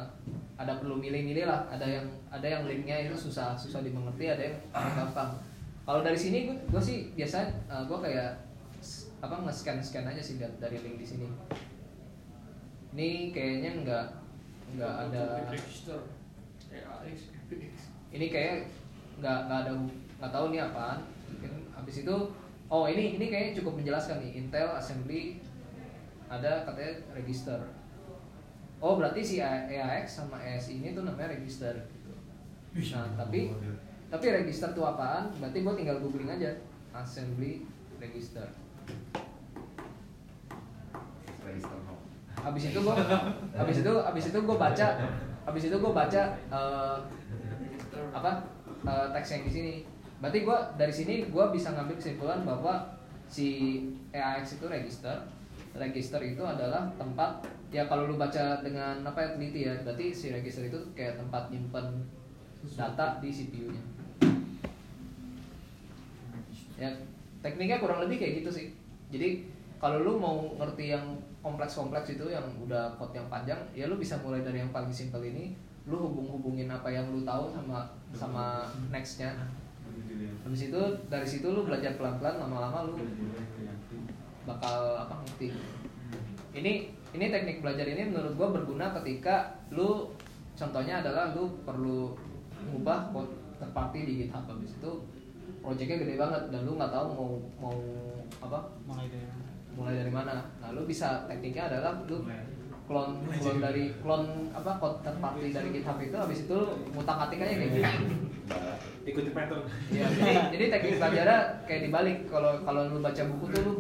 ada 0.56 0.80
perlu 0.80 0.96
milih-milih 0.96 1.44
lah. 1.44 1.68
Ada 1.68 2.00
yang 2.00 2.08
ada 2.32 2.48
yang 2.48 2.64
linknya 2.64 3.12
itu 3.12 3.16
susah 3.28 3.60
susah 3.60 3.84
dimengerti 3.84 4.32
ada 4.32 4.44
yang 4.48 4.56
gampang 4.72 5.36
kalau 5.88 6.04
dari 6.04 6.20
sini 6.20 6.52
gue 6.52 6.58
gue 6.68 6.82
sih 6.84 7.16
biasa 7.16 7.48
eh, 7.48 7.84
gue 7.88 7.98
kayak 8.04 8.44
apa 9.24 9.36
nge-scan 9.48 9.80
scan 9.80 10.04
aja 10.04 10.20
sih 10.20 10.36
da- 10.36 10.60
dari 10.60 10.84
link 10.84 11.00
di 11.00 11.08
sini. 11.08 11.28
Ini 12.92 13.32
kayaknya 13.32 13.72
nggak 13.88 14.06
nggak 14.76 14.94
ada 15.08 15.48
ini 18.12 18.28
kayak 18.28 18.68
nggak 19.24 19.38
nggak 19.48 19.60
ada 19.64 19.72
nggak 20.20 20.32
tahu 20.36 20.46
nih 20.52 20.62
apaan. 20.68 21.00
Mungkin 21.32 21.52
habis 21.72 22.04
itu 22.04 22.16
oh 22.68 22.86
ini 22.92 23.16
ini 23.16 23.26
kayaknya 23.32 23.64
cukup 23.64 23.80
menjelaskan 23.80 24.20
nih. 24.20 24.44
Intel 24.44 24.68
assembly 24.76 25.40
ada 26.28 26.68
katanya 26.68 27.00
register. 27.16 27.64
Oh 28.84 29.00
berarti 29.00 29.24
si 29.24 29.36
EAX 29.40 30.20
sama 30.20 30.38
ESI 30.38 30.84
ini 30.84 30.92
tuh 30.92 31.08
namanya 31.08 31.34
register 31.34 31.74
gitu. 31.96 32.12
Nah 32.92 33.08
tapi 33.16 33.50
tapi 34.08 34.26
register 34.32 34.72
tuh 34.72 34.88
apaan? 34.88 35.28
Berarti 35.40 35.68
gue 35.68 35.74
tinggal 35.76 36.00
googling 36.00 36.32
aja. 36.32 36.52
Assembly 36.96 37.68
register. 38.00 38.48
Register 41.44 41.78
no. 41.88 41.96
habis 42.38 42.70
itu 42.70 42.80
gue 42.80 42.96
habis 43.58 43.78
itu 43.82 43.94
habis 43.98 44.26
itu 44.30 44.40
gue 44.40 44.58
baca 44.62 44.88
habis 45.50 45.64
itu 45.68 45.76
gue 45.76 45.92
baca 45.92 46.22
eh, 46.38 46.98
apa? 48.14 48.32
Eh, 48.88 49.08
teks 49.12 49.30
yang 49.36 49.44
di 49.44 49.52
sini. 49.52 49.74
Berarti 50.24 50.40
gue 50.48 50.58
dari 50.80 50.94
sini 50.94 51.16
gue 51.28 51.46
bisa 51.52 51.76
ngambil 51.76 51.96
kesimpulan 52.00 52.40
bahwa 52.48 52.88
si 53.28 53.48
EAX 54.16 54.62
itu 54.62 54.66
register. 54.72 55.18
Register 55.78 56.22
itu 56.24 56.42
adalah 56.42 56.90
tempat 56.96 57.44
ya 57.68 57.84
kalau 57.92 58.08
lu 58.08 58.16
baca 58.16 58.64
dengan 58.64 59.04
apa 59.04 59.20
ya 59.20 59.30
teliti 59.36 59.68
ya 59.68 59.76
berarti 59.84 60.16
si 60.16 60.32
register 60.32 60.72
itu 60.72 60.80
kayak 60.96 61.20
tempat 61.20 61.52
nyimpen 61.52 62.08
data 62.78 63.20
di 63.22 63.30
CPU-nya 63.30 63.98
ya 66.78 66.90
tekniknya 67.42 67.82
kurang 67.82 68.06
lebih 68.06 68.22
kayak 68.22 68.46
gitu 68.46 68.50
sih. 68.54 68.68
Jadi 69.10 69.50
kalau 69.78 70.02
lu 70.02 70.14
mau 70.18 70.54
ngerti 70.58 70.94
yang 70.94 71.06
kompleks-kompleks 71.42 72.18
itu 72.18 72.26
yang 72.30 72.46
udah 72.62 72.98
code 72.98 73.14
yang 73.14 73.28
panjang 73.30 73.58
ya 73.74 73.86
lu 73.90 73.98
bisa 73.98 74.18
mulai 74.22 74.42
dari 74.42 74.62
yang 74.62 74.70
paling 74.70 74.94
simpel 74.94 75.22
ini. 75.26 75.58
Lu 75.90 75.98
hubung-hubungin 75.98 76.68
apa 76.70 76.92
yang 76.92 77.10
lu 77.10 77.26
tahu 77.26 77.50
sama 77.54 77.88
sama 78.14 78.46
nextnya. 78.94 79.34
Habis 80.46 80.70
itu 80.70 80.82
dari 81.08 81.28
situ 81.28 81.48
lu 81.50 81.66
belajar 81.66 81.98
pelan-pelan 81.98 82.42
lama-lama 82.42 82.90
lu 82.90 82.96
bakal 84.46 85.00
apa 85.00 85.14
ngerti. 85.26 85.56
Ini 86.58 86.74
ini 87.16 87.26
teknik 87.32 87.64
belajar 87.64 87.86
ini 87.88 88.12
menurut 88.12 88.34
gua 88.36 88.50
berguna 88.54 88.92
ketika 89.02 89.56
lu 89.72 90.12
contohnya 90.58 91.00
adalah 91.06 91.32
lu 91.38 91.54
perlu 91.64 92.18
mengubah 92.68 93.16
code 93.16 93.32
terparty 93.58 94.00
di 94.04 94.14
GitHub. 94.24 94.44
Habis 94.44 94.76
itu 94.76 94.92
projectnya 95.64 96.04
gede 96.04 96.16
banget 96.20 96.44
dan 96.52 96.62
lu 96.68 96.76
nggak 96.76 96.92
tahu 96.92 97.08
mau 97.16 97.32
mau 97.64 97.78
apa? 98.44 98.60
Mulai 98.84 99.08
dari 99.08 99.28
mulai 99.72 99.94
dari 99.96 100.12
mana? 100.12 100.52
Nah 100.60 100.70
lu 100.76 100.84
bisa 100.84 101.24
tekniknya 101.32 101.72
adalah 101.72 102.04
lu 102.04 102.28
clone 102.88 103.20
clone 103.40 103.60
dari 103.60 103.92
clone 104.00 104.52
apa 104.52 104.80
code 104.80 105.00
third 105.04 105.18
party 105.24 105.52
dari 105.56 105.72
GitHub 105.72 105.98
itu 106.04 106.16
habis 106.20 106.44
itu 106.44 106.56
lu 106.56 106.76
ngutak 106.92 107.18
atik 107.28 107.40
aja 107.40 107.56
kayak 107.56 107.72
gitu. 107.72 108.16
Ikuti 109.08 109.32
pattern. 109.32 109.64
Ya, 109.92 110.08
jadi 110.12 110.34
jadi 110.52 110.66
teknik 110.68 111.00
belajarnya 111.00 111.40
kayak 111.64 111.82
dibalik. 111.88 112.18
Kalau 112.28 112.52
kalau 112.68 112.92
lu 112.92 113.00
baca 113.00 113.24
buku 113.24 113.46
tuh 113.56 113.62
lu 113.64 113.74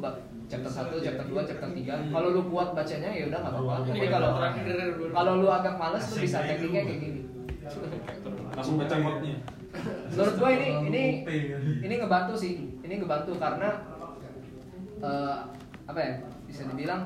chapter 0.47 0.71
1, 0.71 1.03
chapter 1.03 1.25
2, 1.27 1.43
chapter 1.43 1.69
3 1.75 2.15
kalau 2.15 2.31
lu 2.31 2.47
kuat 2.47 2.71
bacanya 2.71 3.11
ya 3.11 3.27
udah 3.27 3.39
nggak 3.43 3.51
apa-apa. 3.51 3.91
Tapi 3.91 4.07
kalau 4.07 4.29
kalau 5.11 5.33
lu 5.43 5.47
agak 5.51 5.75
males 5.75 6.03
lu 6.07 6.15
bisa 6.23 6.39
tekniknya 6.47 6.83
kayak 6.87 6.99
gini 7.03 7.21
langsung 8.57 8.81
baca 8.81 8.95
modnya. 8.97 9.37
Menurut 10.09 10.35
gua 10.41 10.49
ini 10.57 10.67
ini 10.89 11.03
ini 11.85 11.93
ngebantu 12.01 12.33
sih 12.33 12.81
ini 12.81 12.93
ngebantu 12.97 13.37
karena 13.37 13.69
eh, 14.97 15.37
apa 15.85 15.99
ya 16.01 16.13
bisa 16.49 16.65
dibilang 16.73 17.05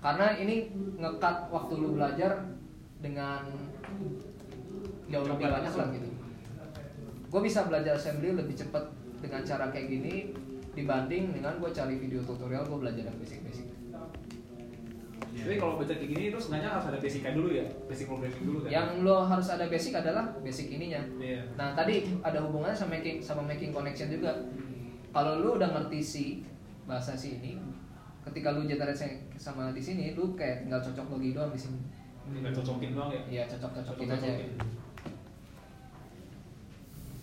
karena 0.00 0.32
ini 0.40 0.72
ngekat 0.96 1.52
waktu 1.52 1.72
lu 1.76 2.00
belajar 2.00 2.48
dengan 3.04 3.44
jauh 5.12 5.26
lebih 5.28 5.48
banyak 5.52 5.74
lah 5.76 5.88
gitu. 5.92 6.08
Gue 7.28 7.40
bisa 7.44 7.68
belajar 7.68 8.00
assembly 8.00 8.32
lebih 8.32 8.56
cepat 8.56 8.88
dengan 9.20 9.44
cara 9.44 9.68
kayak 9.68 9.92
gini 9.92 10.32
dibanding 10.72 11.36
dengan 11.36 11.60
gue 11.60 11.70
cari 11.74 12.00
video 12.00 12.24
tutorial 12.24 12.64
gue 12.64 12.78
belajar 12.78 13.04
yang 13.10 13.18
basic-basic 13.18 13.77
Jadi 15.38 15.54
kalau 15.56 15.78
baca 15.78 15.94
kayak 15.94 16.10
gini 16.10 16.24
terus 16.34 16.44
sebenarnya 16.50 16.70
harus 16.74 16.86
ada 16.90 16.98
basicnya 16.98 17.32
dulu 17.32 17.48
ya, 17.54 17.64
basic 17.86 18.06
programming 18.10 18.44
dulu 18.44 18.58
kan. 18.64 18.68
yang 18.72 18.88
lo 19.06 19.16
harus 19.22 19.48
ada 19.48 19.64
basic 19.70 19.92
adalah 19.94 20.24
basic 20.42 20.66
ininya 20.74 21.02
Iya. 21.18 21.40
Nah 21.54 21.72
tadi 21.78 22.04
ada 22.20 22.38
hubungannya 22.42 22.74
sama 22.74 22.98
making 22.98 23.22
sama 23.22 23.42
making 23.46 23.70
connection 23.70 24.10
juga. 24.10 24.34
Kalau 25.14 25.40
lu 25.40 25.56
udah 25.56 25.70
ngerti 25.72 26.00
si 26.02 26.24
bahasa 26.84 27.16
si 27.16 27.40
ini, 27.40 27.56
ketika 28.24 28.52
lu 28.52 28.68
generate 28.68 29.24
sama 29.40 29.72
di 29.72 29.80
sini, 29.80 30.12
lu 30.12 30.36
kayak 30.36 30.66
tinggal 30.66 30.80
cocok 30.84 31.06
logi 31.16 31.30
doang 31.32 31.52
di 31.54 31.60
sini. 31.60 31.80
Tinggal 32.28 32.52
cocokin 32.52 32.90
doang 32.92 33.10
ya. 33.12 33.20
Iya 33.28 33.42
cocok 33.48 33.70
cocokin 33.82 34.06
aja. 34.12 34.16
Cocok-cocokin. 34.20 34.50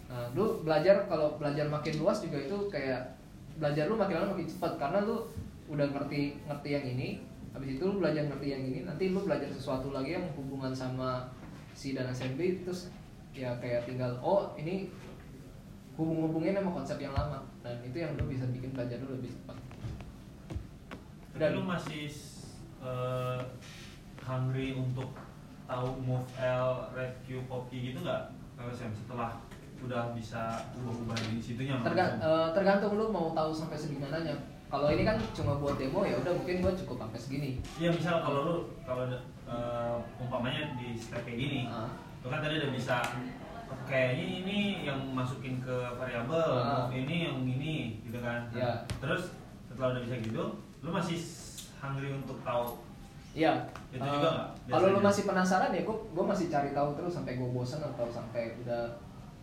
Nah 0.09 0.23
lu 0.31 0.45
belajar 0.63 0.95
kalau 1.11 1.35
belajar 1.35 1.65
makin 1.67 1.93
luas 1.99 2.23
juga 2.23 2.37
itu 2.39 2.57
kayak 2.71 3.01
belajar 3.59 3.87
lu 3.87 3.95
makin 3.95 4.15
lama 4.21 4.31
makin 4.35 4.47
cepat 4.47 4.79
karena 4.79 5.03
lu 5.03 5.27
udah 5.65 5.87
ngerti 5.91 6.37
ngerti 6.45 6.69
yang 6.71 6.85
ini 6.85 7.09
habis 7.55 7.79
itu 7.79 7.83
lu 7.87 8.03
belajar 8.03 8.27
ngerti 8.27 8.47
yang 8.51 8.63
ini 8.67 8.79
nanti 8.83 9.15
lu 9.15 9.23
belajar 9.23 9.47
sesuatu 9.47 9.95
lagi 9.95 10.19
yang 10.19 10.27
hubungan 10.35 10.75
sama 10.75 11.31
si 11.71 11.95
dan 11.95 12.11
assembly 12.11 12.59
terus 12.61 12.91
ya 13.31 13.55
kayak 13.63 13.87
tinggal 13.87 14.11
oh 14.19 14.51
ini 14.59 14.91
hubung-hubungin 15.95 16.55
sama 16.55 16.71
konsep 16.75 16.99
yang 16.99 17.15
lama. 17.15 17.39
Dan 17.63 17.79
itu 17.81 17.97
yang 18.03 18.11
lu 18.19 18.27
bisa 18.27 18.43
bikin 18.51 18.75
belajar 18.75 18.99
lu 19.01 19.15
lebih 19.15 19.31
cepat. 19.31 19.57
Dan 21.35 21.49
lu 21.55 21.63
masih 21.63 22.07
eh, 22.83 23.39
hungry 24.23 24.75
untuk 24.75 25.11
tahu 25.65 25.89
move 26.03 26.27
L, 26.39 26.91
Q, 27.25 27.41
copy 27.47 27.91
gitu 27.91 28.03
nggak? 28.03 28.23
Setelah 28.75 29.39
udah 29.83 30.15
bisa 30.15 30.55
ubah-ubah 30.79 31.17
di 31.29 31.37
situnya 31.43 31.77
Terga- 31.83 32.17
eh, 32.17 32.47
tergantung 32.55 32.95
lu 32.95 33.11
mau 33.11 33.35
tahu 33.35 33.51
sampai 33.51 33.75
segimananya 33.77 34.33
kalau 34.65 34.87
ini 34.89 35.03
kan 35.03 35.15
cuma 35.31 35.55
buat 35.55 35.75
demo 35.75 36.01
ya 36.01 36.17
udah 36.17 36.33
mungkin 36.33 36.59
gua 36.59 36.73
cukup 36.73 36.97
sampai 36.99 37.19
segini 37.19 37.51
Iya 37.77 37.89
misal 37.89 38.19
kalau 38.19 38.39
lu 38.43 38.55
kalau 38.81 39.05
eh, 39.45 39.95
umpamanya 40.17 40.73
di 40.75 40.97
step 40.97 41.21
kayak 41.21 41.37
gini, 41.37 41.59
Ah. 41.65 41.85
lu 42.19 42.27
kan 42.27 42.41
tadi 42.41 42.57
udah 42.57 42.71
bisa 42.71 42.97
kayaknya 43.85 44.25
ini 44.41 44.59
yang 44.83 44.97
masukin 45.11 45.61
ke 45.61 45.75
variabel, 45.93 46.41
Ah. 46.55 46.89
move 46.89 46.97
ini 46.97 47.15
yang 47.25 47.37
ini 47.39 47.75
gitu 48.01 48.17
kan. 48.19 48.49
Iya. 48.49 48.81
Terus 48.97 49.37
setelah 49.69 49.93
udah 49.93 50.01
bisa 50.01 50.15
gitu, 50.17 50.43
lu 50.81 50.89
masih 50.89 51.17
hungry 51.77 52.09
untuk 52.11 52.41
tahu 52.41 52.81
Iya. 53.35 53.51
Itu 53.91 53.99
Eh, 53.99 54.09
juga 54.09 54.29
nggak? 54.31 54.49
Kalau 54.71 54.87
lu 54.89 54.99
masih 55.03 55.23
penasaran 55.27 55.69
ya, 55.69 55.81
gua 55.83 55.97
gua 56.09 56.25
masih 56.31 56.47
cari 56.47 56.71
tahu 56.71 56.89
terus 56.95 57.13
sampai 57.13 57.35
gua 57.35 57.49
bosan 57.51 57.83
atau 57.83 58.07
sampai 58.07 58.55
udah 58.63 58.95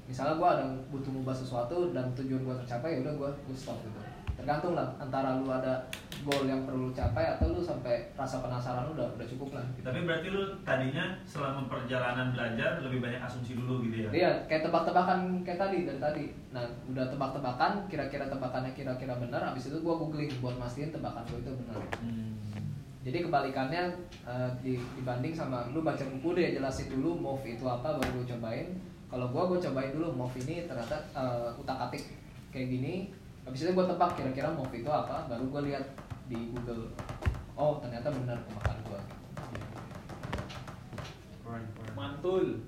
misalnya 0.03 0.35
gua 0.35 0.57
ada 0.57 0.65
butuh 0.89 1.13
mengubah 1.13 1.37
sesuatu 1.37 1.93
dan 1.93 2.09
tujuan 2.17 2.41
gua 2.43 2.57
tercapai 2.57 2.97
ya 2.97 3.05
udah 3.05 3.15
gua 3.15 3.31
gua 3.45 3.53
stop 3.55 3.79
gitu. 3.85 4.01
Tergantung 4.43 4.75
lah 4.75 4.91
antara 4.99 5.39
lu 5.39 5.47
ada 5.47 5.87
goal 6.27 6.51
yang 6.51 6.67
perlu 6.67 6.91
lu 6.91 6.93
capai 6.95 7.39
atau 7.39 7.55
lu 7.55 7.63
sampai 7.63 8.11
rasa 8.19 8.43
penasaran 8.43 8.91
lu 8.91 8.99
udah 8.99 9.07
udah 9.15 9.27
cukup 9.31 9.55
lah. 9.55 9.63
Tapi 9.87 10.03
berarti 10.03 10.35
lu 10.35 10.43
tadinya 10.67 11.15
selama 11.23 11.71
perjalanan 11.71 12.35
belajar 12.35 12.83
lebih 12.83 12.99
banyak 12.99 13.23
asumsi 13.23 13.55
dulu 13.55 13.87
gitu 13.87 14.07
ya? 14.07 14.11
Iya, 14.11 14.31
kayak 14.51 14.67
tebak-tebakan 14.67 15.47
kayak 15.47 15.63
tadi 15.63 15.87
dari 15.87 16.01
tadi. 16.03 16.25
Nah, 16.51 16.67
udah 16.91 17.07
tebak-tebakan, 17.07 17.87
kira-kira 17.87 18.27
tebakannya 18.27 18.75
kira-kira 18.75 19.15
benar. 19.15 19.47
Habis 19.47 19.71
itu 19.71 19.79
gua 19.79 19.95
googling 19.95 20.31
buat 20.43 20.59
mastiin 20.59 20.91
tebakan 20.91 21.23
gua 21.31 21.39
itu 21.39 21.53
benar. 21.63 21.79
Hmm. 22.03 22.35
Jadi 23.03 23.19
kebalikannya 23.23 23.83
di- 24.63 24.83
dibanding 24.99 25.35
sama 25.35 25.71
lu 25.71 25.87
baca 25.87 26.03
buku 26.07 26.35
deh 26.35 26.55
jelasin 26.55 26.91
dulu 26.91 27.15
move 27.15 27.47
itu 27.47 27.63
apa 27.67 27.95
baru 27.95 28.23
lu 28.23 28.27
cobain. 28.27 28.75
Kalau 29.07 29.31
gua 29.31 29.47
gua 29.47 29.59
cobain 29.63 29.95
dulu 29.95 30.11
move 30.15 30.35
ini 30.43 30.67
ternyata 30.67 30.99
eh, 31.15 31.51
utak-atik 31.63 32.11
kayak 32.51 32.71
gini. 32.75 32.95
Habis 33.43 33.67
itu 33.67 33.71
gua 33.75 33.87
tebak 33.91 34.15
kira-kira 34.15 34.55
move 34.55 34.75
itu 34.75 34.91
apa, 34.91 35.27
baru 35.27 35.45
gua 35.51 35.63
lihat 35.67 35.85
di 36.31 36.51
Google. 36.55 36.95
Oh, 37.59 37.83
ternyata 37.83 38.09
benar 38.11 38.39
tebakan 38.47 38.79
gua. 38.87 39.01
Mantul. 41.93 42.65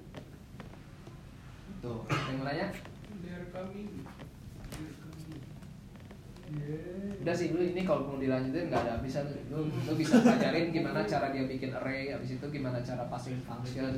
Tuh, 1.81 2.01
yang 2.09 2.45
nanya? 2.45 2.69
They're 3.25 3.49
coming. 3.49 4.05
Yeah. 6.55 7.19
Udah 7.25 7.35
sih 7.35 7.51
dulu 7.51 7.65
ini 7.65 7.83
kalau 7.89 8.05
mau 8.05 8.21
dilanjutin 8.21 8.69
nggak 8.69 8.85
ada 8.85 9.01
habisnya 9.01 9.25
lu, 9.49 9.65
lu 9.65 9.93
bisa 9.97 10.21
pelajarin 10.21 10.71
gimana 10.71 11.03
cara 11.03 11.33
dia 11.33 11.49
bikin 11.49 11.73
array 11.73 12.13
habis 12.13 12.37
itu 12.37 12.47
gimana 12.53 12.79
cara 12.85 13.09
passing 13.09 13.41
function 13.43 13.91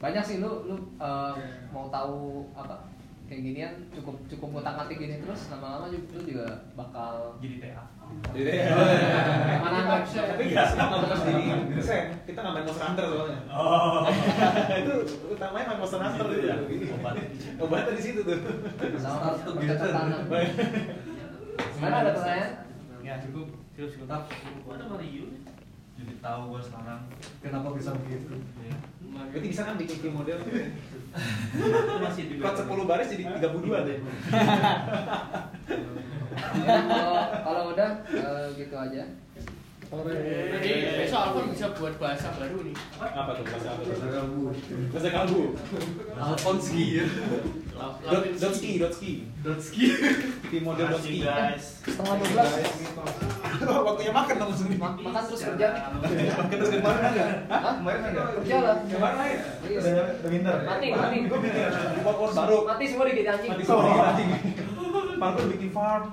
banyak 0.00 0.24
sih 0.24 0.40
lu 0.40 0.64
lu 0.64 0.74
uh, 0.96 1.36
mau 1.70 1.92
tahu 1.92 2.48
apa 2.56 2.88
kayak 3.24 3.40
ginian 3.40 3.72
cukup 3.88 4.16
cukup 4.28 4.48
ngotak 4.52 4.74
ngatik 4.76 4.96
gini 5.00 5.16
terus 5.24 5.48
lama-lama 5.48 5.88
juga 5.88 6.12
lu 6.12 6.20
juga 6.28 6.46
bakal 6.76 7.14
Jadi 7.40 7.56
TA. 7.56 7.84
Jadi, 8.36 8.50
Mana 9.64 9.78
nggak 9.80 10.00
bisa? 10.04 10.20
tapi 10.28 10.42
kita 10.52 10.62
nggak 10.76 11.20
di 11.24 11.44
ini, 11.48 11.80
Sam. 11.80 12.04
kita 12.28 12.38
nggak 12.44 12.54
main 12.54 12.64
Monster 12.68 12.84
Hunter 12.84 13.04
soalnya. 13.08 13.40
Oh. 13.48 14.04
itu 14.84 14.94
utamanya 15.32 15.66
main 15.72 15.78
Monster 15.80 16.00
Hunter 16.04 16.26
itu. 16.28 16.46
ya, 16.46 16.56
Ini. 16.68 16.86
obatnya 17.64 17.92
di 17.96 18.02
situ. 18.04 18.20
Tuh. 18.20 18.38
sama 19.00 19.32
bercocok 19.40 19.88
tanam 19.88 20.22
mana 21.80 21.96
ada 22.02 22.10
pertanyaan 22.12 22.52
Ya 23.04 23.20
cukup, 23.20 23.52
cukup 23.76 24.08
cukup. 24.08 24.80
Ada 24.80 24.84
Mario. 24.88 25.28
Jadi 25.94 26.12
tahu 26.24 26.40
gua 26.48 26.60
sekarang. 26.64 27.04
Kenapa 27.44 27.68
bisa 27.76 27.92
begitu? 28.00 28.32
Iya. 28.64 28.76
Berarti 29.28 29.48
bisa 29.52 29.62
kan 29.68 29.76
bikin 29.76 30.08
model 30.08 30.40
gitu 30.40 30.60
masih 32.04 32.24
di 32.30 32.34
Kuat 32.42 32.58
10 32.58 32.90
baris 32.90 33.08
jadi 33.10 33.24
32 33.38 33.86
deh. 33.86 33.98
Ya, 36.64 36.78
kalau 36.90 37.18
kalau 37.46 37.64
udah 37.74 37.90
eh, 38.10 38.46
gitu 38.58 38.74
aja 38.74 39.02
Jadi 39.94 40.70
besok 40.98 41.20
Alfon 41.22 41.44
bisa 41.54 41.66
buat 41.78 41.94
bahasa 41.96 42.28
baru 42.34 42.58
nih. 42.66 42.74
Apa 42.98 43.30
tuh 43.38 43.44
bahasa 43.46 43.68
apa 43.70 43.82
tuh? 43.86 43.94
Bahasa 44.90 45.08
kalbu. 45.14 45.42
Alfonski 46.14 46.84
ya. 46.98 47.06
Dot 47.74 48.24
Dotski, 48.38 48.70
Dotski. 48.78 49.12
Dotski. 49.42 49.84
Tim 50.50 50.62
model 50.62 50.86
Dotski. 50.90 51.22
Setengah 51.84 52.14
dua 52.18 52.28
belas 52.30 52.50
Waktunya 53.86 54.12
makan 54.12 54.34
dong. 54.34 54.50
Ma- 54.78 54.98
makan 54.98 55.22
terus 55.30 55.42
kerja 55.46 55.68
Makan 55.94 56.56
terus 56.58 56.70
kemarin 56.74 57.02
ada. 57.06 57.24
Hah? 57.46 57.72
Kemarin 57.78 58.00
ada. 58.02 58.20
kerja 58.42 58.56
lah 58.62 58.76
Kemarin 58.82 59.16
lain. 59.16 59.38
Iya. 59.70 60.04
Pintar. 60.22 60.56
Mati, 60.64 60.86
mati. 60.90 61.16
Gue 61.26 61.38
workforce 62.02 62.34
baru. 62.34 62.58
mati 62.66 62.84
semua 62.90 63.04
digigit 63.06 63.26
anjing 63.30 63.50
Mati 63.54 63.62
semua 63.62 63.82
dikit 63.84 64.06
anjing. 64.10 64.28
Parkour 65.14 65.44
bikin 65.54 65.70
farm. 65.70 66.04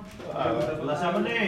Kelas 0.78 1.00
apa 1.02 1.18
nih? 1.20 1.46